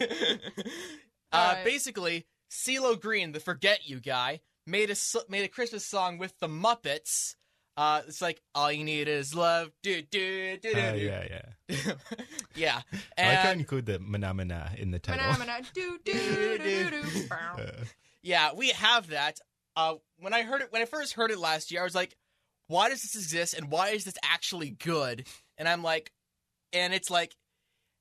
Uh, 1.32 1.48
Alright. 1.48 1.64
Basically, 1.64 2.26
CeeLo 2.48 3.00
Green, 3.00 3.32
the 3.32 3.40
Forget 3.40 3.88
You 3.88 3.98
guy, 3.98 4.40
made 4.68 4.88
a 4.88 4.96
made 5.28 5.44
a 5.44 5.48
Christmas 5.48 5.84
song 5.84 6.16
with 6.16 6.38
the 6.38 6.46
Muppets. 6.46 7.34
Uh, 7.76 8.02
it's 8.06 8.22
like 8.22 8.40
all 8.54 8.70
you 8.70 8.84
need 8.84 9.08
is 9.08 9.34
love. 9.34 9.70
Do 9.82 10.00
do 10.02 10.56
do 10.58 10.72
do. 10.72 10.80
Uh, 10.80 10.92
do. 10.92 10.98
yeah, 10.98 11.26
yeah. 11.68 11.92
yeah. 12.54 12.80
I 13.18 13.26
like 13.26 13.42
to 13.42 13.48
And 13.48 13.60
include 13.60 13.86
the 13.86 13.98
manamana 13.98 14.76
in 14.78 14.92
the 14.92 14.98
title. 14.98 15.32
Phenomena, 15.32 15.60
do 15.74 15.98
do 16.04 16.12
do 16.12 16.58
do 16.58 16.90
do. 16.90 17.02
Uh, 17.30 17.70
yeah, 18.22 18.52
we 18.54 18.68
have 18.70 19.08
that. 19.08 19.38
Uh, 19.76 19.94
when 20.18 20.32
I 20.32 20.42
heard 20.42 20.62
it, 20.62 20.68
when 20.70 20.82
I 20.82 20.84
first 20.84 21.14
heard 21.14 21.32
it 21.32 21.38
last 21.38 21.72
year, 21.72 21.80
I 21.80 21.84
was 21.84 21.96
like, 21.96 22.14
"Why 22.68 22.88
does 22.88 23.02
this 23.02 23.16
exist? 23.16 23.54
And 23.54 23.70
why 23.70 23.88
is 23.88 24.04
this 24.04 24.14
actually 24.22 24.70
good?" 24.70 25.26
And 25.58 25.68
I'm 25.68 25.82
like, 25.82 26.12
and 26.72 26.94
it's 26.94 27.10
like, 27.10 27.34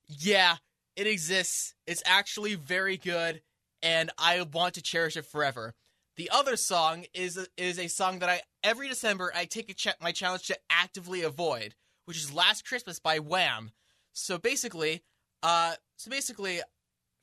yeah, 0.08 0.58
it 0.96 1.08
exists. 1.08 1.74
It's 1.88 2.04
actually 2.06 2.56
very 2.56 2.98
good, 2.98 3.42
and 3.82 4.12
I 4.20 4.42
want 4.44 4.76
to 4.76 4.84
cherish 4.84 5.18
it 5.18 5.26
forever. 5.26 5.74
The 6.16 6.30
other 6.30 6.56
song 6.56 7.06
is 7.14 7.38
a, 7.38 7.48
is 7.58 7.80
a 7.80 7.88
song 7.88 8.20
that 8.20 8.30
I 8.30 8.42
every 8.64 8.88
December 8.88 9.32
I 9.36 9.46
take 9.46 9.70
a 9.70 9.74
cha- 9.74 9.96
my 10.00 10.12
challenge 10.12 10.48
to 10.48 10.58
actively 10.70 11.24
avoid, 11.24 11.76
which 12.06 12.18
is 12.18 12.34
"Last 12.34 12.68
Christmas" 12.68 13.00
by 13.00 13.20
Wham. 13.20 13.72
So 14.12 14.38
basically, 14.38 15.04
uh, 15.42 15.74
so 15.98 16.12
basically, 16.12 16.62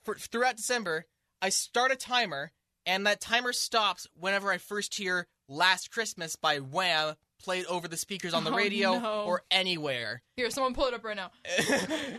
for 0.03 0.17
throughout 0.17 0.57
December, 0.57 1.07
I 1.41 1.51
start 1.51 1.93
a 1.93 1.97
timer, 1.97 2.53
and 2.85 3.07
that 3.07 3.21
timer 3.21 3.53
stops 3.53 4.09
whenever 4.15 4.51
I 4.51 4.59
first 4.59 4.97
hear 4.97 5.29
"Last 5.49 5.93
Christmas" 5.93 6.35
by 6.35 6.59
Wham 6.59 7.15
played 7.43 7.67
over 7.67 7.89
the 7.89 7.97
speakers 7.97 8.35
on 8.35 8.45
the 8.45 8.51
Oh, 8.51 8.57
radio 8.57 8.99
no. 8.99 9.23
or 9.25 9.43
anywhere. 9.51 10.23
Here, 10.37 10.51
someone 10.51 10.75
pull 10.75 10.87
it 10.87 10.95
up 10.95 11.05
right 11.05 11.17
now. 11.17 11.31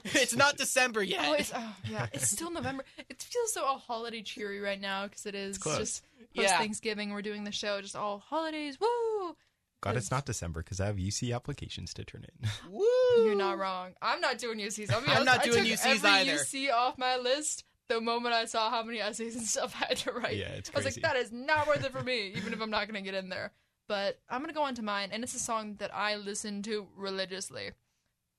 it's 0.05 0.35
not 0.35 0.57
December 0.57 1.03
yet. 1.03 1.19
Oh, 1.25 1.33
it's, 1.33 1.51
oh, 1.55 1.75
yeah, 1.89 2.07
it's 2.13 2.29
still 2.29 2.51
November. 2.51 2.83
It 3.09 3.21
feels 3.21 3.53
so 3.53 3.63
all 3.63 3.77
holiday 3.79 4.21
cheery 4.21 4.59
right 4.59 4.79
now 4.79 5.05
because 5.07 5.25
it 5.25 5.35
is 5.35 5.57
close. 5.57 5.77
just 5.77 6.03
Yeah. 6.33 6.43
post 6.47 6.55
Thanksgiving. 6.55 7.11
We're 7.11 7.21
doing 7.21 7.43
the 7.43 7.51
show, 7.51 7.81
just 7.81 7.95
all 7.95 8.19
holidays. 8.19 8.79
Woo! 8.79 9.35
God, 9.81 9.97
it's 9.97 10.11
not 10.11 10.25
December 10.25 10.61
because 10.61 10.79
I 10.79 10.85
have 10.85 10.97
UC 10.97 11.33
applications 11.33 11.93
to 11.95 12.03
turn 12.03 12.23
in. 12.41 12.49
Woo! 12.71 12.85
You're 13.25 13.35
not 13.35 13.57
wrong. 13.57 13.93
I'm 14.01 14.21
not 14.21 14.37
doing 14.37 14.59
UCs. 14.59 14.91
I'll 14.93 15.01
be 15.01 15.07
I'm 15.07 15.21
honest, 15.21 15.25
not 15.25 15.39
I 15.41 15.43
doing 15.45 15.63
took 15.65 15.73
UCs 15.79 15.95
every 15.97 16.09
either. 16.09 16.33
UC 16.33 16.71
off 16.71 16.97
my 16.99 17.17
list 17.17 17.63
the 17.89 17.99
moment 17.99 18.33
I 18.35 18.45
saw 18.45 18.69
how 18.69 18.83
many 18.83 19.01
essays 19.01 19.35
and 19.35 19.43
stuff 19.45 19.75
I 19.81 19.85
had 19.87 19.97
to 19.97 20.11
write. 20.13 20.37
Yeah, 20.37 20.49
it's 20.49 20.69
crazy. 20.69 20.85
I 20.85 20.87
was 20.87 20.95
like, 20.97 21.03
that 21.03 21.15
is 21.17 21.31
not 21.31 21.67
worth 21.67 21.83
it 21.83 21.91
for 21.91 22.03
me, 22.03 22.31
even 22.37 22.53
if 22.53 22.61
I'm 22.61 22.69
not 22.69 22.87
going 22.87 23.03
to 23.03 23.11
get 23.11 23.21
in 23.21 23.29
there. 23.29 23.51
But 23.91 24.19
I'm 24.29 24.39
going 24.41 24.53
to 24.53 24.57
go 24.57 24.63
on 24.63 24.75
to 24.75 24.81
mine, 24.81 25.09
and 25.11 25.21
it's 25.21 25.35
a 25.35 25.39
song 25.39 25.75
that 25.79 25.93
I 25.93 26.15
listen 26.15 26.61
to 26.63 26.87
religiously. 26.95 27.71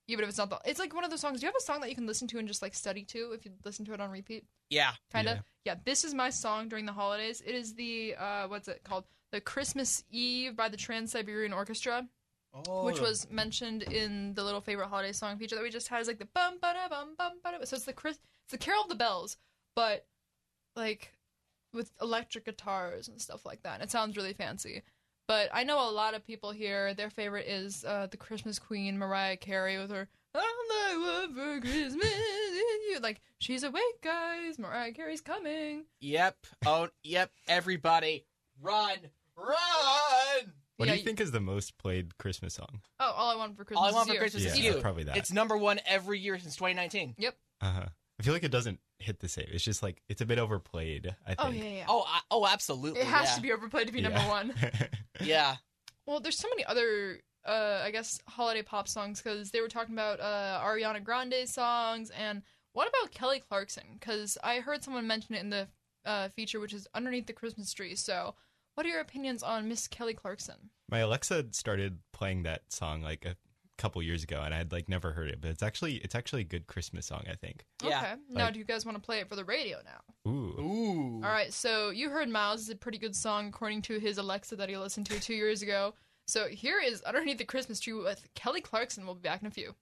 Even 0.09 0.23
if 0.25 0.31
it's 0.31 0.39
not 0.39 0.49
the. 0.49 0.59
It's 0.65 0.81
like 0.81 0.95
one 0.95 1.05
of 1.05 1.11
those 1.11 1.21
songs. 1.21 1.41
Do 1.41 1.45
you 1.45 1.49
have 1.49 1.57
a 1.57 1.63
song 1.63 1.81
that 1.83 1.91
you 1.91 1.95
can 1.95 2.07
listen 2.07 2.27
to 2.29 2.39
and 2.39 2.49
just 2.49 2.63
like 2.63 2.75
study 2.75 3.05
to 3.13 3.33
if 3.33 3.45
you 3.45 3.53
listen 3.63 3.85
to 3.85 3.93
it 3.93 4.01
on 4.01 4.11
repeat? 4.11 4.45
Yeah. 4.71 4.93
kind 5.13 5.29
of 5.29 5.39
yeah. 5.67 5.75
this 5.85 6.05
is 6.05 6.15
my 6.15 6.31
song 6.31 6.69
during 6.71 6.87
the 6.87 6.93
holidays 6.95 7.43
it 7.45 7.55
is 7.55 7.75
the 7.75 8.15
uh 8.19 8.49
what's 8.49 8.69
it 8.69 8.81
called 8.85 9.05
the 9.31 9.39
christmas 9.39 10.03
eve 10.11 10.57
by 10.57 10.69
the 10.71 10.79
trans-siberian 10.79 11.53
orchestra 11.53 12.09
Oh. 12.55 12.85
which 12.85 13.01
was 13.01 13.31
mentioned 13.31 13.83
in 13.83 14.35
the 14.35 14.43
little 14.45 14.61
favorite 14.63 14.89
holiday 14.89 15.13
song 15.13 15.39
feature 15.39 15.57
that 15.57 15.63
we 15.63 15.71
just 15.71 15.89
had 15.89 16.01
is 16.01 16.09
like 16.09 16.19
the 16.19 16.29
bum 16.39 16.55
ba 16.61 16.73
da 16.75 16.89
bum 16.89 17.15
bum 17.19 17.33
ba 17.45 17.53
da 17.59 17.65
so 17.65 17.77
it's 17.77 17.85
the 17.85 17.93
chris 17.93 18.19
it's 18.45 18.53
the 18.53 18.59
carol 18.59 18.83
of 18.83 18.89
the 18.89 18.95
bells 18.95 19.37
but 19.77 20.07
like 20.77 21.13
with 21.75 21.91
electric 22.01 22.45
guitars 22.47 23.09
and 23.09 23.21
stuff 23.21 23.45
like 23.47 23.63
that 23.63 23.75
and 23.75 23.83
it 23.83 23.91
sounds 23.91 24.17
really 24.17 24.33
fancy 24.35 24.83
but 25.29 25.49
i 25.53 25.65
know 25.65 25.89
a 25.89 25.93
lot 25.93 26.15
of 26.15 26.27
people 26.27 26.51
here 26.51 26.95
their 26.95 27.11
favorite 27.11 27.47
is 27.47 27.85
uh 27.85 28.07
the 28.11 28.17
christmas 28.17 28.59
queen 28.59 28.99
mariah 28.99 29.37
carey 29.37 29.79
with 29.79 29.91
her 29.91 30.09
all 30.35 30.41
I 30.41 30.97
want 31.27 31.35
for 31.37 31.61
Christmas 31.61 32.05
is 32.07 32.63
you. 32.89 32.99
Like, 33.03 33.21
she's 33.39 33.63
awake, 33.65 34.01
guys. 34.03 34.59
Mariah 34.59 34.93
Carey's 34.93 35.21
coming. 35.21 35.85
Yep. 36.01 36.37
Oh, 36.65 36.89
yep. 37.05 37.31
Everybody, 37.47 38.25
run, 38.63 38.97
run! 39.37 40.53
What 40.79 40.87
Yeah, 40.89 40.95
do 40.95 40.99
you 40.99 41.05
think 41.05 41.21
is 41.21 41.33
the 41.33 41.41
most 41.41 41.77
played 41.77 42.17
Christmas 42.19 42.55
song? 42.55 42.81
Oh, 42.99 43.13
all 43.15 43.31
I 43.31 43.37
want 43.37 43.57
for 43.57 43.65
Christmas 43.65 43.83
All 43.87 43.91
I 43.91 43.93
want 43.93 44.09
is 44.09 44.09
for 44.09 44.15
you. 44.15 44.21
Christmas 44.21 44.45
is 44.47 44.59
Yeah, 44.59 44.73
you. 44.75 44.81
probably 44.81 45.05
that. 45.05 45.17
It's 45.19 45.33
number 45.33 45.57
one 45.57 45.81
every 45.87 46.19
year 46.19 46.39
since 46.39 46.57
2019. 46.57 47.15
Yep. 47.19 47.37
Uh 47.61 47.71
huh. 47.73 47.87
I 48.23 48.25
feel 48.25 48.35
like 48.35 48.45
it 48.45 48.53
doesn't 48.53 48.79
hit 49.01 49.19
the 49.19 49.29
same. 49.29 49.47
It's 49.51 49.65
just 49.65 49.83
like 49.83 50.01
it's 50.09 50.21
a 50.21 50.25
bit 50.27 50.39
overplayed. 50.39 51.13
I 51.27 51.35
think. 51.35 51.41
Oh, 51.41 51.51
yeah, 51.51 51.65
yeah. 51.65 51.85
Oh, 51.89 52.05
I, 52.07 52.21
oh, 52.31 52.47
absolutely. 52.47 53.01
It 53.01 53.09
has 53.09 53.31
yeah. 53.31 53.35
to 53.35 53.41
be 53.43 53.53
overplayed 53.53 53.89
to 53.89 53.93
be 53.93 54.01
Yeah. 54.01 54.11
number 54.11 54.29
one. 54.29 54.55
Yeah. 55.21 55.57
Well, 56.07 56.21
there's 56.21 56.39
so 56.39 56.49
many 56.49 56.65
other, 56.65 57.21
uh, 57.45 57.81
I 57.85 57.91
guess, 57.91 58.21
holiday 58.29 58.63
pop 58.63 58.89
songs 58.89 59.21
because 59.21 59.51
they 59.51 59.61
were 59.61 59.69
talking 59.69 59.95
about 59.95 60.21
uh, 60.21 60.61
Ariana 60.65 61.03
Grande 61.03 61.47
songs 61.49 62.11
and 62.11 62.43
what 62.73 62.89
about 62.89 63.13
Kelly 63.13 63.41
Clarkson? 63.41 63.85
Because 63.95 64.39
I 64.43 64.61
heard 64.61 64.83
someone 64.83 65.07
mention 65.07 65.35
it 65.35 65.41
in 65.41 65.51
the 65.51 65.69
uh, 66.05 66.29
feature, 66.29 66.61
which 66.61 66.73
is 66.73 66.87
underneath 66.95 67.27
the 67.27 67.33
Christmas 67.33 67.73
tree. 67.73 67.95
So, 67.97 68.35
what 68.75 68.87
are 68.87 68.89
your 68.89 69.01
opinions 69.01 69.43
on 69.43 69.69
Miss 69.69 69.87
Kelly 69.87 70.15
Clarkson? 70.15 70.71
My 70.89 71.01
Alexa 71.01 71.47
started 71.51 71.99
playing 72.13 72.45
that 72.45 72.63
song 72.73 73.03
like 73.03 73.25
a 73.25 73.37
couple 73.83 74.01
years 74.03 74.23
ago, 74.23 74.41
and 74.43 74.55
I 74.55 74.59
had 74.59 74.71
like 74.73 74.89
never 74.89 75.13
heard 75.13 75.29
it, 75.29 75.41
but 75.41 75.51
it's 75.51 75.63
actually 75.63 75.97
it's 75.97 76.15
actually 76.15 76.43
a 76.43 76.45
good 76.45 76.67
Christmas 76.69 77.07
song. 77.07 77.25
I 77.31 77.35
think. 77.35 77.65
Okay. 77.85 77.91
Now, 78.31 78.45
Like- 78.45 78.53
do 78.55 78.59
you 78.61 78.65
guys 78.65 78.87
want 78.87 78.97
to 78.97 79.03
play 79.03 79.19
it 79.19 79.29
for 79.29 79.35
the 79.37 79.45
radio 79.45 79.79
now? 79.85 80.31
Ooh. 80.31 80.61
Ooh. 80.61 81.15
All 81.25 81.31
right, 81.31 81.53
so 81.53 81.91
you 81.91 82.09
heard 82.11 82.29
Miles 82.29 82.61
is 82.63 82.71
a 82.71 82.77
pretty 82.77 82.99
good 82.99 83.17
song 83.17 83.49
according 83.49 83.83
to 83.83 83.99
his 83.99 84.19
Alexa 84.19 84.55
that 84.57 84.69
he 84.69 84.77
listened 84.77 85.07
to 85.07 85.19
two 85.21 85.35
years 85.35 85.63
ago. 85.63 85.95
So 86.29 86.47
here 86.47 86.81
is 86.81 87.03
Underneath 87.03 87.39
the 87.39 87.45
Christmas 87.45 87.81
Tree 87.81 87.95
with 87.95 88.27
Kelly 88.37 88.61
Clarkson. 88.61 89.05
We'll 89.05 89.17
be 89.17 89.23
back 89.23 89.41
in 89.43 89.49
a 89.49 89.51
few. 89.51 89.75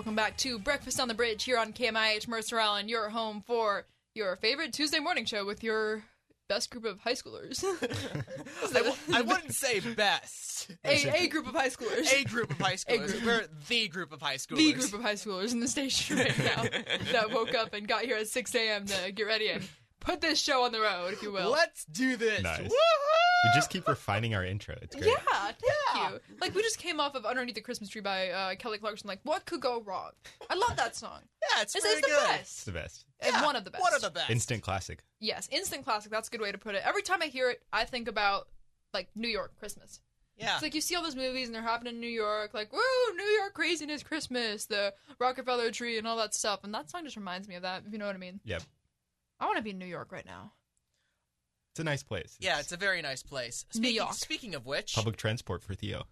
Welcome 0.00 0.14
back 0.14 0.38
to 0.38 0.58
Breakfast 0.58 0.98
on 0.98 1.08
the 1.08 1.14
Bridge 1.14 1.44
here 1.44 1.58
on 1.58 1.74
KMIH 1.74 2.26
Mercer 2.26 2.58
Island, 2.58 2.88
your 2.88 3.10
home 3.10 3.44
for 3.46 3.84
your 4.14 4.34
favorite 4.36 4.72
Tuesday 4.72 4.98
morning 4.98 5.26
show 5.26 5.44
with 5.44 5.62
your 5.62 6.02
best 6.48 6.70
group 6.70 6.86
of 6.86 7.00
high 7.00 7.12
schoolers. 7.12 7.62
I, 8.74 8.78
w- 8.78 8.94
I 9.12 9.20
wouldn't 9.20 9.52
say 9.52 9.80
best. 9.80 10.70
a, 10.86 11.24
a 11.24 11.28
group 11.28 11.46
of 11.46 11.52
high 11.52 11.68
schoolers. 11.68 12.10
A 12.14 12.24
group 12.24 12.50
of 12.50 12.56
high 12.56 12.76
schoolers. 12.76 13.12
group. 13.12 13.24
We're 13.26 13.46
the 13.68 13.88
group 13.88 14.10
of 14.10 14.22
high 14.22 14.36
schoolers. 14.36 14.56
the 14.56 14.72
group 14.72 14.94
of 14.94 15.02
high 15.02 15.16
schoolers 15.16 15.52
in 15.52 15.60
the 15.60 15.68
station 15.68 16.16
right 16.20 16.38
now 16.38 16.62
that 17.12 17.30
woke 17.30 17.54
up 17.54 17.74
and 17.74 17.86
got 17.86 18.04
here 18.04 18.16
at 18.16 18.26
6 18.26 18.54
a.m. 18.54 18.86
to 18.86 19.12
get 19.12 19.24
ready 19.24 19.50
and 19.50 19.68
put 20.00 20.22
this 20.22 20.40
show 20.40 20.64
on 20.64 20.72
the 20.72 20.80
road, 20.80 21.12
if 21.12 21.22
you 21.22 21.30
will. 21.30 21.50
Let's 21.50 21.84
do 21.84 22.16
this. 22.16 22.42
Nice. 22.42 22.60
Woohoo! 22.60 23.29
We 23.44 23.50
just 23.54 23.70
keep 23.70 23.88
refining 23.88 24.34
our 24.34 24.44
intro. 24.44 24.76
It's 24.82 24.94
great. 24.94 25.06
Yeah, 25.06 25.52
thank 25.92 26.12
you. 26.12 26.20
Like 26.40 26.54
we 26.54 26.62
just 26.62 26.78
came 26.78 27.00
off 27.00 27.14
of 27.14 27.24
Underneath 27.24 27.54
the 27.54 27.60
Christmas 27.60 27.88
Tree 27.88 28.02
by 28.02 28.28
uh, 28.30 28.54
Kelly 28.56 28.78
Clarkson. 28.78 29.08
Like, 29.08 29.20
what 29.22 29.46
could 29.46 29.60
go 29.60 29.80
wrong? 29.80 30.10
I 30.50 30.54
love 30.54 30.76
that 30.76 30.96
song. 30.96 31.20
Yeah, 31.56 31.62
it's 31.62 31.74
It's, 31.74 31.84
really 31.84 31.98
it's 31.98 32.06
the 32.06 32.12
good. 32.14 32.30
It's 32.34 32.38
best. 32.38 32.66
the 32.66 32.72
best. 32.72 33.04
And 33.20 33.44
one 33.44 33.56
of 33.56 33.64
the 33.64 33.70
best. 33.70 33.82
One 33.82 33.94
of 33.94 34.02
the 34.02 34.10
best. 34.10 34.30
Instant 34.30 34.62
classic. 34.62 35.02
Yes, 35.18 35.48
instant 35.50 35.84
classic. 35.84 36.12
That's 36.12 36.28
a 36.28 36.30
good 36.30 36.40
way 36.40 36.52
to 36.52 36.58
put 36.58 36.74
it. 36.76 36.82
Every 36.84 37.02
time 37.02 37.22
I 37.22 37.26
hear 37.26 37.50
it, 37.50 37.62
I 37.72 37.84
think 37.84 38.06
about 38.08 38.46
like 38.94 39.08
New 39.16 39.26
York 39.26 39.52
Christmas. 39.58 40.00
Yeah. 40.36 40.52
It's 40.54 40.62
like 40.62 40.74
you 40.74 40.80
see 40.80 40.94
all 40.94 41.02
those 41.02 41.16
movies 41.16 41.48
and 41.48 41.54
they're 41.54 41.62
happening 41.62 41.94
in 41.94 42.00
New 42.00 42.06
York, 42.08 42.54
like, 42.54 42.72
woo, 42.72 42.78
New 43.16 43.24
York 43.24 43.52
craziness, 43.54 44.02
Christmas, 44.02 44.66
the 44.66 44.94
Rockefeller 45.18 45.70
tree, 45.70 45.98
and 45.98 46.06
all 46.06 46.16
that 46.18 46.34
stuff. 46.34 46.60
And 46.62 46.72
that 46.74 46.88
song 46.90 47.04
just 47.04 47.16
reminds 47.16 47.48
me 47.48 47.56
of 47.56 47.62
that, 47.62 47.82
if 47.86 47.92
you 47.92 47.98
know 47.98 48.06
what 48.06 48.14
I 48.14 48.18
mean. 48.18 48.38
Yep. 48.44 48.62
I 49.40 49.46
want 49.46 49.56
to 49.56 49.62
be 49.62 49.70
in 49.70 49.78
New 49.78 49.86
York 49.86 50.12
right 50.12 50.24
now. 50.26 50.52
It's 51.72 51.80
a 51.80 51.84
nice 51.84 52.02
place. 52.02 52.36
Yeah, 52.40 52.58
it's 52.60 52.72
a 52.72 52.76
very 52.76 53.00
nice 53.02 53.22
place. 53.22 53.64
New 53.74 53.80
Speaking, 53.80 53.96
York. 53.96 54.12
speaking 54.14 54.54
of 54.54 54.66
which, 54.66 54.94
Public 54.94 55.16
transport 55.16 55.62
for 55.62 55.74
Theo. 55.74 56.04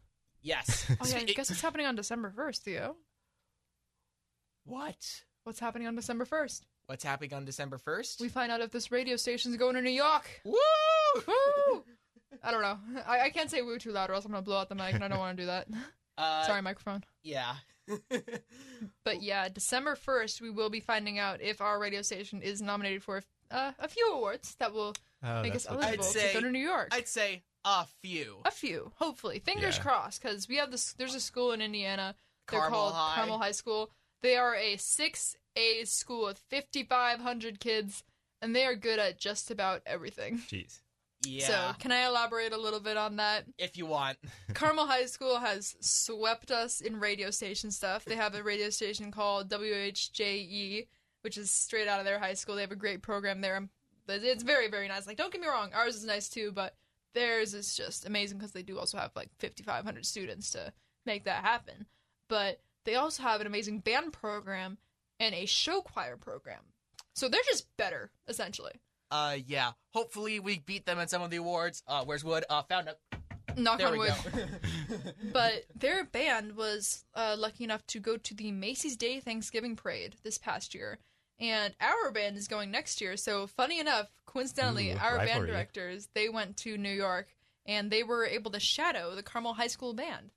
yes. 0.42 0.86
Oh, 1.00 1.06
yeah, 1.08 1.18
I 1.18 1.24
guess 1.24 1.50
it's 1.50 1.60
happening 1.60 1.86
on 1.86 1.96
December 1.96 2.32
1st, 2.36 2.58
Theo. 2.58 2.96
What? 4.64 4.96
What's 5.44 5.60
happening 5.60 5.88
on 5.88 5.96
December 5.96 6.24
1st? 6.24 6.60
What's 6.86 7.04
happening 7.04 7.32
on 7.34 7.44
December 7.44 7.78
1st? 7.78 8.20
We 8.20 8.28
find 8.28 8.50
out 8.52 8.60
if 8.60 8.70
this 8.70 8.90
radio 8.92 9.16
station's 9.16 9.56
going 9.56 9.74
to 9.74 9.82
New 9.82 9.90
York. 9.90 10.28
Woo! 10.44 10.54
Woo! 11.26 11.84
I 12.42 12.50
don't 12.50 12.62
know. 12.62 12.78
I, 13.06 13.20
I 13.22 13.30
can't 13.30 13.50
say 13.50 13.62
woo 13.62 13.78
too 13.78 13.90
loud 13.92 14.10
or 14.10 14.14
else 14.14 14.24
I'm 14.24 14.30
going 14.32 14.42
to 14.42 14.46
blow 14.48 14.58
out 14.58 14.68
the 14.68 14.74
mic, 14.74 14.94
and 14.94 15.02
I 15.02 15.08
don't 15.08 15.18
want 15.18 15.36
to 15.36 15.42
do 15.42 15.46
that. 15.46 15.68
Uh, 16.18 16.42
Sorry, 16.46 16.60
microphone. 16.62 17.04
Yeah. 17.22 17.54
But 19.04 19.22
yeah, 19.22 19.48
December 19.48 19.94
1st, 19.96 20.40
we 20.40 20.50
will 20.50 20.68
be 20.68 20.80
finding 20.80 21.20
out 21.20 21.40
if 21.40 21.60
our 21.60 21.78
radio 21.78 22.02
station 22.02 22.42
is 22.42 22.60
nominated 22.60 23.04
for 23.04 23.22
uh, 23.52 23.70
a 23.78 23.86
few 23.86 24.10
awards 24.12 24.56
that 24.58 24.72
will 24.72 24.94
Oh, 25.22 25.42
make 25.42 25.54
us 25.54 25.66
eligible 25.68 25.92
I'd 25.92 26.04
say 26.04 26.28
to 26.28 26.34
go 26.34 26.46
to 26.46 26.50
New 26.52 26.58
York. 26.60 26.88
I'd 26.92 27.08
say 27.08 27.42
a 27.64 27.86
few. 28.02 28.38
A 28.44 28.50
few, 28.50 28.92
hopefully. 28.96 29.40
Fingers 29.40 29.76
Yeah. 29.76 29.82
crossed, 29.82 30.22
because 30.22 30.48
we 30.48 30.56
have 30.56 30.70
this. 30.70 30.92
There's 30.92 31.14
a 31.14 31.20
school 31.20 31.52
in 31.52 31.60
Indiana. 31.60 32.14
They're 32.48 32.60
Carmel 32.60 32.78
called 32.78 32.94
High. 32.94 33.14
Carmel 33.16 33.38
High 33.38 33.52
School. 33.52 33.90
They 34.22 34.36
are 34.36 34.54
a 34.54 34.76
six 34.76 35.36
A 35.56 35.84
school 35.84 36.24
with 36.26 36.38
5,500 36.38 37.58
kids, 37.60 38.04
and 38.40 38.54
they 38.54 38.64
are 38.64 38.74
good 38.76 38.98
at 38.98 39.18
just 39.18 39.50
about 39.50 39.82
everything. 39.86 40.38
Jeez. 40.48 40.80
Yeah. 41.26 41.46
So, 41.46 41.72
can 41.80 41.90
I 41.90 42.06
elaborate 42.06 42.52
a 42.52 42.56
little 42.56 42.78
bit 42.78 42.96
on 42.96 43.16
that? 43.16 43.44
if 43.58 43.76
you 43.76 43.86
want. 43.86 44.18
Carmel 44.54 44.86
High 44.86 45.06
School 45.06 45.38
has 45.40 45.74
swept 45.80 46.52
us 46.52 46.80
in 46.80 47.00
radio 47.00 47.30
station 47.32 47.72
stuff. 47.72 48.04
They 48.04 48.14
have 48.14 48.36
a 48.36 48.42
radio 48.42 48.70
station 48.70 49.10
called 49.10 49.48
WHJE, 49.50 50.86
which 51.22 51.36
is 51.36 51.50
straight 51.50 51.88
out 51.88 51.98
of 51.98 52.04
their 52.06 52.20
high 52.20 52.34
school. 52.34 52.54
They 52.54 52.60
have 52.62 52.70
a 52.72 52.76
great 52.76 53.02
program 53.02 53.40
there. 53.40 53.60
But 53.60 53.68
It's 54.08 54.42
very, 54.42 54.68
very 54.68 54.88
nice. 54.88 55.06
Like, 55.06 55.16
don't 55.16 55.32
get 55.32 55.40
me 55.40 55.48
wrong, 55.48 55.70
ours 55.74 55.96
is 55.96 56.04
nice 56.04 56.28
too, 56.28 56.52
but 56.52 56.74
theirs 57.14 57.54
is 57.54 57.74
just 57.74 58.06
amazing 58.06 58.38
because 58.38 58.52
they 58.52 58.62
do 58.62 58.78
also 58.78 58.98
have 58.98 59.10
like 59.16 59.30
5,500 59.38 60.06
students 60.06 60.50
to 60.50 60.72
make 61.06 61.24
that 61.24 61.44
happen. 61.44 61.86
But 62.28 62.60
they 62.84 62.94
also 62.94 63.22
have 63.22 63.40
an 63.40 63.46
amazing 63.46 63.80
band 63.80 64.12
program 64.12 64.78
and 65.20 65.34
a 65.34 65.46
show 65.46 65.80
choir 65.80 66.16
program. 66.16 66.60
So 67.14 67.28
they're 67.28 67.40
just 67.46 67.66
better, 67.76 68.10
essentially. 68.28 68.72
Uh, 69.10 69.36
yeah. 69.46 69.72
Hopefully 69.92 70.38
we 70.38 70.58
beat 70.58 70.86
them 70.86 70.98
at 70.98 71.10
some 71.10 71.22
of 71.22 71.30
the 71.30 71.38
awards. 71.38 71.82
Uh, 71.86 72.04
where's 72.04 72.24
Wood? 72.24 72.44
Uh, 72.48 72.62
found 72.62 72.88
it. 72.88 72.98
Knock 73.56 73.78
There 73.78 73.88
on 73.88 73.98
wood. 73.98 74.14
but 75.32 75.64
their 75.74 76.04
band 76.04 76.56
was 76.56 77.04
uh, 77.14 77.34
lucky 77.36 77.64
enough 77.64 77.84
to 77.88 77.98
go 77.98 78.16
to 78.16 78.34
the 78.34 78.52
Macy's 78.52 78.96
Day 78.96 79.20
Thanksgiving 79.20 79.74
Parade 79.74 80.16
this 80.22 80.38
past 80.38 80.74
year, 80.74 80.98
and 81.40 81.74
our 81.80 82.10
band 82.10 82.36
is 82.36 82.48
going 82.48 82.70
next 82.70 83.00
year. 83.00 83.16
So, 83.16 83.46
funny 83.46 83.78
enough, 83.80 84.08
coincidentally, 84.26 84.92
Ooh, 84.92 84.98
our 84.98 85.18
band 85.18 85.46
directors 85.46 86.08
they 86.14 86.28
went 86.28 86.56
to 86.58 86.76
New 86.76 86.92
York 86.92 87.28
and 87.66 87.90
they 87.90 88.02
were 88.02 88.24
able 88.24 88.50
to 88.52 88.60
shadow 88.60 89.14
the 89.14 89.22
Carmel 89.22 89.54
High 89.54 89.68
School 89.68 89.94
band. 89.94 90.30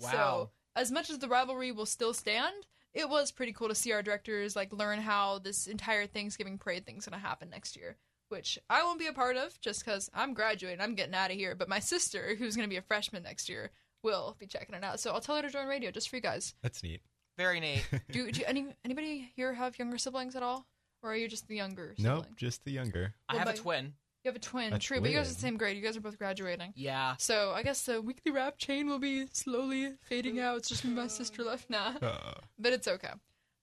Wow. 0.00 0.10
So, 0.10 0.50
as 0.76 0.90
much 0.90 1.10
as 1.10 1.18
the 1.18 1.28
rivalry 1.28 1.72
will 1.72 1.86
still 1.86 2.12
stand, 2.14 2.66
it 2.92 3.08
was 3.08 3.32
pretty 3.32 3.52
cool 3.52 3.68
to 3.68 3.74
see 3.74 3.92
our 3.92 4.02
directors 4.02 4.54
like 4.54 4.72
learn 4.72 5.00
how 5.00 5.38
this 5.38 5.66
entire 5.66 6.06
Thanksgiving 6.06 6.58
parade 6.58 6.86
thing's 6.86 7.06
gonna 7.06 7.20
happen 7.20 7.50
next 7.50 7.76
year. 7.76 7.96
Which 8.28 8.58
I 8.70 8.82
won't 8.82 8.98
be 8.98 9.06
a 9.06 9.12
part 9.12 9.36
of 9.36 9.60
just 9.60 9.84
because 9.84 10.10
I'm 10.14 10.34
graduating, 10.34 10.80
I'm 10.80 10.94
getting 10.94 11.14
out 11.14 11.30
of 11.30 11.36
here. 11.36 11.54
But 11.54 11.68
my 11.68 11.78
sister, 11.78 12.34
who's 12.36 12.56
gonna 12.56 12.68
be 12.68 12.76
a 12.76 12.82
freshman 12.82 13.22
next 13.22 13.48
year, 13.48 13.70
will 14.02 14.36
be 14.38 14.46
checking 14.46 14.74
it 14.74 14.84
out. 14.84 15.00
So 15.00 15.10
I'll 15.10 15.20
tell 15.20 15.36
her 15.36 15.42
to 15.42 15.50
join 15.50 15.66
radio 15.66 15.90
just 15.90 16.08
for 16.08 16.16
you 16.16 16.22
guys. 16.22 16.54
That's 16.62 16.82
neat. 16.82 17.02
Very 17.36 17.60
neat. 17.60 17.84
Do, 18.10 18.30
do 18.30 18.42
any 18.46 18.66
anybody 18.84 19.32
here 19.34 19.52
have 19.54 19.78
younger 19.78 19.98
siblings 19.98 20.36
at 20.36 20.42
all, 20.42 20.66
or 21.02 21.12
are 21.12 21.16
you 21.16 21.28
just 21.28 21.48
the 21.48 21.56
younger? 21.56 21.94
Nope, 21.98 22.26
just 22.36 22.64
the 22.64 22.70
younger. 22.72 23.14
I 23.28 23.34
What 23.34 23.46
have 23.46 23.54
a 23.54 23.58
twin. 23.58 23.94
You 24.24 24.30
have 24.30 24.36
a 24.36 24.40
twin, 24.40 24.72
A 24.72 24.78
true, 24.78 25.00
but 25.02 25.10
you 25.10 25.16
guys 25.18 25.28
are 25.30 25.34
the 25.34 25.40
same 25.40 25.58
grade. 25.58 25.76
You 25.76 25.82
guys 25.82 25.98
are 25.98 26.00
both 26.00 26.16
graduating. 26.16 26.72
Yeah. 26.76 27.14
So 27.18 27.52
I 27.54 27.62
guess 27.62 27.82
the 27.82 28.00
weekly 28.00 28.32
wrap 28.32 28.56
chain 28.56 28.88
will 28.88 28.98
be 28.98 29.26
slowly 29.32 29.92
fading 30.08 30.40
out. 30.40 30.56
It's 30.58 30.68
just 30.68 30.82
me 30.84 30.92
my 30.94 31.08
sister 31.08 31.42
left 31.42 31.68
now. 31.68 31.96
Uh, 32.02 32.32
but 32.58 32.72
it's 32.72 32.88
okay. 32.88 33.10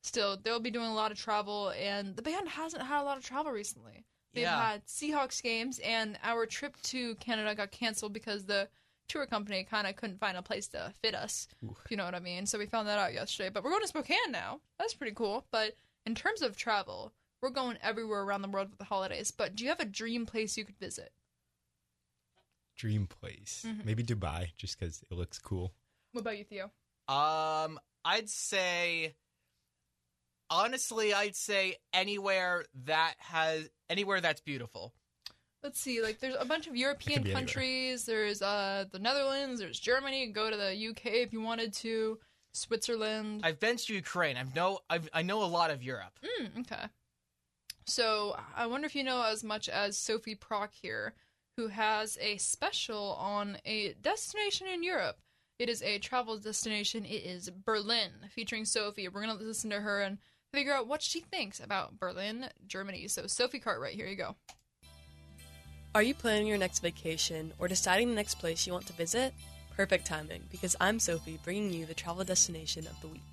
Still, 0.03 0.37
they'll 0.43 0.59
be 0.59 0.69
doing 0.69 0.85
a 0.87 0.93
lot 0.93 1.11
of 1.11 1.17
travel, 1.17 1.71
and 1.79 2.15
the 2.15 2.21
band 2.21 2.47
hasn't 2.49 2.83
had 2.83 3.01
a 3.01 3.05
lot 3.05 3.17
of 3.17 3.23
travel 3.25 3.51
recently. 3.51 4.05
They've 4.33 4.43
Yeah. 4.43 4.71
had 4.71 4.85
Seahawks 4.85 5.41
games, 5.41 5.79
and 5.79 6.17
our 6.23 6.45
trip 6.45 6.75
to 6.83 7.15
Canada 7.15 7.55
got 7.55 7.71
canceled 7.71 8.13
because 8.13 8.45
the 8.45 8.67
tour 9.11 9.25
company 9.25 9.63
kind 9.63 9.87
of 9.87 9.95
couldn't 9.95 10.19
find 10.19 10.37
a 10.37 10.41
place 10.41 10.67
to 10.69 10.91
fit 11.01 11.13
us, 11.15 11.47
if 11.61 11.91
you 11.91 11.97
know 11.97 12.05
what 12.05 12.15
I 12.15 12.19
mean. 12.19 12.45
So 12.45 12.57
we 12.57 12.65
found 12.65 12.87
that 12.87 12.97
out 12.99 13.13
yesterday. 13.13 13.49
But 13.49 13.63
we're 13.63 13.69
going 13.71 13.81
to 13.83 13.87
Spokane 13.87 14.31
now. 14.31 14.61
That's 14.79 14.93
pretty 14.93 15.13
cool. 15.13 15.45
But 15.51 15.75
in 16.05 16.15
terms 16.15 16.41
of 16.41 16.55
travel, 16.55 17.11
we're 17.41 17.49
going 17.49 17.77
everywhere 17.81 18.21
around 18.21 18.41
the 18.41 18.47
world 18.49 18.69
with 18.69 18.79
the 18.79 18.85
holidays. 18.85 19.31
But 19.31 19.55
do 19.55 19.63
you 19.63 19.69
have 19.69 19.79
a 19.79 19.85
dream 19.85 20.25
place 20.25 20.57
you 20.57 20.65
could 20.65 20.77
visit? 20.79 21.11
dream 22.77 23.05
place. 23.05 23.63
Mhm. 23.67 23.85
Maybe 23.85 24.01
Dubai, 24.03 24.55
just 24.57 24.79
because 24.79 25.03
it 25.03 25.13
looks 25.13 25.37
cool. 25.37 25.71
What 26.13 26.21
about 26.21 26.37
you, 26.39 26.45
Theo? 26.45 26.71
Um, 27.07 27.79
I'd 28.03 28.27
say, 28.27 29.13
honestly, 30.49 31.13
I'd 31.13 31.35
say 31.35 31.75
anywhere 31.93 32.65
that 32.85 33.15
has 33.19 33.69
anywhere 33.89 34.19
that's 34.19 34.41
beautiful. 34.41 34.95
Let's 35.63 35.79
see. 35.79 36.01
Like, 36.01 36.19
there's 36.19 36.35
a 36.39 36.45
bunch 36.45 36.67
of 36.67 36.75
European 36.75 37.21
be 37.23 37.29
anywhere. 37.29 37.41
countries. 37.41 38.05
There's 38.05 38.41
uh 38.41 38.85
the 38.91 38.99
Netherlands. 38.99 39.59
There's 39.59 39.79
Germany. 39.79 40.21
You 40.21 40.25
can 40.27 40.33
go 40.33 40.49
to 40.49 40.57
the 40.57 40.89
UK 40.89 41.05
if 41.21 41.33
you 41.33 41.41
wanted 41.41 41.73
to. 41.75 42.19
Switzerland. 42.53 43.41
I've 43.43 43.59
been 43.59 43.77
to 43.77 43.93
Ukraine. 43.93 44.37
I've 44.37 44.55
know 44.55 44.79
I've, 44.89 45.09
I 45.13 45.21
know 45.21 45.43
a 45.43 45.45
lot 45.45 45.71
of 45.71 45.83
Europe. 45.83 46.19
Mm, 46.23 46.61
okay. 46.61 46.85
So 47.85 48.37
I 48.55 48.67
wonder 48.67 48.85
if 48.85 48.95
you 48.95 49.03
know 49.03 49.23
as 49.23 49.43
much 49.43 49.69
as 49.69 49.97
Sophie 49.97 50.35
Prock 50.35 50.71
here, 50.73 51.13
who 51.57 51.67
has 51.67 52.17
a 52.21 52.37
special 52.37 53.15
on 53.19 53.57
a 53.65 53.93
destination 54.01 54.67
in 54.67 54.83
Europe. 54.83 55.17
It 55.59 55.69
is 55.69 55.81
a 55.83 55.99
travel 55.99 56.37
destination. 56.37 57.05
It 57.05 57.23
is 57.23 57.49
Berlin, 57.49 58.11
featuring 58.29 58.65
Sophie. 58.65 59.07
We're 59.07 59.21
gonna 59.21 59.35
listen 59.35 59.69
to 59.69 59.79
her 59.79 60.01
and 60.01 60.17
figure 60.53 60.73
out 60.73 60.87
what 60.87 61.01
she 61.01 61.19
thinks 61.19 61.59
about 61.59 61.99
Berlin, 61.99 62.49
Germany. 62.67 63.07
So 63.07 63.27
Sophie 63.27 63.59
Cartwright, 63.59 63.95
here 63.95 64.07
you 64.07 64.15
go. 64.15 64.35
Are 65.93 66.03
you 66.03 66.13
planning 66.13 66.47
your 66.47 66.57
next 66.57 66.79
vacation 66.79 67.51
or 67.59 67.67
deciding 67.67 68.07
the 68.07 68.15
next 68.15 68.35
place 68.35 68.65
you 68.65 68.71
want 68.71 68.85
to 68.87 68.93
visit? 68.93 69.33
Perfect 69.75 70.07
timing, 70.07 70.41
because 70.49 70.73
I'm 70.79 71.01
Sophie 71.01 71.37
bringing 71.43 71.73
you 71.73 71.85
the 71.85 71.93
travel 71.93 72.23
destination 72.23 72.87
of 72.87 72.99
the 73.01 73.09
week. 73.09 73.25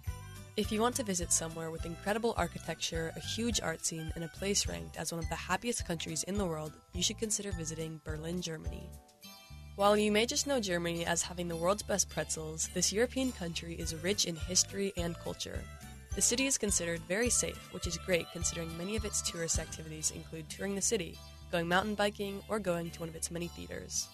If 0.57 0.73
you 0.73 0.81
want 0.81 0.97
to 0.97 1.05
visit 1.05 1.31
somewhere 1.31 1.71
with 1.71 1.87
incredible 1.87 2.35
architecture, 2.37 3.13
a 3.15 3.21
huge 3.21 3.61
art 3.61 3.87
scene, 3.87 4.11
and 4.17 4.25
a 4.25 4.29
place 4.29 4.67
ranked 4.67 4.97
as 4.97 5.13
one 5.13 5.23
of 5.23 5.29
the 5.29 5.37
happiest 5.37 5.87
countries 5.87 6.25
in 6.25 6.37
the 6.37 6.47
world, 6.47 6.73
you 6.95 7.03
should 7.03 7.19
consider 7.19 7.53
visiting 7.53 8.01
Berlin, 8.05 8.43
Germany. 8.43 8.91
While 9.77 9.97
you 9.97 10.11
may 10.11 10.27
just 10.27 10.49
know 10.49 10.59
Germany 10.59 11.07
as 11.07 11.23
having 11.23 11.47
the 11.47 11.55
world's 11.55 11.85
best 11.85 12.11
pretzels, 12.11 12.71
this 12.75 12.93
European 12.93 13.31
country 13.31 13.75
is 13.75 13.95
rich 13.95 14.25
in 14.25 14.35
history 14.35 14.93
and 14.97 15.17
culture. 15.21 15.63
The 16.17 16.23
city 16.23 16.47
is 16.47 16.59
considered 16.59 17.03
very 17.07 17.31
safe, 17.31 17.73
which 17.73 17.87
is 17.87 17.99
great 17.99 18.27
considering 18.33 18.77
many 18.77 18.97
of 18.97 19.05
its 19.05 19.23
tourist 19.23 19.61
activities 19.61 20.11
include 20.11 20.51
touring 20.51 20.75
the 20.75 20.83
city, 20.83 21.17
going 21.51 21.69
mountain 21.69 21.95
biking, 21.95 22.43
or 22.49 22.59
going 22.59 22.91
to 22.91 23.01
one 23.01 23.09
of 23.09 23.17
its 23.17 23.31
many 23.31 23.49
theaters. 23.49 24.09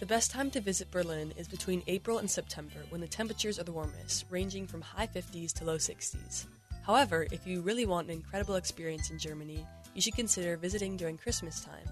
The 0.00 0.06
best 0.06 0.30
time 0.30 0.50
to 0.50 0.60
visit 0.60 0.90
Berlin 0.90 1.32
is 1.36 1.48
between 1.48 1.82
April 1.86 2.18
and 2.18 2.30
September 2.30 2.80
when 2.90 3.00
the 3.00 3.06
temperatures 3.06 3.58
are 3.58 3.64
the 3.64 3.72
warmest, 3.72 4.24
ranging 4.28 4.66
from 4.66 4.82
high 4.82 5.06
50s 5.06 5.52
to 5.54 5.64
low 5.64 5.76
60s. 5.76 6.46
However, 6.82 7.26
if 7.30 7.46
you 7.46 7.62
really 7.62 7.86
want 7.86 8.08
an 8.08 8.12
incredible 8.12 8.56
experience 8.56 9.10
in 9.10 9.18
Germany, 9.18 9.66
you 9.94 10.02
should 10.02 10.16
consider 10.16 10.56
visiting 10.56 10.96
during 10.96 11.16
Christmas 11.16 11.64
time. 11.64 11.88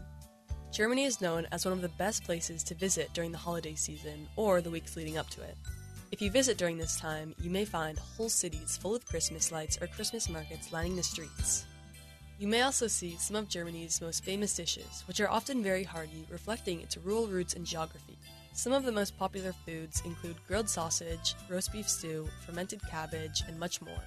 Germany 0.73 1.05
is 1.05 1.21
known 1.21 1.47
as 1.53 1.65
one 1.65 1.73
of 1.73 1.81
the 1.81 1.89
best 1.91 2.25
places 2.25 2.63
to 2.65 2.75
visit 2.75 3.13
during 3.13 3.31
the 3.31 3.39
holiday 3.39 3.75
season 3.75 4.27
or 4.37 4.61
the 4.61 4.71
weeks 4.71 4.97
leading 4.97 5.17
up 5.17 5.31
to 5.31 5.43
it. 5.43 5.57
If 6.11 6.21
you 6.21 6.31
visit 6.31 6.59
during 6.59 6.77
this 6.77 6.99
time, 6.99 7.35
you 7.41 7.51
may 7.51 7.65
find 7.65 7.99
whole 7.99 8.29
cities 8.29 8.77
full 8.77 8.95
of 8.95 9.07
Christmas 9.07 9.51
lights 9.51 9.79
or 9.81 9.87
Christmas 9.87 10.29
markets 10.29 10.73
lining 10.73 10.97
the 10.97 11.03
streets. 11.03 11.65
You 12.43 12.49
may 12.49 12.63
also 12.63 12.89
see 12.89 13.15
some 13.21 13.37
of 13.37 13.49
Germany's 13.49 14.01
most 14.01 14.25
famous 14.25 14.57
dishes, 14.57 15.05
which 15.07 15.21
are 15.21 15.31
often 15.31 15.63
very 15.63 15.85
hearty, 15.85 16.27
reflecting 16.29 16.81
its 16.81 16.97
rural 16.97 17.29
roots 17.29 17.55
and 17.55 17.65
geography. 17.65 18.19
Some 18.53 18.73
of 18.73 18.83
the 18.83 18.91
most 18.91 19.17
popular 19.17 19.53
foods 19.53 20.03
include 20.05 20.45
grilled 20.49 20.69
sausage, 20.69 21.37
roast 21.49 21.71
beef 21.71 21.89
stew, 21.89 22.29
fermented 22.45 22.83
cabbage, 22.91 23.45
and 23.47 23.61
much 23.61 23.81
more. 23.81 24.03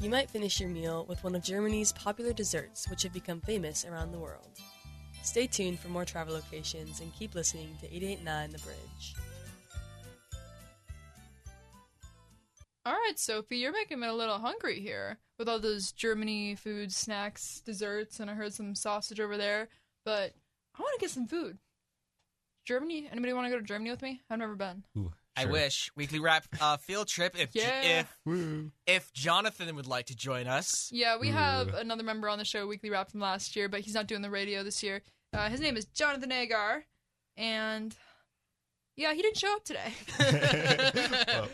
You 0.00 0.10
might 0.10 0.28
finish 0.28 0.60
your 0.60 0.68
meal 0.68 1.06
with 1.08 1.24
one 1.24 1.34
of 1.34 1.42
Germany's 1.42 1.92
popular 1.92 2.34
desserts, 2.34 2.90
which 2.90 3.04
have 3.04 3.14
become 3.14 3.40
famous 3.40 3.86
around 3.86 4.12
the 4.12 4.18
world. 4.18 4.60
Stay 5.22 5.46
tuned 5.46 5.78
for 5.80 5.88
more 5.88 6.04
travel 6.04 6.34
locations 6.34 7.00
and 7.00 7.14
keep 7.14 7.34
listening 7.34 7.74
to 7.80 7.86
889 7.86 8.50
The 8.50 8.58
Bridge. 8.58 9.14
All 12.88 12.94
right, 12.94 13.18
Sophie, 13.18 13.58
you're 13.58 13.70
making 13.70 14.00
me 14.00 14.06
a 14.06 14.14
little 14.14 14.38
hungry 14.38 14.80
here 14.80 15.18
with 15.38 15.46
all 15.46 15.58
those 15.58 15.92
Germany 15.92 16.54
food, 16.54 16.90
snacks, 16.90 17.60
desserts, 17.60 18.18
and 18.18 18.30
I 18.30 18.34
heard 18.34 18.54
some 18.54 18.74
sausage 18.74 19.20
over 19.20 19.36
there. 19.36 19.68
But 20.06 20.32
I 20.74 20.80
want 20.80 20.94
to 20.98 21.00
get 21.00 21.10
some 21.10 21.26
food. 21.26 21.58
Germany? 22.64 23.06
Anybody 23.12 23.34
want 23.34 23.44
to 23.44 23.50
go 23.50 23.58
to 23.58 23.62
Germany 23.62 23.90
with 23.90 24.00
me? 24.00 24.22
I've 24.30 24.38
never 24.38 24.54
been. 24.54 24.84
Ooh, 24.96 25.12
I 25.36 25.42
Sure. 25.42 25.52
wish 25.52 25.90
weekly 25.96 26.18
wrap 26.18 26.46
uh, 26.62 26.78
field 26.78 27.08
trip. 27.08 27.38
If 27.38 27.54
Yeah. 27.54 28.04
if 28.24 28.72
if 28.86 29.12
Jonathan 29.12 29.76
would 29.76 29.86
like 29.86 30.06
to 30.06 30.16
join 30.16 30.46
us, 30.46 30.88
Yeah, 30.90 31.18
we 31.18 31.28
have 31.28 31.74
another 31.74 32.02
member 32.02 32.26
on 32.30 32.38
the 32.38 32.44
show, 32.46 32.66
Weekly 32.66 32.88
Wrap 32.88 33.10
from 33.10 33.20
last 33.20 33.54
year, 33.54 33.68
but 33.68 33.80
he's 33.80 33.92
not 33.94 34.06
doing 34.06 34.22
the 34.22 34.30
radio 34.30 34.62
this 34.64 34.82
year. 34.82 35.02
Uh, 35.34 35.50
his 35.50 35.60
name 35.60 35.76
is 35.76 35.84
Jonathan 35.84 36.32
Agar, 36.32 36.86
and 37.36 37.94
yeah, 38.96 39.12
he 39.12 39.20
didn't 39.20 39.36
show 39.36 39.54
up 39.54 39.64
today. 39.64 39.92
well, 41.28 41.48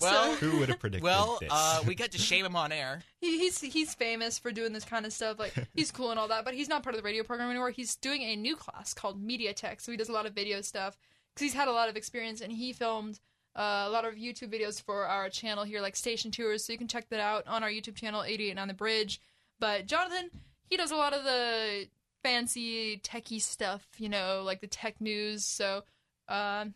Well 0.00 0.34
who 0.36 0.58
would 0.58 0.68
have 0.68 0.78
predicted 0.78 1.02
Well, 1.04 1.38
this? 1.40 1.50
uh, 1.52 1.82
we 1.86 1.94
got 1.94 2.12
to 2.12 2.18
shame 2.18 2.44
him 2.44 2.56
on 2.56 2.72
air. 2.72 3.02
he, 3.20 3.38
he's 3.38 3.60
he's 3.60 3.94
famous 3.94 4.38
for 4.38 4.52
doing 4.52 4.72
this 4.72 4.84
kind 4.84 5.04
of 5.06 5.12
stuff. 5.12 5.38
Like 5.38 5.54
he's 5.74 5.90
cool 5.90 6.10
and 6.10 6.18
all 6.20 6.28
that, 6.28 6.44
but 6.44 6.54
he's 6.54 6.68
not 6.68 6.82
part 6.82 6.94
of 6.94 7.00
the 7.02 7.04
radio 7.06 7.22
program 7.24 7.50
anymore. 7.50 7.70
He's 7.70 7.96
doing 7.96 8.22
a 8.22 8.36
new 8.36 8.56
class 8.56 8.94
called 8.94 9.20
Media 9.20 9.52
Tech, 9.54 9.80
so 9.80 9.90
he 9.90 9.96
does 9.98 10.08
a 10.08 10.12
lot 10.12 10.26
of 10.26 10.34
video 10.34 10.60
stuff 10.60 10.96
because 11.34 11.42
he's 11.42 11.54
had 11.54 11.68
a 11.68 11.72
lot 11.72 11.88
of 11.88 11.96
experience 11.96 12.40
and 12.40 12.52
he 12.52 12.72
filmed 12.72 13.18
uh, 13.56 13.84
a 13.86 13.90
lot 13.90 14.04
of 14.04 14.14
YouTube 14.14 14.52
videos 14.52 14.80
for 14.82 15.06
our 15.06 15.28
channel 15.28 15.64
here, 15.64 15.80
like 15.80 15.96
station 15.96 16.30
tours. 16.30 16.64
So 16.64 16.72
you 16.72 16.78
can 16.78 16.88
check 16.88 17.08
that 17.10 17.20
out 17.20 17.46
on 17.46 17.62
our 17.64 17.70
YouTube 17.70 17.96
channel, 17.96 18.22
88 18.22 18.58
on 18.58 18.68
The 18.68 18.74
Bridge. 18.74 19.20
But 19.58 19.86
Jonathan, 19.86 20.30
he 20.70 20.76
does 20.76 20.92
a 20.92 20.96
lot 20.96 21.12
of 21.12 21.24
the 21.24 21.88
fancy 22.22 22.98
techie 22.98 23.40
stuff, 23.42 23.84
you 23.98 24.08
know, 24.08 24.42
like 24.44 24.60
the 24.60 24.66
tech 24.68 25.00
news. 25.00 25.44
So. 25.44 25.82
Um, 26.28 26.74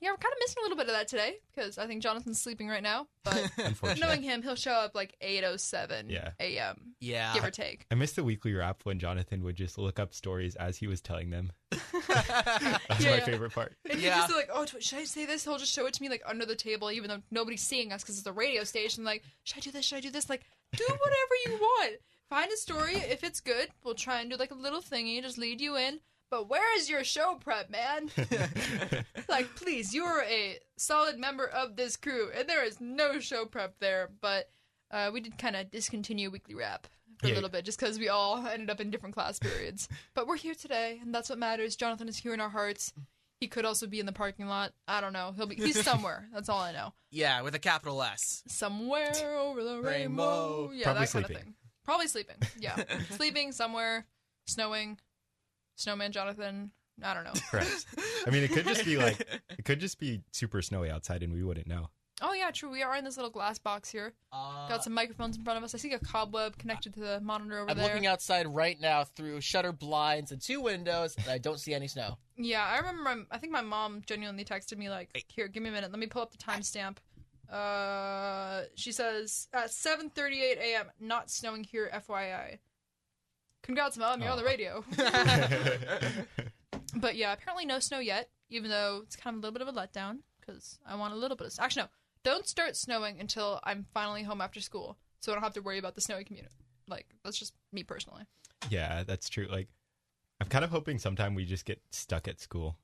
yeah, 0.00 0.10
we're 0.10 0.16
kind 0.16 0.32
of 0.32 0.38
missing 0.40 0.56
a 0.60 0.62
little 0.62 0.76
bit 0.76 0.86
of 0.86 0.92
that 0.94 1.08
today 1.08 1.36
because 1.54 1.78
I 1.78 1.86
think 1.86 2.02
Jonathan's 2.02 2.40
sleeping 2.40 2.68
right 2.68 2.82
now. 2.82 3.06
But 3.24 3.50
knowing 3.98 4.22
him, 4.22 4.42
he'll 4.42 4.54
show 4.56 4.72
up 4.72 4.94
like 4.94 5.14
8:07 5.22 6.04
Yeah. 6.10 6.30
a.m. 6.40 6.94
Yeah, 7.00 7.34
give 7.34 7.44
or 7.44 7.50
take. 7.50 7.86
I 7.90 7.94
missed 7.94 8.16
the 8.16 8.24
weekly 8.24 8.52
wrap 8.54 8.80
when 8.84 8.98
Jonathan 8.98 9.42
would 9.44 9.56
just 9.56 9.78
look 9.78 9.98
up 9.98 10.14
stories 10.14 10.54
as 10.56 10.76
he 10.76 10.86
was 10.86 11.00
telling 11.00 11.30
them. 11.30 11.52
That's 11.70 13.00
Yeah, 13.00 13.10
my 13.10 13.16
yeah. 13.16 13.24
favorite 13.24 13.52
part. 13.52 13.74
And 13.90 14.00
he'll 14.00 14.10
just 14.12 14.28
be 14.28 14.34
like, 14.34 14.50
"Oh, 14.52 14.64
tw- 14.64 14.82
should 14.82 14.98
I 14.98 15.04
say 15.04 15.26
this?" 15.26 15.44
He'll 15.44 15.58
just 15.58 15.72
show 15.72 15.86
it 15.86 15.94
to 15.94 16.02
me 16.02 16.08
like 16.08 16.22
under 16.26 16.46
the 16.46 16.56
table, 16.56 16.90
even 16.90 17.08
though 17.08 17.22
nobody's 17.30 17.62
seeing 17.62 17.92
us 17.92 18.02
because 18.02 18.18
it's 18.18 18.26
a 18.26 18.32
radio 18.32 18.64
station. 18.64 19.04
Like, 19.04 19.22
should 19.44 19.58
I 19.58 19.60
do 19.60 19.70
this? 19.70 19.84
Should 19.84 19.96
I 19.96 20.00
do 20.00 20.10
this? 20.10 20.28
Like, 20.28 20.42
do 20.76 20.84
whatever 20.88 21.34
you 21.46 21.52
want. 21.60 21.96
Find 22.28 22.50
a 22.52 22.56
story. 22.56 22.94
If 22.96 23.24
it's 23.24 23.40
good, 23.40 23.68
we'll 23.84 23.94
try 23.94 24.20
and 24.20 24.30
do 24.30 24.36
like 24.36 24.50
a 24.50 24.54
little 24.54 24.82
thingy, 24.82 25.22
just 25.22 25.38
lead 25.38 25.60
you 25.60 25.76
in. 25.76 26.00
But 26.30 26.48
where 26.48 26.76
is 26.78 26.90
your 26.90 27.04
show 27.04 27.36
prep, 27.40 27.70
man? 27.70 28.10
like, 29.28 29.54
please, 29.56 29.94
you're 29.94 30.22
a 30.24 30.58
solid 30.76 31.18
member 31.18 31.46
of 31.46 31.76
this 31.76 31.96
crew, 31.96 32.30
and 32.36 32.48
there 32.48 32.64
is 32.64 32.80
no 32.80 33.18
show 33.18 33.46
prep 33.46 33.78
there. 33.80 34.10
But 34.20 34.50
uh, 34.90 35.10
we 35.12 35.20
did 35.20 35.38
kind 35.38 35.56
of 35.56 35.70
discontinue 35.70 36.30
weekly 36.30 36.54
wrap 36.54 36.86
for 37.18 37.28
Yeah. 37.28 37.32
a 37.32 37.36
little 37.36 37.48
bit, 37.50 37.64
just 37.64 37.80
because 37.80 37.98
we 37.98 38.08
all 38.08 38.46
ended 38.46 38.68
up 38.70 38.80
in 38.80 38.90
different 38.90 39.14
class 39.14 39.38
periods. 39.40 39.88
but 40.14 40.26
we're 40.26 40.36
here 40.36 40.54
today, 40.54 40.98
and 41.02 41.14
that's 41.14 41.30
what 41.30 41.38
matters. 41.38 41.76
Jonathan 41.76 42.08
is 42.08 42.18
here 42.18 42.34
in 42.34 42.40
our 42.40 42.50
hearts. 42.50 42.92
He 43.40 43.46
could 43.46 43.64
also 43.64 43.86
be 43.86 44.00
in 44.00 44.06
the 44.06 44.12
parking 44.12 44.48
lot. 44.48 44.72
I 44.88 45.00
don't 45.00 45.12
know. 45.12 45.32
He'll 45.36 45.46
be. 45.46 45.54
He's 45.54 45.82
somewhere. 45.84 46.28
that's 46.34 46.48
all 46.48 46.60
I 46.60 46.72
know. 46.72 46.92
Yeah, 47.10 47.40
with 47.42 47.54
a 47.54 47.58
capital 47.60 48.02
S. 48.02 48.42
Somewhere 48.48 49.12
over 49.38 49.62
the 49.62 49.76
rainbow. 49.80 49.88
Rainbow. 50.66 50.70
Yeah, 50.74 50.84
Probably 50.84 51.04
that 51.06 51.12
kind 51.12 51.24
of 51.24 51.30
thing. 51.30 51.54
Probably 51.84 52.08
sleeping. 52.08 52.36
Yeah, 52.58 52.82
sleeping 53.12 53.52
somewhere. 53.52 54.04
Snowing. 54.46 54.98
Snowman 55.78 56.12
Jonathan. 56.12 56.70
I 57.02 57.14
don't 57.14 57.24
know. 57.24 57.32
Correct. 57.50 57.86
I 58.26 58.30
mean, 58.30 58.42
it 58.42 58.50
could 58.50 58.66
just 58.66 58.84
be 58.84 58.96
like 58.96 59.20
it 59.50 59.64
could 59.64 59.80
just 59.80 59.98
be 59.98 60.20
super 60.32 60.60
snowy 60.60 60.90
outside, 60.90 61.22
and 61.22 61.32
we 61.32 61.42
wouldn't 61.42 61.68
know. 61.68 61.90
Oh 62.20 62.32
yeah, 62.32 62.50
true. 62.50 62.68
We 62.68 62.82
are 62.82 62.96
in 62.96 63.04
this 63.04 63.16
little 63.16 63.30
glass 63.30 63.60
box 63.60 63.88
here. 63.88 64.12
Got 64.32 64.82
some 64.82 64.92
microphones 64.92 65.36
in 65.36 65.44
front 65.44 65.56
of 65.56 65.62
us. 65.62 65.72
I 65.72 65.78
see 65.78 65.92
a 65.92 66.00
cobweb 66.00 66.58
connected 66.58 66.94
to 66.94 67.00
the 67.00 67.20
monitor 67.20 67.60
over 67.60 67.72
there. 67.72 67.84
I'm 67.84 67.90
looking 67.90 68.08
outside 68.08 68.48
right 68.48 68.78
now 68.80 69.04
through 69.04 69.40
shutter 69.40 69.70
blinds 69.72 70.32
and 70.32 70.42
two 70.42 70.60
windows, 70.60 71.14
and 71.16 71.28
I 71.28 71.38
don't 71.38 71.60
see 71.60 71.74
any 71.74 71.86
snow. 71.86 72.18
Yeah, 72.36 72.64
I 72.64 72.78
remember. 72.78 73.02
My, 73.02 73.16
I 73.30 73.38
think 73.38 73.52
my 73.52 73.60
mom 73.60 74.02
genuinely 74.04 74.44
texted 74.44 74.76
me 74.78 74.90
like, 74.90 75.24
"Here, 75.28 75.46
give 75.46 75.62
me 75.62 75.68
a 75.68 75.72
minute. 75.72 75.92
Let 75.92 76.00
me 76.00 76.06
pull 76.06 76.22
up 76.22 76.32
the 76.32 76.38
timestamp." 76.38 76.96
Uh, 77.48 78.64
she 78.74 78.90
says 78.90 79.46
at 79.52 79.70
7:38 79.70 80.58
a.m. 80.58 80.86
Not 80.98 81.30
snowing 81.30 81.62
here, 81.62 81.88
FYI. 81.94 82.58
Congrats, 83.68 83.98
mom. 83.98 84.22
You're 84.22 84.30
on 84.30 84.38
the 84.38 84.44
oh. 84.44 84.46
radio. 84.46 84.82
but 86.96 87.16
yeah, 87.16 87.34
apparently 87.34 87.66
no 87.66 87.78
snow 87.80 87.98
yet. 87.98 88.30
Even 88.48 88.70
though 88.70 89.02
it's 89.04 89.14
kind 89.14 89.36
of 89.36 89.42
a 89.42 89.46
little 89.46 89.58
bit 89.58 89.68
of 89.68 89.76
a 89.76 89.78
letdown 89.78 90.20
because 90.40 90.78
I 90.86 90.94
want 90.94 91.12
a 91.12 91.18
little 91.18 91.36
bit 91.36 91.48
of. 91.48 91.52
Actually, 91.60 91.82
no. 91.82 91.88
Don't 92.24 92.46
start 92.46 92.76
snowing 92.76 93.20
until 93.20 93.60
I'm 93.64 93.84
finally 93.92 94.22
home 94.22 94.40
after 94.40 94.60
school, 94.62 94.96
so 95.20 95.30
I 95.30 95.34
don't 95.34 95.44
have 95.44 95.52
to 95.52 95.60
worry 95.60 95.78
about 95.78 95.94
the 95.94 96.00
snowy 96.00 96.24
commute. 96.24 96.48
Like 96.88 97.08
that's 97.22 97.38
just 97.38 97.52
me 97.70 97.82
personally. 97.82 98.22
Yeah, 98.70 99.02
that's 99.06 99.28
true. 99.28 99.46
Like, 99.50 99.68
I'm 100.40 100.48
kind 100.48 100.64
of 100.64 100.70
hoping 100.70 100.98
sometime 100.98 101.34
we 101.34 101.44
just 101.44 101.66
get 101.66 101.82
stuck 101.90 102.26
at 102.26 102.40
school. 102.40 102.78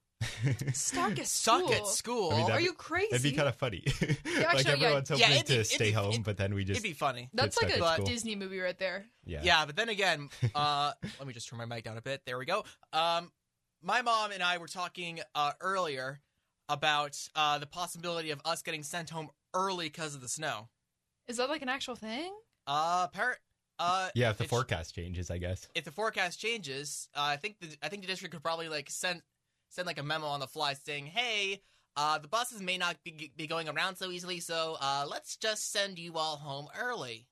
Stuck 0.72 1.18
at 1.18 1.26
Stuck 1.26 1.61
school. 1.62 1.72
at 1.72 1.87
school? 1.87 2.32
I 2.32 2.37
mean, 2.39 2.51
Are 2.51 2.61
you 2.61 2.72
crazy? 2.72 3.09
That'd 3.11 3.22
be 3.22 3.32
kind 3.32 3.49
of 3.49 3.57
funny. 3.57 3.82
like 3.87 4.18
actually, 4.26 4.62
yeah. 4.64 4.70
everyone's 4.72 5.09
hoping 5.09 5.20
Yeah, 5.20 5.30
it'd 5.35 5.47
be- 5.47 5.55
to 5.55 5.61
it'd 5.61 5.66
stay 5.66 5.85
be- 5.87 5.91
home, 5.93 6.11
it'd- 6.12 6.24
but 6.24 6.37
then 6.37 6.55
we 6.55 6.64
just 6.64 6.78
It'd 6.78 6.82
be 6.82 6.93
funny. 6.95 7.28
That's 7.35 7.61
like 7.61 7.70
stuck 7.72 7.91
a 7.91 7.95
school. 7.95 8.07
Disney 8.07 8.35
movie 8.37 8.61
right 8.61 8.78
there. 8.78 9.05
Yeah. 9.24 9.41
Yeah, 9.43 9.66
but 9.66 9.76
then 9.76 9.89
again, 9.89 10.28
uh, 10.55 10.93
let 11.18 11.26
me 11.26 11.32
just 11.35 11.49
turn 11.49 11.59
my 11.59 11.66
mic 11.66 11.85
down 11.85 11.97
a 11.97 12.03
bit. 12.03 12.22
There 12.26 12.39
we 12.39 12.45
go. 12.47 12.64
Um, 12.93 13.30
my 13.82 14.03
mom 14.03 14.32
and 14.32 14.43
I 14.43 14.59
were 14.59 14.68
talking 14.68 15.20
uh, 15.35 15.53
earlier 15.61 16.20
about 16.68 17.18
uh, 17.37 17.59
the 17.59 17.66
possibility 17.66 18.30
of 18.30 18.41
us 18.45 18.62
getting 18.62 18.82
sent 18.82 19.11
home 19.11 19.28
early 19.53 19.87
because 19.87 20.14
of 20.14 20.20
the 20.20 20.28
snow. 20.28 20.68
Is 21.28 21.37
that 21.37 21.49
like 21.49 21.62
an 21.62 21.68
actual 21.68 21.95
thing? 21.95 22.32
Uh, 22.66 23.09
par- 23.09 23.37
uh, 23.78 24.09
Yeah, 24.14 24.30
if 24.30 24.39
the 24.39 24.45
it's- 24.45 24.51
forecast 24.51 24.95
changes, 24.95 25.30
I 25.30 25.39
guess. 25.39 25.68
if 25.74 25.85
the 25.85 25.91
forecast 25.91 26.41
changes, 26.41 27.09
uh, 27.14 27.20
I 27.22 27.37
think 27.37 27.59
the 27.61 27.68
I 27.82 27.89
think 27.89 28.03
the 28.03 28.09
district 28.09 28.32
could 28.32 28.43
probably 28.43 28.68
like 28.68 28.89
send 28.89 29.20
send 29.75 29.87
like 29.87 29.99
a 29.99 30.03
memo 30.03 30.27
on 30.27 30.41
the 30.41 30.47
fly 30.47 30.75
saying, 30.75 31.07
"Hey, 31.07 31.61
uh, 31.97 32.18
the 32.18 32.29
buses 32.29 32.61
may 32.62 32.79
not 32.79 32.97
be, 33.05 33.33
be 33.37 33.47
going 33.47 33.68
around 33.68 33.97
so 33.97 34.11
easily, 34.11 34.41
so 34.41 34.77
uh, 34.81 35.07
let's 35.09 35.37
just 35.37 35.70
send 35.72 35.99
you 35.99 36.14
all 36.16 36.37
home 36.37 36.68
early." 36.79 37.27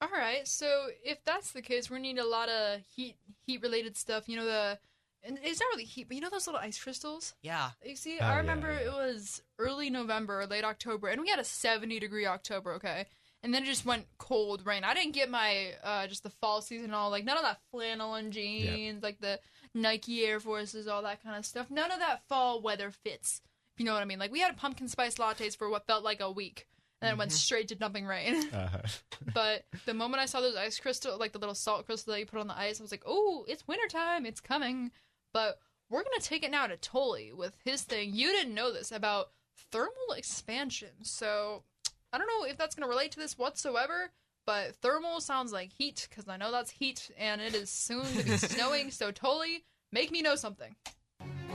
All 0.00 0.08
right. 0.12 0.46
So 0.46 0.86
if 1.04 1.24
that's 1.24 1.50
the 1.52 1.62
case, 1.62 1.90
we're 1.90 1.96
gonna 1.96 2.08
need 2.08 2.18
a 2.18 2.26
lot 2.26 2.48
of 2.48 2.80
heat 2.94 3.16
heat 3.46 3.62
related 3.62 3.96
stuff. 3.96 4.28
You 4.28 4.36
know 4.36 4.44
the, 4.44 4.78
and 5.24 5.38
it's 5.42 5.58
not 5.60 5.66
really 5.72 5.84
heat, 5.84 6.06
but 6.08 6.14
you 6.14 6.20
know 6.20 6.30
those 6.30 6.46
little 6.46 6.60
ice 6.60 6.78
crystals. 6.78 7.34
Yeah. 7.42 7.70
You 7.84 7.96
see, 7.96 8.18
Oh, 8.20 8.24
I 8.24 8.28
yeah, 8.28 8.36
remember 8.36 8.70
yeah. 8.72 8.86
it 8.86 8.92
was 8.92 9.42
early 9.58 9.90
November, 9.90 10.46
late 10.46 10.62
October, 10.64 11.08
and 11.08 11.20
we 11.20 11.28
had 11.28 11.40
a 11.40 11.44
seventy 11.44 11.98
degree 11.98 12.26
October. 12.26 12.74
Okay. 12.74 13.06
And 13.42 13.54
then 13.54 13.62
it 13.62 13.66
just 13.66 13.86
went 13.86 14.06
cold 14.18 14.66
rain. 14.66 14.82
I 14.82 14.94
didn't 14.94 15.14
get 15.14 15.30
my 15.30 15.68
uh, 15.84 16.06
just 16.08 16.24
the 16.24 16.30
fall 16.30 16.60
season 16.60 16.86
and 16.86 16.94
all 16.94 17.10
like 17.10 17.24
none 17.24 17.36
of 17.36 17.44
that 17.44 17.60
flannel 17.70 18.14
and 18.14 18.32
jeans, 18.32 19.02
like 19.02 19.20
the 19.20 19.38
Nike 19.74 20.24
Air 20.24 20.40
Forces, 20.40 20.88
all 20.88 21.02
that 21.02 21.22
kind 21.22 21.36
of 21.36 21.46
stuff. 21.46 21.70
None 21.70 21.92
of 21.92 22.00
that 22.00 22.26
fall 22.28 22.60
weather 22.60 22.90
fits. 22.90 23.40
If 23.74 23.80
you 23.80 23.86
know 23.86 23.92
what 23.92 24.02
I 24.02 24.06
mean. 24.06 24.18
Like 24.18 24.32
we 24.32 24.40
had 24.40 24.56
pumpkin 24.56 24.88
spice 24.88 25.16
lattes 25.16 25.56
for 25.56 25.70
what 25.70 25.86
felt 25.86 26.02
like 26.02 26.20
a 26.20 26.30
week, 26.30 26.66
and 27.00 27.06
then 27.06 27.14
it 27.14 27.18
went 27.18 27.32
straight 27.32 27.68
to 27.68 27.76
dumping 27.76 28.06
rain. 28.06 28.48
Uh-huh. 28.52 28.78
But 29.34 29.64
the 29.84 29.94
moment 29.94 30.22
I 30.22 30.26
saw 30.26 30.40
those 30.40 30.56
ice 30.56 30.80
crystal, 30.80 31.16
like 31.18 31.32
the 31.32 31.38
little 31.38 31.54
salt 31.54 31.86
crystal 31.86 32.12
that 32.12 32.18
you 32.18 32.26
put 32.26 32.40
on 32.40 32.48
the 32.48 32.58
ice, 32.58 32.80
I 32.80 32.82
was 32.82 32.90
like, 32.90 33.04
"Oh, 33.06 33.44
it's 33.46 33.68
wintertime, 33.68 34.26
it's 34.26 34.40
coming." 34.40 34.90
But 35.32 35.58
we're 35.90 36.02
gonna 36.02 36.20
take 36.20 36.42
it 36.42 36.50
now 36.50 36.66
to 36.66 36.76
Tully 36.76 37.32
with 37.32 37.56
his 37.64 37.82
thing. 37.82 38.14
You 38.14 38.32
didn't 38.32 38.54
know 38.54 38.72
this 38.72 38.90
about 38.90 39.30
thermal 39.70 40.12
expansion, 40.16 41.02
so 41.02 41.62
I 42.10 42.16
don't 42.16 42.26
know 42.26 42.48
if 42.48 42.56
that's 42.56 42.74
gonna 42.74 42.88
relate 42.88 43.12
to 43.12 43.20
this 43.20 43.36
whatsoever. 43.36 44.10
But 44.46 44.76
thermal 44.76 45.20
sounds 45.20 45.52
like 45.52 45.70
heat 45.70 46.06
because 46.08 46.26
I 46.26 46.38
know 46.38 46.50
that's 46.50 46.70
heat, 46.70 47.10
and 47.18 47.38
it 47.38 47.54
is 47.54 47.68
soon 47.68 48.06
to 48.06 48.24
be 48.24 48.36
snowing. 48.38 48.90
So 48.90 49.10
Tully, 49.10 49.64
make 49.92 50.10
me 50.10 50.22
know 50.22 50.36
something. 50.36 50.74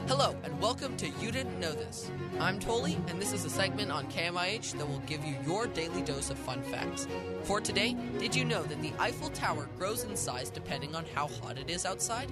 Hello, 0.07 0.35
and 0.43 0.61
welcome 0.61 0.95
to 0.97 1.09
You 1.09 1.31
Didn't 1.31 1.59
Know 1.59 1.71
This. 1.71 2.11
I'm 2.39 2.59
Toli, 2.59 2.99
and 3.07 3.19
this 3.19 3.33
is 3.33 3.45
a 3.45 3.49
segment 3.49 3.89
on 3.89 4.05
KMIH 4.11 4.77
that 4.77 4.87
will 4.87 5.01
give 5.07 5.25
you 5.25 5.37
your 5.47 5.65
daily 5.65 6.03
dose 6.03 6.29
of 6.29 6.37
fun 6.37 6.61
facts. 6.61 7.07
For 7.45 7.59
today, 7.59 7.97
did 8.19 8.35
you 8.35 8.45
know 8.45 8.61
that 8.61 8.79
the 8.81 8.91
Eiffel 8.99 9.29
Tower 9.29 9.69
grows 9.77 10.03
in 10.03 10.15
size 10.15 10.51
depending 10.51 10.93
on 10.93 11.05
how 11.15 11.27
hot 11.41 11.57
it 11.57 11.71
is 11.71 11.85
outside? 11.85 12.31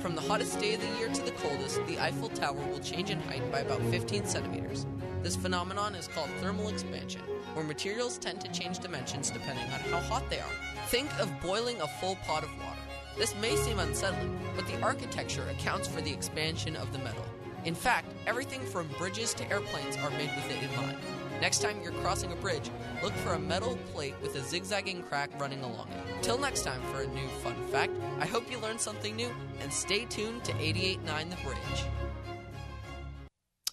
From 0.00 0.14
the 0.14 0.20
hottest 0.20 0.58
day 0.58 0.74
of 0.74 0.80
the 0.82 0.98
year 0.98 1.08
to 1.08 1.22
the 1.22 1.30
coldest, 1.30 1.80
the 1.86 1.98
Eiffel 1.98 2.28
Tower 2.28 2.60
will 2.66 2.80
change 2.80 3.08
in 3.08 3.20
height 3.22 3.50
by 3.50 3.60
about 3.60 3.80
15 3.82 4.26
centimeters. 4.26 4.84
This 5.22 5.36
phenomenon 5.36 5.94
is 5.94 6.08
called 6.08 6.28
thermal 6.40 6.68
expansion, 6.68 7.22
where 7.54 7.64
materials 7.64 8.18
tend 8.18 8.40
to 8.40 8.52
change 8.52 8.78
dimensions 8.78 9.30
depending 9.30 9.64
on 9.64 9.80
how 9.90 10.00
hot 10.00 10.28
they 10.30 10.40
are. 10.40 10.86
Think 10.88 11.08
of 11.20 11.30
boiling 11.40 11.80
a 11.80 11.86
full 11.86 12.16
pot 12.26 12.42
of 12.42 12.50
water. 12.58 12.78
This 13.18 13.34
may 13.40 13.56
seem 13.56 13.78
unsettling, 13.78 14.38
but 14.56 14.66
the 14.66 14.80
architecture 14.80 15.46
accounts 15.50 15.86
for 15.86 16.00
the 16.00 16.12
expansion 16.12 16.76
of 16.76 16.92
the 16.92 16.98
metal. 16.98 17.24
In 17.64 17.74
fact, 17.74 18.08
everything 18.26 18.60
from 18.60 18.88
bridges 18.98 19.34
to 19.34 19.48
airplanes 19.50 19.96
are 19.98 20.10
made 20.10 20.30
with 20.34 20.50
it 20.50 20.62
in 20.62 20.76
mind. 20.76 20.96
Next 21.40 21.58
time 21.60 21.80
you're 21.82 21.92
crossing 21.92 22.32
a 22.32 22.36
bridge, 22.36 22.70
look 23.02 23.12
for 23.14 23.34
a 23.34 23.38
metal 23.38 23.76
plate 23.92 24.14
with 24.22 24.36
a 24.36 24.40
zigzagging 24.40 25.02
crack 25.02 25.30
running 25.40 25.62
along 25.62 25.88
it. 25.88 26.22
Till 26.22 26.38
next 26.38 26.62
time 26.62 26.80
for 26.92 27.02
a 27.02 27.06
new 27.08 27.28
fun 27.42 27.56
fact, 27.70 27.92
I 28.20 28.26
hope 28.26 28.50
you 28.50 28.58
learned 28.60 28.80
something 28.80 29.16
new 29.16 29.30
and 29.60 29.72
stay 29.72 30.04
tuned 30.04 30.44
to 30.44 30.52
889 30.52 31.30
The 31.30 31.36
Bridge. 31.36 32.11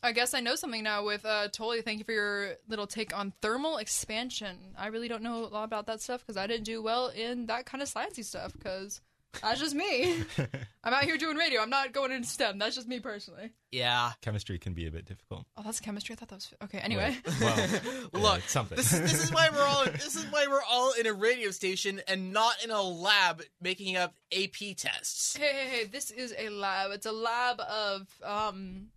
I 0.02 0.12
guess 0.14 0.34
I 0.34 0.40
know 0.40 0.56
something 0.56 0.84
now 0.84 1.06
with 1.06 1.26
uh, 1.26 1.50
Toli. 1.50 1.82
Thank 1.82 2.00
you 2.00 2.06
for 2.06 2.12
your 2.14 2.56
little 2.68 2.88
take 2.88 3.16
on 3.18 3.34
thermal 3.42 3.78
expansion. 3.78 4.58
I 4.78 4.88
really 4.88 5.08
don't 5.08 5.24
know 5.24 5.46
a 5.46 5.48
lot 5.48 5.64
about 5.66 5.88
that 5.88 6.02
stuff 6.02 6.22
because 6.22 6.38
I 6.38 6.48
didn't 6.48 6.64
do 6.66 6.82
well 6.82 7.08
in 7.10 7.48
that 7.48 7.66
kind 7.66 7.82
of 7.82 7.90
sciencey 7.90 8.24
stuff 8.24 8.54
because 8.54 9.02
That's 9.44 9.60
just 9.60 9.76
me. 9.76 10.24
I'm 10.84 10.94
out 10.94 11.04
here 11.04 11.18
doing 11.18 11.38
radio. 11.38 11.62
I'm 11.62 11.70
not 11.70 11.92
going 11.94 12.12
into 12.12 12.28
STEM. 12.28 12.58
That's 12.58 12.76
just 12.76 12.88
me 12.88 13.00
personally. 13.00 13.52
Yeah. 13.72 14.12
Chemistry 14.22 14.58
can 14.58 14.74
be 14.74 14.88
a 14.88 14.92
bit 14.92 15.06
difficult. 15.06 15.46
Oh, 15.58 15.62
that's 15.64 15.80
chemistry. 15.80 16.14
I 16.14 16.16
thought 16.16 16.30
that 16.30 16.36
was 16.36 16.54
okay. 16.64 16.80
Anyway, 16.80 17.16
Well, 17.40 17.58
yeah, 17.70 17.80
Look, 18.14 18.38
it's 18.40 18.52
something. 18.52 18.76
This 18.78 18.92
is, 18.92 19.02
this 19.02 19.24
is 19.26 19.32
why 19.32 19.50
we're 19.52 19.62
all 19.64 19.86
this 19.86 20.16
is 20.16 20.26
why 20.32 20.48
we're 20.50 20.64
all 20.70 20.94
in 21.00 21.06
a 21.06 21.14
radio 21.14 21.52
station 21.52 22.02
and 22.08 22.34
not 22.34 22.56
in 22.64 22.72
a 22.72 22.82
lab 22.82 23.44
making 23.62 23.98
up 23.98 24.16
AP 24.36 24.76
tests. 24.78 25.36
hey, 25.38 25.52
hey, 25.54 25.68
hey! 25.70 25.86
This 25.86 26.10
is 26.10 26.34
a 26.38 26.50
lab. 26.50 26.92
It's 26.92 27.06
a 27.06 27.12
lab 27.12 27.60
of 27.60 28.08
um 28.24 28.88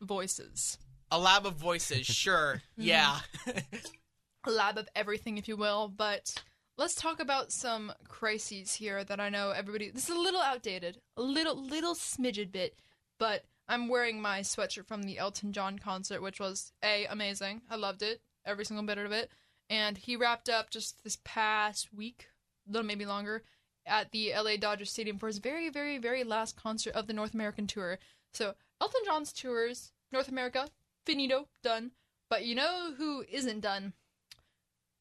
voices. 0.00 0.78
A 1.10 1.18
lab 1.18 1.46
of 1.46 1.56
voices, 1.56 2.06
sure. 2.06 2.62
Mhm. 2.78 2.84
yeah. 2.84 3.20
a 4.44 4.50
lab 4.50 4.78
of 4.78 4.88
everything, 4.94 5.38
if 5.38 5.48
you 5.48 5.56
will. 5.56 5.88
But 5.88 6.34
let's 6.76 6.94
talk 6.94 7.20
about 7.20 7.52
some 7.52 7.92
crises 8.08 8.74
here 8.74 9.04
that 9.04 9.20
I 9.20 9.28
know 9.28 9.50
everybody. 9.50 9.90
This 9.90 10.08
is 10.08 10.16
a 10.16 10.20
little 10.20 10.40
outdated, 10.40 10.98
a 11.16 11.22
little 11.22 11.56
little 11.56 11.94
smidget 11.94 12.52
bit, 12.52 12.78
but 13.18 13.44
I'm 13.68 13.88
wearing 13.88 14.20
my 14.20 14.40
sweatshirt 14.40 14.86
from 14.86 15.04
the 15.04 15.18
Elton 15.18 15.52
John 15.52 15.78
concert, 15.78 16.22
which 16.22 16.40
was 16.40 16.72
a 16.82 17.06
amazing. 17.06 17.62
I 17.70 17.76
loved 17.76 18.02
it, 18.02 18.20
every 18.44 18.64
single 18.64 18.84
bit 18.84 18.98
of 18.98 19.12
it. 19.12 19.30
And 19.68 19.96
he 19.96 20.16
wrapped 20.16 20.48
up 20.48 20.70
just 20.70 21.04
this 21.04 21.18
past 21.22 21.92
week, 21.94 22.28
a 22.68 22.72
little 22.72 22.86
maybe 22.86 23.06
longer, 23.06 23.44
at 23.86 24.10
the 24.10 24.32
LA 24.34 24.56
Dodgers 24.56 24.90
Stadium 24.90 25.18
for 25.18 25.28
his 25.28 25.38
very, 25.38 25.68
very, 25.68 25.98
very 25.98 26.24
last 26.24 26.56
concert 26.56 26.94
of 26.94 27.06
the 27.06 27.12
North 27.12 27.34
American 27.34 27.66
tour. 27.68 27.98
So 28.32 28.54
Elton 28.80 29.00
John's 29.04 29.32
tours, 29.32 29.92
North 30.12 30.28
America, 30.28 30.68
finito, 31.06 31.48
done. 31.62 31.90
But 32.28 32.44
you 32.44 32.54
know 32.54 32.92
who 32.96 33.24
isn't 33.30 33.60
done? 33.60 33.92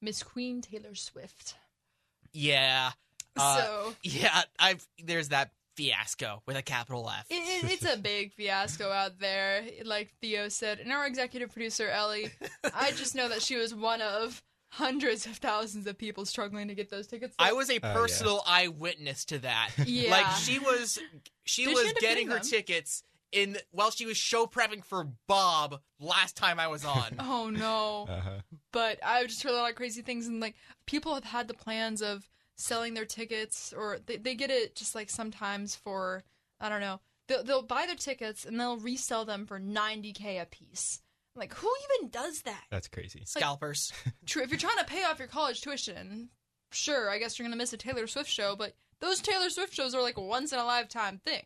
Miss 0.01 0.23
Queen 0.23 0.61
Taylor 0.61 0.95
Swift. 0.95 1.55
Yeah. 2.33 2.91
Uh, 3.37 3.57
So- 3.57 3.95
yeah, 4.03 4.43
I've 4.57 4.85
there's 5.03 5.29
that 5.29 5.51
fiasco 5.75 6.41
with 6.45 6.57
a 6.57 6.61
capital 6.61 7.09
F. 7.09 7.25
It, 7.29 7.35
it, 7.65 7.71
it's 7.71 7.85
a 7.93 7.97
big 7.97 8.33
fiasco 8.33 8.91
out 8.91 9.19
there, 9.19 9.63
like 9.85 10.13
Theo 10.21 10.49
said. 10.49 10.79
And 10.79 10.91
our 10.91 11.05
executive 11.07 11.51
producer, 11.51 11.89
Ellie, 11.89 12.31
I 12.73 12.91
just 12.91 13.15
know 13.15 13.29
that 13.29 13.41
she 13.41 13.55
was 13.55 13.73
one 13.73 14.01
of 14.01 14.41
hundreds 14.71 15.25
of 15.25 15.37
thousands 15.37 15.87
of 15.87 15.97
people 15.97 16.25
struggling 16.25 16.67
to 16.67 16.75
get 16.75 16.89
those 16.89 17.07
tickets. 17.07 17.33
I 17.39 17.53
was 17.53 17.69
a 17.69 17.73
Oh, 17.75 17.79
yeah. 17.81 17.93
personal 17.93 18.43
eyewitness 18.45 19.25
to 19.25 19.39
that. 19.39 19.71
Yeah. 19.85 20.11
Like 20.11 20.27
she 20.37 20.59
was 20.59 20.99
she 21.45 21.65
Did 21.65 21.73
was 21.75 21.85
end 21.85 21.95
up 21.95 22.01
getting 22.01 22.27
getting 22.27 22.37
her 22.37 22.39
tickets 22.43 23.03
in 23.31 23.57
while 23.71 23.91
she 23.91 24.05
was 24.05 24.17
show 24.17 24.45
prepping 24.45 24.83
for 24.83 25.07
Bob 25.27 25.79
last 25.99 26.35
time 26.35 26.59
I 26.59 26.67
was 26.67 26.85
on. 26.85 27.15
Oh 27.19 27.49
no. 27.49 28.07
Uh-huh. 28.09 28.41
But 28.71 28.99
I 29.05 29.25
just 29.25 29.43
heard 29.43 29.51
a 29.53 29.55
lot 29.55 29.69
of 29.69 29.75
crazy 29.75 30.01
things, 30.01 30.27
and 30.27 30.39
like 30.39 30.55
people 30.85 31.13
have 31.13 31.23
had 31.23 31.47
the 31.47 31.53
plans 31.53 32.01
of 32.01 32.27
selling 32.55 32.93
their 32.93 33.05
tickets, 33.05 33.73
or 33.75 33.99
they, 34.05 34.17
they 34.17 34.35
get 34.35 34.49
it 34.49 34.75
just 34.75 34.95
like 34.95 35.09
sometimes 35.09 35.75
for 35.75 36.23
I 36.59 36.69
don't 36.69 36.81
know. 36.81 36.99
They'll, 37.27 37.43
they'll 37.43 37.61
buy 37.61 37.85
their 37.85 37.95
tickets 37.95 38.45
and 38.45 38.59
they'll 38.59 38.77
resell 38.77 39.23
them 39.23 39.45
for 39.45 39.59
90k 39.59 40.41
a 40.41 40.45
piece. 40.45 40.99
Like 41.35 41.53
who 41.53 41.71
even 41.99 42.09
does 42.09 42.41
that? 42.41 42.63
That's 42.71 42.87
crazy. 42.87 43.23
Scalpers. 43.25 43.93
True. 44.25 44.41
If 44.43 44.49
you're 44.49 44.59
trying 44.59 44.77
to 44.79 44.85
pay 44.85 45.03
off 45.03 45.19
your 45.19 45.27
college 45.27 45.61
tuition, 45.61 46.29
sure, 46.71 47.09
I 47.09 47.19
guess 47.19 47.37
you're 47.37 47.45
gonna 47.47 47.55
miss 47.55 47.73
a 47.73 47.77
Taylor 47.77 48.07
Swift 48.07 48.29
show, 48.29 48.55
but 48.55 48.73
those 48.99 49.21
Taylor 49.21 49.49
Swift 49.49 49.73
shows 49.73 49.95
are 49.95 50.01
like 50.01 50.17
a 50.17 50.21
once 50.21 50.51
in 50.51 50.59
a 50.59 50.65
lifetime 50.65 51.19
thing. 51.23 51.43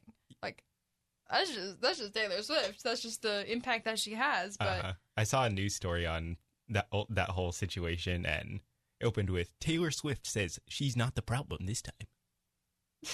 Like 1.30 1.39
that's 1.39 1.53
just 1.53 1.82
that's 1.82 1.97
just 1.99 2.13
Taylor 2.13 2.41
Swift. 2.41 2.84
That's 2.84 3.01
just 3.01 3.21
the 3.21 3.51
impact 3.51 3.86
that 3.86 3.99
she 3.99 4.13
has. 4.13 4.57
But 4.57 4.67
Uh-huh. 4.80 4.93
I 5.17 5.24
saw 5.24 5.45
a 5.45 5.49
news 5.49 5.76
story 5.76 6.05
on 6.05 6.38
that 6.69 6.88
that 7.09 7.30
whole 7.30 7.51
situation, 7.51 8.26
and 8.26 8.59
it 8.99 9.05
opened 9.05 9.30
with 9.30 9.57
Taylor 9.59 9.91
Swift 9.91 10.26
says 10.28 10.59
she's 10.67 10.95
not 10.95 11.15
the 11.15 11.21
problem 11.21 11.65
this 11.65 11.82
time. 11.82 12.07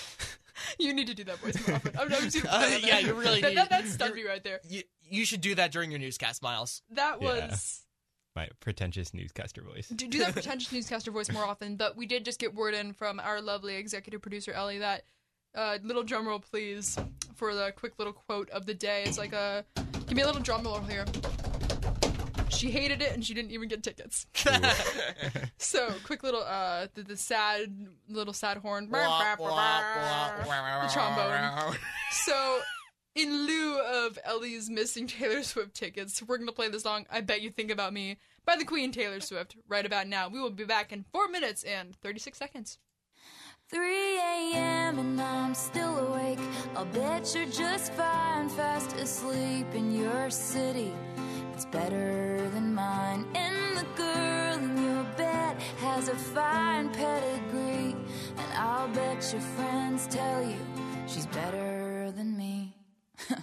you 0.79 0.93
need 0.93 1.07
to 1.07 1.13
do 1.15 1.23
that 1.23 1.37
voice 1.39 1.67
more 1.67 1.77
often. 1.77 1.95
I'm, 1.97 2.13
I'm 2.13 2.21
just 2.29 2.37
Uh, 2.37 2.41
put 2.41 2.51
that 2.69 2.83
yeah, 2.83 2.99
you 2.99 3.13
really 3.13 3.41
that, 3.41 3.47
need- 3.49 3.57
that, 3.57 3.69
that 3.69 3.87
stunned 3.87 4.15
me 4.15 4.23
right 4.25 4.43
there. 4.43 4.59
You, 4.67 4.83
you 5.01 5.25
should 5.25 5.41
do 5.41 5.55
that 5.55 5.71
during 5.71 5.91
your 5.91 5.99
newscast, 5.99 6.41
Miles. 6.41 6.81
That 6.91 7.21
Yeah. 7.21 7.47
was 7.47 7.85
My 8.35 8.49
pretentious 8.59 9.13
newscaster 9.13 9.61
voice. 9.61 9.87
do, 9.89 10.07
do 10.07 10.19
that 10.19 10.33
pretentious 10.33 10.71
newscaster 10.71 11.11
voice 11.11 11.31
more 11.31 11.45
often. 11.45 11.75
But 11.75 11.95
we 11.97 12.05
did 12.05 12.25
just 12.25 12.39
get 12.39 12.53
word 12.53 12.73
in 12.75 12.93
from 12.93 13.19
our 13.19 13.41
lovely 13.41 13.75
executive 13.75 14.21
producer 14.21 14.51
Ellie 14.51 14.79
that 14.79 15.03
uh, 15.55 15.77
little 15.83 16.03
drum 16.03 16.27
roll, 16.27 16.39
please, 16.39 16.97
for 17.35 17.53
the 17.55 17.71
quick 17.75 17.93
little 17.97 18.13
quote 18.13 18.49
of 18.49 18.65
the 18.65 18.73
day. 18.73 19.03
It's 19.05 19.17
like 19.17 19.33
a 19.33 19.65
give 20.07 20.15
me 20.15 20.21
a 20.21 20.25
little 20.25 20.41
drum 20.41 20.63
roll 20.63 20.79
here. 20.81 21.05
She 22.49 22.71
hated 22.71 23.01
it 23.01 23.13
and 23.13 23.23
she 23.23 23.33
didn't 23.33 23.51
even 23.51 23.69
get 23.69 23.83
tickets. 23.83 24.25
so 25.57 25.91
quick 26.03 26.23
little 26.23 26.43
uh 26.43 26.87
the, 26.93 27.03
the 27.03 27.17
sad 27.17 27.73
little 28.09 28.33
sad 28.33 28.57
horn. 28.57 28.89
The 30.87 30.93
trombone. 30.93 31.77
So 32.11 32.59
in 33.15 33.45
lieu 33.47 33.79
of 33.79 34.17
Ellie's 34.23 34.69
missing 34.69 35.07
Taylor 35.07 35.43
Swift 35.43 35.73
tickets, 35.73 36.21
we're 36.23 36.37
gonna 36.37 36.51
play 36.51 36.69
the 36.69 36.79
song 36.79 37.05
"I 37.11 37.21
Bet 37.21 37.41
You 37.41 37.49
Think 37.49 37.71
About 37.71 37.93
Me" 37.93 38.17
by 38.45 38.55
the 38.55 38.65
Queen 38.65 38.91
Taylor 38.91 39.19
Swift 39.19 39.55
right 39.67 39.85
about 39.85 40.07
now. 40.07 40.27
We 40.27 40.39
will 40.39 40.49
be 40.49 40.65
back 40.65 40.91
in 40.91 41.05
four 41.11 41.27
minutes 41.29 41.63
and 41.63 41.95
thirty-six 42.01 42.37
seconds. 42.37 42.77
3 43.71 44.17
a.m. 44.17 44.97
and 44.97 45.21
I'm 45.21 45.53
still 45.53 45.99
awake. 45.99 46.39
I'll 46.75 46.85
bet 46.85 47.35
you're 47.35 47.45
just 47.45 47.93
fine, 47.93 48.49
fast 48.49 48.95
asleep 48.95 49.67
in 49.75 49.93
your 49.93 50.31
city. 50.31 50.91
It's 51.53 51.65
better 51.65 52.49
than 52.49 52.73
mine. 52.73 53.27
And 53.35 53.77
the 53.77 53.85
girl 53.95 54.57
in 54.57 54.83
your 54.83 55.03
bed 55.15 55.61
has 55.81 56.07
a 56.07 56.15
fine 56.15 56.89
pedigree. 56.89 57.95
And 58.37 58.53
I'll 58.55 58.87
bet 58.87 59.29
your 59.31 59.41
friends 59.41 60.07
tell 60.07 60.41
you 60.41 60.57
she's 61.07 61.27
better 61.27 62.11
than 62.15 62.35
me. 62.35 62.75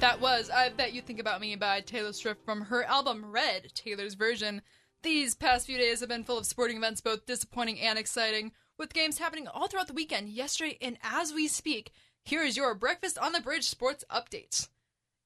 That 0.00 0.20
was 0.20 0.50
"I 0.50 0.68
Bet 0.68 0.92
You 0.92 1.00
Think 1.00 1.18
About 1.18 1.40
Me" 1.40 1.56
by 1.56 1.80
Taylor 1.80 2.12
Swift 2.12 2.44
from 2.44 2.60
her 2.62 2.84
album 2.84 3.24
Red, 3.24 3.72
Taylor's 3.74 4.12
version. 4.12 4.60
These 5.04 5.34
past 5.34 5.66
few 5.66 5.76
days 5.76 6.00
have 6.00 6.08
been 6.08 6.24
full 6.24 6.38
of 6.38 6.46
sporting 6.46 6.78
events, 6.78 7.02
both 7.02 7.26
disappointing 7.26 7.78
and 7.78 7.98
exciting, 7.98 8.52
with 8.78 8.94
games 8.94 9.18
happening 9.18 9.46
all 9.46 9.68
throughout 9.68 9.86
the 9.86 9.92
weekend, 9.92 10.30
yesterday, 10.30 10.78
and 10.80 10.96
as 11.02 11.30
we 11.30 11.46
speak. 11.46 11.92
Here 12.24 12.42
is 12.42 12.56
your 12.56 12.74
Breakfast 12.74 13.18
on 13.18 13.32
the 13.32 13.42
Bridge 13.42 13.68
sports 13.68 14.02
update. 14.10 14.66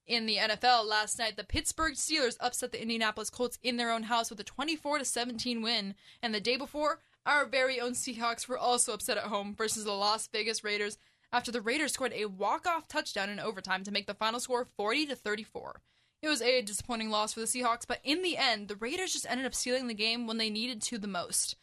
In 0.05 0.25
the 0.25 0.35
NFL 0.35 0.85
last 0.85 1.17
night, 1.17 1.37
the 1.37 1.45
Pittsburgh 1.45 1.93
Steelers 1.93 2.35
upset 2.41 2.73
the 2.73 2.81
Indianapolis 2.81 3.29
Colts 3.29 3.57
in 3.63 3.77
their 3.77 3.89
own 3.89 4.03
house 4.03 4.29
with 4.29 4.41
a 4.41 4.43
24 4.43 5.05
17 5.05 5.61
win, 5.61 5.95
and 6.21 6.35
the 6.35 6.41
day 6.41 6.57
before, 6.57 6.99
our 7.25 7.45
very 7.45 7.79
own 7.79 7.93
Seahawks 7.93 8.49
were 8.49 8.57
also 8.57 8.91
upset 8.91 9.15
at 9.15 9.23
home 9.23 9.55
versus 9.55 9.85
the 9.85 9.93
Las 9.93 10.27
Vegas 10.27 10.61
Raiders 10.61 10.97
after 11.31 11.53
the 11.53 11.61
Raiders 11.61 11.93
scored 11.93 12.11
a 12.13 12.25
walk-off 12.25 12.89
touchdown 12.89 13.29
in 13.29 13.39
overtime 13.39 13.85
to 13.85 13.91
make 13.91 14.07
the 14.07 14.13
final 14.13 14.41
score 14.41 14.65
40 14.65 15.05
to 15.05 15.15
34. 15.15 15.79
It 16.21 16.27
was 16.27 16.41
a 16.41 16.61
disappointing 16.61 17.09
loss 17.09 17.33
for 17.33 17.39
the 17.39 17.45
Seahawks, 17.45 17.87
but 17.87 18.01
in 18.03 18.21
the 18.21 18.35
end, 18.35 18.67
the 18.67 18.75
Raiders 18.75 19.13
just 19.13 19.25
ended 19.29 19.45
up 19.45 19.55
sealing 19.55 19.87
the 19.87 19.93
game 19.93 20.27
when 20.27 20.37
they 20.37 20.49
needed 20.49 20.81
to 20.83 20.97
the 20.97 21.07
most. 21.07 21.55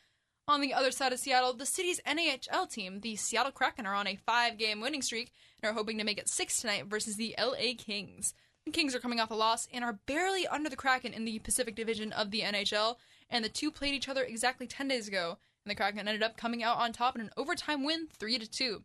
On 0.49 0.61
the 0.61 0.73
other 0.73 0.91
side 0.91 1.13
of 1.13 1.19
Seattle, 1.19 1.53
the 1.53 1.67
city's 1.67 2.01
NHL 2.07 2.71
team, 2.71 3.01
the 3.01 3.17
Seattle 3.17 3.53
Kraken, 3.53 3.85
are 3.85 3.95
on 3.95 4.07
a 4.07 4.17
five 4.17 4.57
game 4.57 4.81
winning 4.81 5.03
streak 5.03 5.33
and 5.61 5.69
are 5.69 5.75
hoping 5.75 5.99
to 5.99 6.05
make 6.05 6.19
it 6.19 6.29
six 6.29 6.61
tonight 6.61 6.87
versus 6.87 7.17
the 7.17 7.35
LA 7.39 7.75
Kings. 7.77 8.33
The 8.65 8.71
Kings 8.71 8.95
are 8.95 9.01
coming 9.01 9.21
off 9.21 9.31
a 9.31 9.35
loss 9.35 9.69
and 9.73 9.85
are 9.85 9.99
barely 10.07 10.47
under 10.47 10.71
the 10.71 10.77
Kraken 10.77 11.13
in 11.13 11.25
the 11.25 11.39
Pacific 11.41 11.75
Division 11.75 12.13
of 12.13 12.31
the 12.31 12.41
NHL, 12.41 12.97
and 13.29 13.45
the 13.45 13.49
two 13.49 13.71
played 13.71 13.93
each 13.93 14.09
other 14.09 14.23
exactly 14.23 14.67
10 14.67 14.89
days 14.89 15.07
ago, 15.07 15.37
and 15.65 15.71
the 15.71 15.75
Kraken 15.75 16.09
ended 16.09 16.23
up 16.23 16.37
coming 16.37 16.63
out 16.63 16.79
on 16.79 16.93
top 16.93 17.15
in 17.15 17.21
an 17.21 17.31
overtime 17.37 17.85
win 17.85 18.07
3 18.07 18.39
to 18.39 18.51
2. 18.51 18.85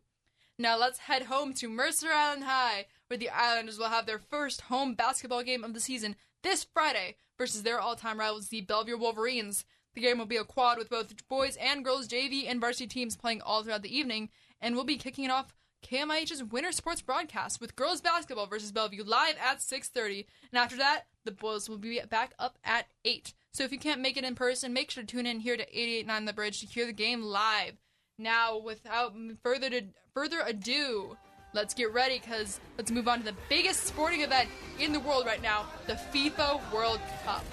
Now 0.58 0.76
let's 0.76 0.98
head 0.98 1.24
home 1.24 1.54
to 1.54 1.68
Mercer 1.68 2.12
Island 2.12 2.44
High, 2.44 2.86
where 3.12 3.18
the 3.18 3.28
Islanders 3.28 3.78
will 3.78 3.90
have 3.90 4.06
their 4.06 4.18
first 4.18 4.62
home 4.62 4.94
basketball 4.94 5.42
game 5.42 5.64
of 5.64 5.74
the 5.74 5.80
season 5.80 6.16
this 6.42 6.64
Friday 6.64 7.16
versus 7.36 7.62
their 7.62 7.78
all-time 7.78 8.18
rivals, 8.18 8.48
the 8.48 8.62
Bellevue 8.62 8.96
Wolverines. 8.96 9.66
The 9.92 10.00
game 10.00 10.16
will 10.16 10.24
be 10.24 10.38
a 10.38 10.44
quad 10.44 10.78
with 10.78 10.88
both 10.88 11.28
boys 11.28 11.58
and 11.60 11.84
girls 11.84 12.08
JV 12.08 12.48
and 12.48 12.58
varsity 12.58 12.86
teams 12.86 13.14
playing 13.14 13.42
all 13.42 13.62
throughout 13.62 13.82
the 13.82 13.94
evening, 13.94 14.30
and 14.62 14.74
we'll 14.74 14.84
be 14.84 14.96
kicking 14.96 15.26
it 15.26 15.30
off 15.30 15.52
KMIH's 15.86 16.42
Winter 16.42 16.72
Sports 16.72 17.02
broadcast 17.02 17.60
with 17.60 17.76
girls 17.76 18.00
basketball 18.00 18.46
versus 18.46 18.72
Bellevue 18.72 19.04
live 19.04 19.36
at 19.38 19.60
6:30, 19.60 20.24
and 20.50 20.58
after 20.58 20.78
that, 20.78 21.02
the 21.26 21.32
boys 21.32 21.68
will 21.68 21.76
be 21.76 22.00
back 22.08 22.32
up 22.38 22.58
at 22.64 22.86
8. 23.04 23.34
So 23.52 23.62
if 23.62 23.72
you 23.72 23.78
can't 23.78 24.00
make 24.00 24.16
it 24.16 24.24
in 24.24 24.34
person, 24.34 24.72
make 24.72 24.90
sure 24.90 25.02
to 25.02 25.06
tune 25.06 25.26
in 25.26 25.40
here 25.40 25.58
to 25.58 25.64
889 25.64 26.24
The 26.24 26.32
Bridge 26.32 26.60
to 26.60 26.66
hear 26.66 26.86
the 26.86 26.94
game 26.94 27.20
live. 27.20 27.74
Now, 28.16 28.56
without 28.56 29.12
further 29.42 29.68
to, 29.68 29.82
further 30.14 30.40
ado, 30.40 31.18
let's 31.52 31.74
get 31.74 31.92
ready 31.92 32.18
because 32.18 32.60
let's 32.78 32.90
move 32.90 33.08
on 33.08 33.18
to 33.18 33.24
the 33.24 33.34
biggest 33.48 33.84
sporting 33.84 34.22
event 34.22 34.48
in 34.78 34.92
the 34.92 35.00
world 35.00 35.26
right 35.26 35.42
now, 35.42 35.66
the 35.86 35.94
FIFA 35.94 36.60
World 36.72 37.00
Cup. 37.24 37.44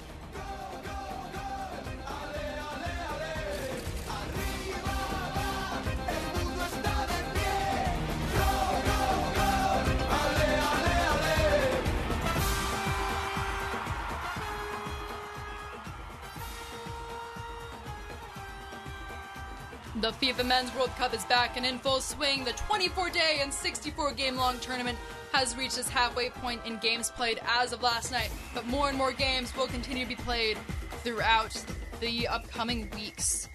The 20.00 20.12
FIFA 20.12 20.46
Men's 20.46 20.74
World 20.74 20.88
Cup 20.96 21.12
is 21.12 21.26
back 21.26 21.58
and 21.58 21.66
in 21.66 21.78
full 21.78 22.00
swing. 22.00 22.42
The 22.42 22.52
24 22.52 23.10
day 23.10 23.40
and 23.42 23.52
64 23.52 24.12
game 24.12 24.34
long 24.34 24.58
tournament 24.60 24.96
has 25.34 25.54
reached 25.58 25.76
its 25.76 25.90
halfway 25.90 26.30
point 26.30 26.62
in 26.64 26.78
games 26.78 27.10
played 27.10 27.38
as 27.46 27.74
of 27.74 27.82
last 27.82 28.10
night, 28.10 28.30
but 28.54 28.66
more 28.66 28.88
and 28.88 28.96
more 28.96 29.12
games 29.12 29.54
will 29.54 29.66
continue 29.66 30.04
to 30.04 30.08
be 30.08 30.14
played 30.14 30.56
throughout 31.04 31.62
the 32.00 32.26
upcoming 32.28 32.88
weeks. 32.96 33.50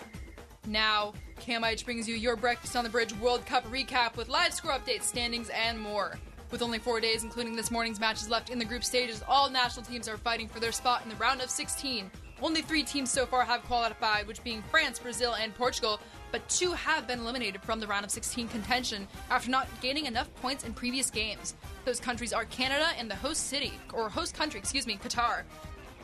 Now, 0.68 1.14
KMIH 1.40 1.84
brings 1.84 2.08
you 2.08 2.14
your 2.14 2.36
Breakfast 2.36 2.76
on 2.76 2.84
the 2.84 2.92
Bridge 2.92 3.16
World 3.16 3.44
Cup 3.48 3.66
recap 3.72 4.16
with 4.16 4.30
live 4.30 4.54
score 4.54 4.74
updates, 4.74 5.04
standings, 5.04 5.50
and 5.50 5.80
more. 5.80 6.16
With 6.52 6.62
only 6.62 6.78
four 6.78 7.00
days, 7.00 7.24
including 7.24 7.56
this 7.56 7.72
morning's 7.72 8.00
matches 8.00 8.30
left 8.30 8.52
in 8.52 8.60
the 8.60 8.66
group 8.66 8.84
stages, 8.84 9.24
all 9.28 9.50
national 9.50 9.84
teams 9.84 10.08
are 10.08 10.18
fighting 10.18 10.48
for 10.48 10.60
their 10.60 10.72
spot 10.72 11.02
in 11.04 11.10
the 11.10 11.16
round 11.16 11.42
of 11.42 11.50
16. 11.50 12.12
Only 12.42 12.62
three 12.62 12.84
teams 12.84 13.10
so 13.10 13.26
far 13.26 13.44
have 13.46 13.64
qualified, 13.64 14.28
which 14.28 14.44
being 14.44 14.62
France, 14.70 15.00
Brazil, 15.00 15.36
and 15.36 15.56
Portugal, 15.56 16.00
but 16.36 16.50
two 16.50 16.74
have 16.74 17.08
been 17.08 17.20
eliminated 17.20 17.62
from 17.62 17.80
the 17.80 17.88
round 17.88 18.04
of 18.04 18.12
16 18.12 18.50
contention 18.50 19.08
after 19.30 19.50
not 19.50 19.70
gaining 19.80 20.06
enough 20.06 20.28
points 20.42 20.66
in 20.66 20.74
previous 20.74 21.10
games. 21.10 21.56
Those 21.86 21.98
countries 21.98 22.34
are 22.34 22.44
Canada 22.44 22.88
and 22.98 23.10
the 23.10 23.16
host 23.16 23.48
city, 23.48 23.72
or 23.94 24.10
host 24.10 24.36
country, 24.36 24.60
excuse 24.60 24.86
me, 24.86 25.00
Qatar. 25.02 25.44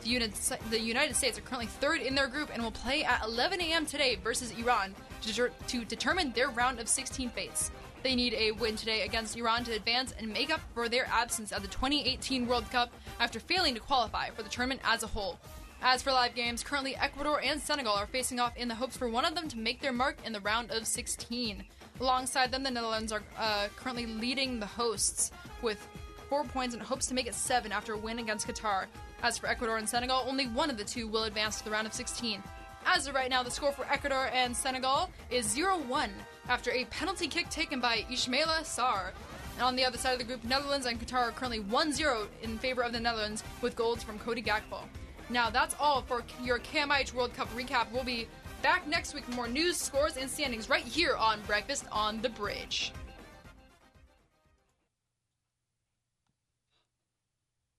The 0.00 0.80
United, 0.80 1.16
States 1.16 1.36
are 1.36 1.42
currently 1.42 1.66
third 1.66 2.00
in 2.00 2.14
their 2.14 2.28
group 2.28 2.48
and 2.50 2.62
will 2.62 2.70
play 2.70 3.04
at 3.04 3.22
11 3.22 3.60
a.m. 3.60 3.84
today 3.84 4.18
versus 4.24 4.52
Iran 4.52 4.94
to, 5.20 5.50
to 5.66 5.84
determine 5.84 6.32
their 6.32 6.48
round 6.48 6.80
of 6.80 6.88
16 6.88 7.28
fates. 7.28 7.70
They 8.02 8.14
need 8.14 8.32
a 8.32 8.52
win 8.52 8.74
today 8.74 9.02
against 9.02 9.36
Iran 9.36 9.64
to 9.64 9.72
advance 9.72 10.14
and 10.18 10.32
make 10.32 10.50
up 10.50 10.62
for 10.72 10.88
their 10.88 11.06
absence 11.08 11.52
at 11.52 11.60
the 11.60 11.68
2018 11.68 12.46
World 12.46 12.70
Cup 12.70 12.90
after 13.20 13.38
failing 13.38 13.74
to 13.74 13.80
qualify 13.80 14.30
for 14.30 14.42
the 14.42 14.48
tournament 14.48 14.80
as 14.82 15.02
a 15.02 15.08
whole. 15.08 15.38
As 15.84 16.00
for 16.00 16.12
live 16.12 16.36
games, 16.36 16.62
currently 16.62 16.94
Ecuador 16.94 17.40
and 17.42 17.60
Senegal 17.60 17.94
are 17.94 18.06
facing 18.06 18.38
off 18.38 18.56
in 18.56 18.68
the 18.68 18.74
hopes 18.74 18.96
for 18.96 19.08
one 19.08 19.24
of 19.24 19.34
them 19.34 19.48
to 19.48 19.58
make 19.58 19.80
their 19.80 19.92
mark 19.92 20.16
in 20.24 20.32
the 20.32 20.38
round 20.38 20.70
of 20.70 20.86
16. 20.86 21.64
Alongside 22.00 22.52
them, 22.52 22.62
the 22.62 22.70
Netherlands 22.70 23.10
are 23.10 23.24
uh, 23.36 23.66
currently 23.74 24.06
leading 24.06 24.60
the 24.60 24.66
hosts 24.66 25.32
with 25.60 25.84
four 26.28 26.44
points 26.44 26.76
and 26.76 26.82
hopes 26.84 27.06
to 27.06 27.14
make 27.14 27.26
it 27.26 27.34
seven 27.34 27.72
after 27.72 27.94
a 27.94 27.98
win 27.98 28.20
against 28.20 28.46
Qatar. 28.46 28.86
As 29.24 29.38
for 29.38 29.48
Ecuador 29.48 29.78
and 29.78 29.88
Senegal, 29.88 30.24
only 30.24 30.46
one 30.46 30.70
of 30.70 30.78
the 30.78 30.84
two 30.84 31.08
will 31.08 31.24
advance 31.24 31.58
to 31.58 31.64
the 31.64 31.72
round 31.72 31.88
of 31.88 31.92
16. 31.92 32.40
As 32.86 33.08
of 33.08 33.16
right 33.16 33.28
now, 33.28 33.42
the 33.42 33.50
score 33.50 33.72
for 33.72 33.84
Ecuador 33.86 34.30
and 34.32 34.56
Senegal 34.56 35.10
is 35.32 35.46
0 35.46 35.78
1 35.78 36.10
after 36.48 36.70
a 36.70 36.84
penalty 36.86 37.26
kick 37.26 37.50
taken 37.50 37.80
by 37.80 38.06
Ismaila 38.08 38.60
Sarr. 38.60 39.10
And 39.56 39.64
on 39.64 39.74
the 39.74 39.84
other 39.84 39.98
side 39.98 40.12
of 40.12 40.20
the 40.20 40.24
group, 40.24 40.44
Netherlands 40.44 40.86
and 40.86 41.00
Qatar 41.00 41.28
are 41.28 41.32
currently 41.32 41.60
1 41.60 41.92
0 41.92 42.28
in 42.40 42.56
favor 42.58 42.82
of 42.82 42.92
the 42.92 43.00
Netherlands 43.00 43.42
with 43.60 43.74
goals 43.74 44.04
from 44.04 44.20
Cody 44.20 44.42
Gakpo. 44.42 44.84
Now, 45.32 45.48
that's 45.48 45.74
all 45.80 46.02
for 46.02 46.22
your 46.42 46.58
KMIH 46.58 47.14
World 47.14 47.32
Cup 47.32 47.48
recap. 47.56 47.90
We'll 47.90 48.04
be 48.04 48.28
back 48.60 48.86
next 48.86 49.14
week 49.14 49.26
with 49.26 49.34
more 49.34 49.48
news, 49.48 49.78
scores, 49.78 50.18
and 50.18 50.30
standings 50.30 50.68
right 50.68 50.84
here 50.84 51.16
on 51.16 51.40
Breakfast 51.46 51.86
on 51.90 52.20
the 52.20 52.28
Bridge. 52.28 52.92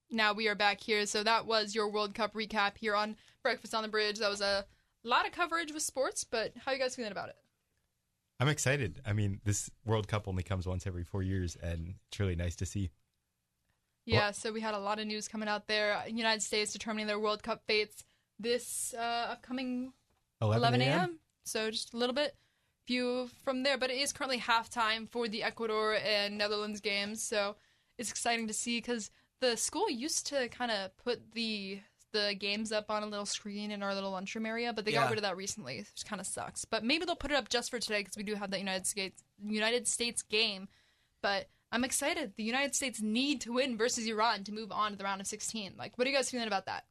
Now 0.09 0.33
we 0.33 0.47
are 0.47 0.55
back 0.55 0.81
here. 0.81 1.05
So 1.05 1.23
that 1.23 1.45
was 1.45 1.75
your 1.75 1.89
World 1.89 2.15
Cup 2.15 2.33
recap 2.33 2.75
here 2.79 2.95
on 2.95 3.15
Breakfast 3.43 3.75
on 3.75 3.83
the 3.83 3.89
Bridge. 3.89 4.17
That 4.17 4.31
was 4.31 4.41
a 4.41 4.65
lot 5.03 5.27
of 5.27 5.31
coverage 5.31 5.71
with 5.71 5.83
sports, 5.83 6.23
but 6.23 6.53
how 6.57 6.71
are 6.71 6.73
you 6.73 6.81
guys 6.81 6.95
feeling 6.95 7.11
about 7.11 7.29
it? 7.29 7.35
I'm 8.39 8.47
excited. 8.47 8.99
I 9.05 9.13
mean, 9.13 9.41
this 9.43 9.69
World 9.85 10.07
Cup 10.07 10.27
only 10.27 10.41
comes 10.41 10.65
once 10.65 10.87
every 10.87 11.03
four 11.03 11.21
years, 11.21 11.55
and 11.61 11.93
it's 12.07 12.19
really 12.19 12.35
nice 12.35 12.55
to 12.57 12.65
see. 12.65 12.89
Yeah, 14.05 14.31
so 14.31 14.51
we 14.51 14.61
had 14.61 14.73
a 14.73 14.79
lot 14.79 14.99
of 14.99 15.07
news 15.07 15.27
coming 15.27 15.47
out 15.47 15.67
there. 15.67 16.03
United 16.07 16.41
States 16.41 16.73
determining 16.73 17.07
their 17.07 17.19
World 17.19 17.41
Cup 17.43 17.63
fates 17.67 18.03
this 18.39 18.93
uh, 18.97 19.27
upcoming 19.31 19.93
11 20.41 20.59
11 20.59 20.81
a.m.? 20.81 20.99
a.m. 20.99 21.19
So 21.45 21.71
just 21.71 21.93
a 21.93 21.97
little 21.97 22.15
bit 22.15 22.35
view 22.87 23.29
from 23.43 23.63
there. 23.63 23.77
But 23.77 23.91
it 23.91 23.97
is 23.97 24.11
currently 24.11 24.39
halftime 24.39 25.09
for 25.09 25.27
the 25.27 25.43
Ecuador 25.43 25.95
and 25.95 26.37
Netherlands 26.37 26.81
games. 26.81 27.21
So 27.23 27.55
it's 27.97 28.09
exciting 28.11 28.47
to 28.47 28.53
see 28.53 28.79
because 28.79 29.09
the 29.39 29.55
school 29.55 29.89
used 29.89 30.27
to 30.27 30.49
kind 30.49 30.71
of 30.71 30.95
put 30.97 31.31
the 31.33 31.79
the 32.11 32.35
games 32.37 32.71
up 32.71 32.91
on 32.91 33.01
a 33.01 33.07
little 33.07 33.25
screen 33.25 33.71
in 33.71 33.81
our 33.81 33.95
little 33.95 34.11
lunchroom 34.11 34.45
area, 34.45 34.71
but 34.71 34.85
they 34.85 34.91
Yeah. 34.91 35.01
got 35.01 35.09
rid 35.09 35.17
of 35.17 35.23
that 35.23 35.35
recently, 35.35 35.77
which 35.79 36.05
kind 36.05 36.19
of 36.19 36.27
sucks. 36.27 36.63
But 36.63 36.83
maybe 36.83 37.05
they'll 37.05 37.15
put 37.15 37.31
it 37.31 37.35
up 37.35 37.49
just 37.49 37.71
for 37.71 37.79
today 37.79 38.01
because 38.01 38.15
we 38.15 38.21
do 38.21 38.35
have 38.35 38.51
the 38.51 38.59
United 38.59 38.85
States 38.85 39.23
United 39.43 39.87
States 39.87 40.21
game. 40.21 40.67
But 41.23 41.49
I'm 41.73 41.83
excited. 41.83 42.33
The 42.37 42.43
United 42.43 42.75
States 42.75 43.01
need 43.01 43.41
to 43.41 43.53
win 43.53 43.77
versus 43.77 44.05
Iran 44.05 44.43
to 44.43 44.53
move 44.53 44.71
on 44.71 44.91
to 44.91 44.97
the 44.97 45.03
round 45.03 45.21
of 45.21 45.27
16. 45.27 45.73
Like, 45.77 45.97
what 45.97 46.07
are 46.07 46.11
you 46.11 46.15
guys 46.15 46.29
feeling 46.29 46.47
about 46.47 46.67
that? 46.67 46.85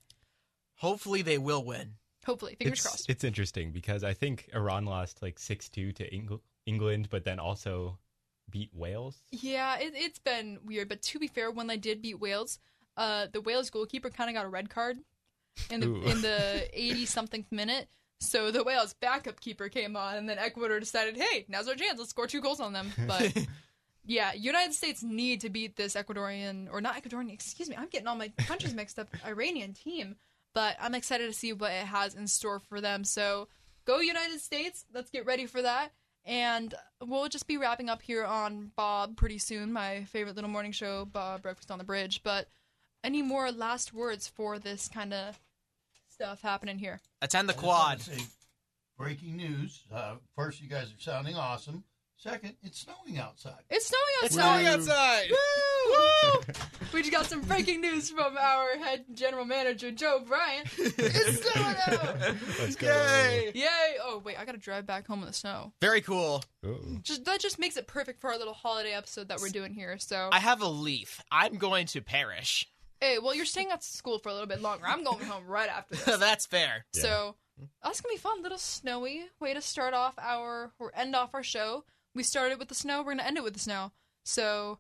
Hopefully, 0.75 1.23
they 1.23 1.39
will 1.39 1.65
win. 1.65 1.95
Hopefully, 2.27 2.57
fingers 2.57 2.81
it's, 2.81 2.87
crossed. 2.87 3.09
It's 3.11 3.23
interesting 3.23 3.71
because 3.71 4.03
I 4.03 4.13
think 4.13 4.49
Iran 4.53 4.85
lost 4.85 5.23
like 5.23 5.39
6 5.39 5.69
2 5.69 5.93
to 5.93 6.13
Eng- 6.13 6.41
England, 6.67 7.09
but 7.11 7.25
then 7.25 7.39
also 7.39 7.99
beat 8.51 8.71
Wales. 8.75 9.17
Yeah, 9.31 9.79
it, 9.79 9.93
it's 9.95 10.19
been 10.19 10.59
weird. 10.65 10.89
But 10.89 11.01
to 11.03 11.21
be 11.21 11.29
fair, 11.29 11.53
when 11.53 11.69
they 11.69 11.77
did 11.77 12.03
beat 12.03 12.19
Wales, 12.19 12.59
uh, 12.97 13.29
the 13.33 13.41
Wales 13.41 13.71
goalkeeper 13.71 14.11
kind 14.11 14.31
of 14.31 14.35
got 14.35 14.45
a 14.45 14.49
red 14.49 14.69
card 14.69 14.99
in 15.71 15.79
the 15.79 15.87
Ooh. 15.87 16.03
in 16.03 16.23
the 16.23 16.69
eighty 16.73 17.07
something 17.07 17.47
minute. 17.53 17.89
So 18.21 18.51
the 18.51 18.63
Wales 18.63 18.95
backup 18.95 19.41
keeper 19.41 19.69
came 19.69 19.97
on, 19.97 20.17
and 20.17 20.29
then 20.29 20.39
Ecuador 20.39 20.79
decided, 20.79 21.17
hey, 21.17 21.45
now's 21.49 21.69
our 21.69 21.75
chance. 21.75 21.99
Let's 21.99 22.11
score 22.11 22.29
two 22.29 22.41
goals 22.41 22.61
on 22.61 22.73
them. 22.73 22.93
But 23.07 23.37
yeah, 24.05 24.33
United 24.33 24.75
States 24.75 25.03
need 25.03 25.41
to 25.43 25.51
beat 25.51 25.77
this 25.77 25.95
Ecuadorian 25.95 26.69
or 26.73 26.81
not 26.81 26.97
Ecuadorian. 26.97 27.33
Excuse 27.33 27.69
me, 27.69 27.77
I'm 27.77 27.89
getting 27.89 28.07
all 28.07 28.17
my 28.17 28.29
countries 28.39 28.75
mixed 28.75 28.99
up. 28.99 29.09
Iranian 29.27 29.73
team, 29.75 30.17
but 30.55 30.77
I'm 30.81 30.95
excited 30.95 31.27
to 31.27 31.33
see 31.33 31.53
what 31.53 31.71
it 31.73 31.87
has 31.87 32.15
in 32.15 32.27
store 32.27 32.61
for 32.61 32.81
them. 32.81 33.05
So 33.05 33.49
go 33.85 34.01
United 34.01 34.41
States. 34.41 34.85
Let's 34.93 35.11
get 35.11 35.27
ready 35.27 35.47
for 35.47 35.63
that. 35.63 35.93
And 36.25 36.73
we'll 37.05 37.29
just 37.29 37.49
be 37.49 37.57
wrapping 37.57 37.89
up 37.89 38.01
here 38.01 38.25
on 38.25 38.71
Bob 38.77 39.17
pretty 39.17 39.39
soon, 39.39 39.73
my 39.73 40.05
favorite 40.05 40.37
little 40.37 40.51
morning 40.51 40.71
show, 40.73 41.05
Bob 41.05 41.43
Breakfast 41.43 41.71
on 41.71 41.79
the 41.79 41.85
Bridge. 41.85 42.23
But 42.23 42.49
any 43.03 43.23
more 43.23 43.51
last 43.51 43.93
words 43.93 44.29
for 44.29 44.59
this 44.61 44.89
kind 44.89 45.13
of 45.13 45.41
stuff 46.09 46.41
happening 46.43 46.79
here? 46.79 47.01
Attend 47.21 47.49
the 47.49 47.55
I 47.55 47.57
just 47.57 47.67
wanna 47.67 47.79
quad. 47.85 48.01
say, 48.03 48.25
breaking 48.97 49.37
news. 49.37 49.83
Uh, 49.93 50.15
first, 50.37 50.61
you 50.63 50.69
guys 50.69 50.93
are 50.93 51.01
sounding 51.01 51.35
awesome. 51.37 51.83
Second, 52.23 52.55
it's 52.63 52.79
snowing 52.79 53.19
outside. 53.19 53.65
It's 53.69 53.87
snowing 53.87 54.03
outside. 54.23 54.27
It's 54.27 54.35
snowing 54.37 54.67
outside. 54.69 55.29
Woo! 55.29 55.93
Woo! 55.93 56.41
we 56.95 57.01
just 57.01 57.11
got 57.11 57.27
some 57.27 57.41
breaking 57.41 57.81
news 57.81 58.11
from 58.11 58.37
our 58.39 58.79
head 58.79 59.07
general 59.13 59.45
manager, 59.45 59.91
Joe 59.91 60.23
Bryant. 60.25 60.69
It's 60.79 61.43
snowing 61.43 61.77
out. 61.89 62.37
Let's 62.61 62.77
go. 62.77 62.87
Yay! 62.87 63.51
Yay! 63.57 63.97
Oh 64.05 64.23
wait, 64.25 64.39
I 64.39 64.45
gotta 64.45 64.59
drive 64.59 64.87
back 64.87 65.09
home 65.09 65.19
in 65.23 65.27
the 65.27 65.33
snow. 65.33 65.73
Very 65.81 66.01
cool. 66.01 66.45
Just 67.03 67.25
that 67.25 67.41
just 67.41 67.59
makes 67.59 67.77
it 67.77 67.89
perfect 67.89 68.21
for 68.21 68.31
our 68.31 68.39
little 68.39 68.55
holiday 68.55 68.93
episode 68.93 69.27
that 69.27 69.41
we're 69.41 69.49
doing 69.49 69.75
here. 69.75 69.99
So 69.99 70.29
I 70.31 70.39
have 70.39 70.63
a 70.63 70.69
leaf. 70.69 71.21
I'm 71.33 71.57
going 71.57 71.87
to 71.87 72.03
perish. 72.03 72.69
hey, 73.01 73.19
well 73.19 73.35
you're 73.35 73.45
staying 73.47 73.73
at 73.73 73.83
school 73.83 74.21
for 74.21 74.29
a 74.29 74.33
little 74.33 74.47
bit 74.47 74.63
longer. 74.63 74.85
I'm 74.87 75.03
going 75.03 75.25
home 75.25 75.49
right 75.49 75.69
after 75.69 75.97
this. 75.97 76.19
That's 76.21 76.47
fair. 76.47 76.85
So 76.95 77.35
that's 77.83 78.01
gonna 78.01 78.15
be 78.15 78.19
fun. 78.19 78.43
Little 78.45 78.59
snowy 78.59 79.25
way 79.41 79.55
to 79.55 79.61
start 79.61 79.93
off 79.93 80.15
our 80.19 80.71
or 80.79 80.93
end 80.95 81.17
off 81.17 81.35
our 81.35 81.43
show. 81.43 81.85
We 82.15 82.23
started 82.23 82.59
with 82.59 82.69
the 82.69 82.75
snow. 82.75 83.03
We're 83.03 83.13
gonna 83.13 83.23
end 83.25 83.37
it 83.39 83.45
with 83.45 83.55
the 83.55 83.61
snow. 83.61 83.93
So 84.25 84.79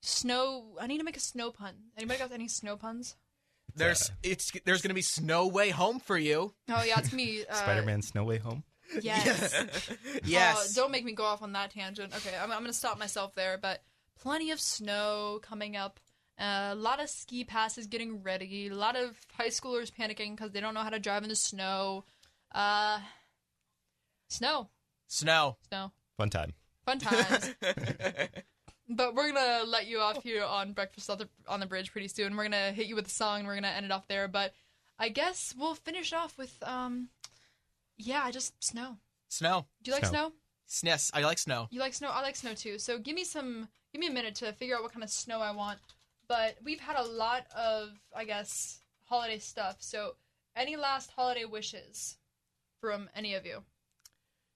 snow. 0.00 0.76
I 0.80 0.86
need 0.86 0.98
to 0.98 1.04
make 1.04 1.16
a 1.16 1.20
snow 1.20 1.50
pun. 1.50 1.74
Anybody 1.96 2.18
got 2.18 2.32
any 2.32 2.48
snow 2.48 2.76
puns? 2.76 3.16
There's 3.74 4.10
it's 4.22 4.52
there's 4.64 4.82
gonna 4.82 4.94
be 4.94 5.02
snow 5.02 5.46
way 5.46 5.70
home 5.70 5.98
for 5.98 6.18
you. 6.18 6.54
Oh 6.68 6.82
yeah, 6.84 6.98
it's 6.98 7.12
me. 7.12 7.44
Uh, 7.50 7.54
Spider-Man 7.54 8.02
Snow 8.02 8.24
Way 8.24 8.38
Home. 8.38 8.64
Yes. 9.00 9.54
yes. 10.24 10.76
Uh, 10.76 10.80
don't 10.82 10.90
make 10.92 11.04
me 11.04 11.12
go 11.12 11.24
off 11.24 11.42
on 11.42 11.52
that 11.52 11.70
tangent. 11.70 12.14
Okay, 12.14 12.36
I'm, 12.36 12.52
I'm 12.52 12.58
going 12.58 12.66
to 12.66 12.72
stop 12.74 12.98
myself 12.98 13.34
there. 13.34 13.56
But 13.56 13.82
plenty 14.20 14.50
of 14.50 14.60
snow 14.60 15.40
coming 15.42 15.76
up. 15.76 15.98
Uh, 16.38 16.70
a 16.72 16.74
lot 16.74 17.00
of 17.02 17.08
ski 17.08 17.44
passes 17.44 17.86
getting 17.86 18.22
ready. 18.22 18.68
A 18.68 18.74
lot 18.74 18.96
of 18.96 19.16
high 19.32 19.48
schoolers 19.48 19.90
panicking 19.90 20.36
because 20.36 20.50
they 20.52 20.60
don't 20.60 20.74
know 20.74 20.80
how 20.82 20.90
to 20.90 20.98
drive 20.98 21.22
in 21.22 21.30
the 21.30 21.36
snow. 21.36 22.04
Uh, 22.54 22.98
snow, 24.28 24.68
Snow. 25.08 25.56
snow, 25.68 25.92
Fun 26.16 26.30
time. 26.30 26.52
fun 26.84 26.98
times. 26.98 27.54
but 28.88 29.14
we're 29.14 29.32
gonna 29.32 29.64
let 29.66 29.86
you 29.86 29.98
off 29.98 30.22
here 30.22 30.44
on 30.44 30.72
breakfast 30.72 31.08
on 31.10 31.18
the 31.18 31.28
on 31.48 31.60
the 31.60 31.66
bridge 31.66 31.92
pretty 31.92 32.08
soon. 32.08 32.36
We're 32.36 32.44
gonna 32.44 32.72
hit 32.72 32.86
you 32.86 32.94
with 32.94 33.06
a 33.06 33.10
song. 33.10 33.40
and 33.40 33.48
We're 33.48 33.54
gonna 33.54 33.68
end 33.68 33.86
it 33.86 33.92
off 33.92 34.06
there. 34.08 34.28
But 34.28 34.52
I 34.98 35.08
guess 35.08 35.54
we'll 35.58 35.74
finish 35.74 36.12
off 36.12 36.36
with 36.38 36.56
um, 36.62 37.08
yeah, 37.96 38.22
I 38.24 38.30
just 38.30 38.62
snow. 38.62 38.98
Snow. 39.28 39.66
Do 39.82 39.90
you 39.90 39.94
like 39.94 40.06
snow? 40.06 40.32
Yes, 40.82 41.10
I 41.14 41.20
like 41.22 41.38
snow. 41.38 41.68
You 41.70 41.80
like 41.80 41.94
snow? 41.94 42.08
I 42.08 42.22
like 42.22 42.36
snow 42.36 42.54
too. 42.54 42.78
So 42.78 42.98
give 42.98 43.14
me 43.14 43.24
some, 43.24 43.68
give 43.92 44.00
me 44.00 44.06
a 44.06 44.12
minute 44.12 44.34
to 44.36 44.52
figure 44.52 44.76
out 44.76 44.82
what 44.82 44.92
kind 44.92 45.04
of 45.04 45.10
snow 45.10 45.40
I 45.40 45.52
want. 45.52 45.78
But 46.28 46.56
we've 46.64 46.80
had 46.80 46.96
a 46.96 47.02
lot 47.02 47.46
of, 47.54 47.90
I 48.16 48.24
guess, 48.24 48.78
holiday 49.04 49.38
stuff. 49.38 49.76
So 49.80 50.14
any 50.56 50.76
last 50.76 51.10
holiday 51.10 51.44
wishes 51.44 52.16
from 52.80 53.10
any 53.14 53.34
of 53.34 53.44
you? 53.44 53.62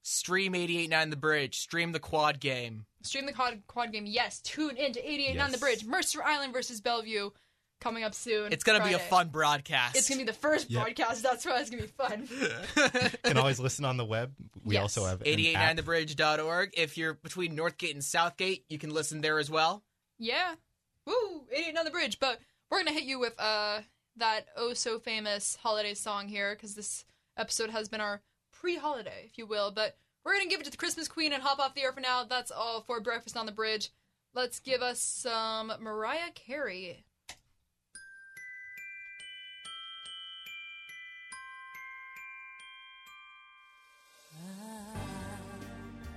Stream 0.09 0.55
889 0.55 1.11
The 1.11 1.17
Bridge. 1.17 1.59
Stream 1.59 1.91
the 1.93 1.99
quad 1.99 2.39
game. 2.39 2.87
Stream 3.03 3.27
the 3.27 3.33
quad, 3.33 3.61
quad 3.67 3.91
game. 3.93 4.07
Yes. 4.07 4.41
Tune 4.41 4.77
in 4.77 4.93
to 4.93 5.01
88 5.11 5.39
on 5.41 5.51
the 5.51 5.59
bridge. 5.59 5.85
Mercer 5.85 6.23
Island 6.23 6.53
versus 6.53 6.81
Bellevue. 6.81 7.31
coming 7.81 8.05
up 8.05 8.15
soon. 8.15 8.53
It's 8.53 8.65
gonna 8.65 8.83
be 8.85 8.95
a 8.95 8.99
fun 8.99 9.29
broadcast. 9.29 9.97
It's 9.97 10.09
gonna 10.09 10.21
be 10.21 10.25
the 10.25 10.33
first 10.33 10.71
Yep. 10.71 10.83
broadcast. 10.83 11.23
That's 11.23 11.45
why 11.45 11.61
it's 11.61 11.69
gonna 11.71 11.83
be 11.83 11.89
fun. 11.89 12.27
can 13.25 13.37
always 13.37 13.59
listen 13.61 13.85
on 13.85 13.97
the 13.97 14.05
web. 14.05 14.33
We 14.65 14.75
Yes. 14.75 14.83
also 14.83 15.05
have 15.05 15.21
an 15.23 15.27
app. 15.57 15.77
889thebridge.org. 15.77 16.71
If 16.77 16.97
you're 16.97 17.15
between 17.15 17.57
Northgate 17.57 17.93
and 17.93 18.03
Southgate, 18.05 18.65
you 18.69 18.79
can 18.79 18.91
listen 18.95 19.21
there 19.21 19.39
as 19.39 19.51
well. 19.51 19.83
yeah. 20.19 20.55
Woo! 21.05 21.45
88 21.53 21.77
on 21.79 21.85
the 21.85 21.91
bridge. 21.91 22.19
But 22.19 22.41
we're 22.71 22.79
gonna 22.79 22.93
hit 22.93 23.05
you 23.05 23.19
with 23.19 23.39
uh 23.39 23.81
that 24.17 24.47
oh 24.57 24.73
so 24.73 24.99
famous 24.99 25.57
holiday 25.57 25.95
song 25.95 26.29
here 26.29 26.55
because 26.55 26.75
this 26.75 27.05
episode 27.37 27.71
has 27.71 27.89
been 27.89 28.01
our 28.01 28.23
pre-holiday, 28.61 29.25
if 29.27 29.39
you 29.39 29.47
will. 29.47 29.71
But 29.71 29.97
we're 30.25 30.35
gonna 30.35 30.49
give 30.49 30.61
it 30.61 30.65
to 30.65 30.71
the 30.71 30.77
Christmas 30.77 31.09
Queen 31.09 31.33
and 31.33 31.43
hop 31.43 31.59
off 31.59 31.75
the 31.75 31.83
air 31.83 31.93
for 31.93 32.01
now. 32.01 32.25
That's 32.25 32.51
all 32.51 32.83
for 32.83 33.01
breakfast 33.01 33.37
on 33.37 33.47
the 33.47 33.53
bridge. 33.53 33.91
Let's 34.35 34.61
give 34.61 34.83
us 34.83 35.01
some 35.01 35.73
Mariah 35.81 36.33
Carey. 36.35 37.05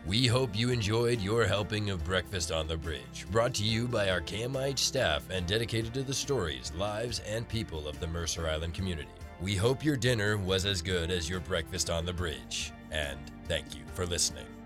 We 0.06 0.26
hope 0.26 0.58
you 0.58 0.72
enjoyed 0.72 1.22
your 1.22 1.46
helping 1.46 1.92
of 1.92 2.04
Breakfast 2.04 2.52
on 2.52 2.68
the 2.68 2.76
Bridge, 2.76 3.28
brought 3.32 3.54
to 3.54 3.64
you 3.64 3.88
by 3.88 4.10
our 4.10 4.22
KMIH 4.22 4.80
staff 4.80 5.30
and 5.30 5.46
dedicated 5.46 5.94
to 5.94 6.02
the 6.02 6.16
stories, 6.16 6.72
lives, 6.76 7.20
and 7.28 7.48
people 7.48 7.88
of 7.88 8.00
the 8.00 8.08
Mercer 8.08 8.50
Island 8.50 8.74
community. 8.74 9.08
We 9.42 9.56
hope 9.56 9.86
your 9.86 9.96
dinner 9.96 10.38
was 10.38 10.66
as 10.66 10.82
good 10.82 11.10
as 11.10 11.30
your 11.30 11.40
breakfast 11.40 11.90
on 11.90 12.06
the 12.06 12.12
bridge, 12.12 12.74
and 12.92 13.20
thank 13.46 13.74
you 13.74 13.84
for 13.94 14.06
listening. 14.06 14.59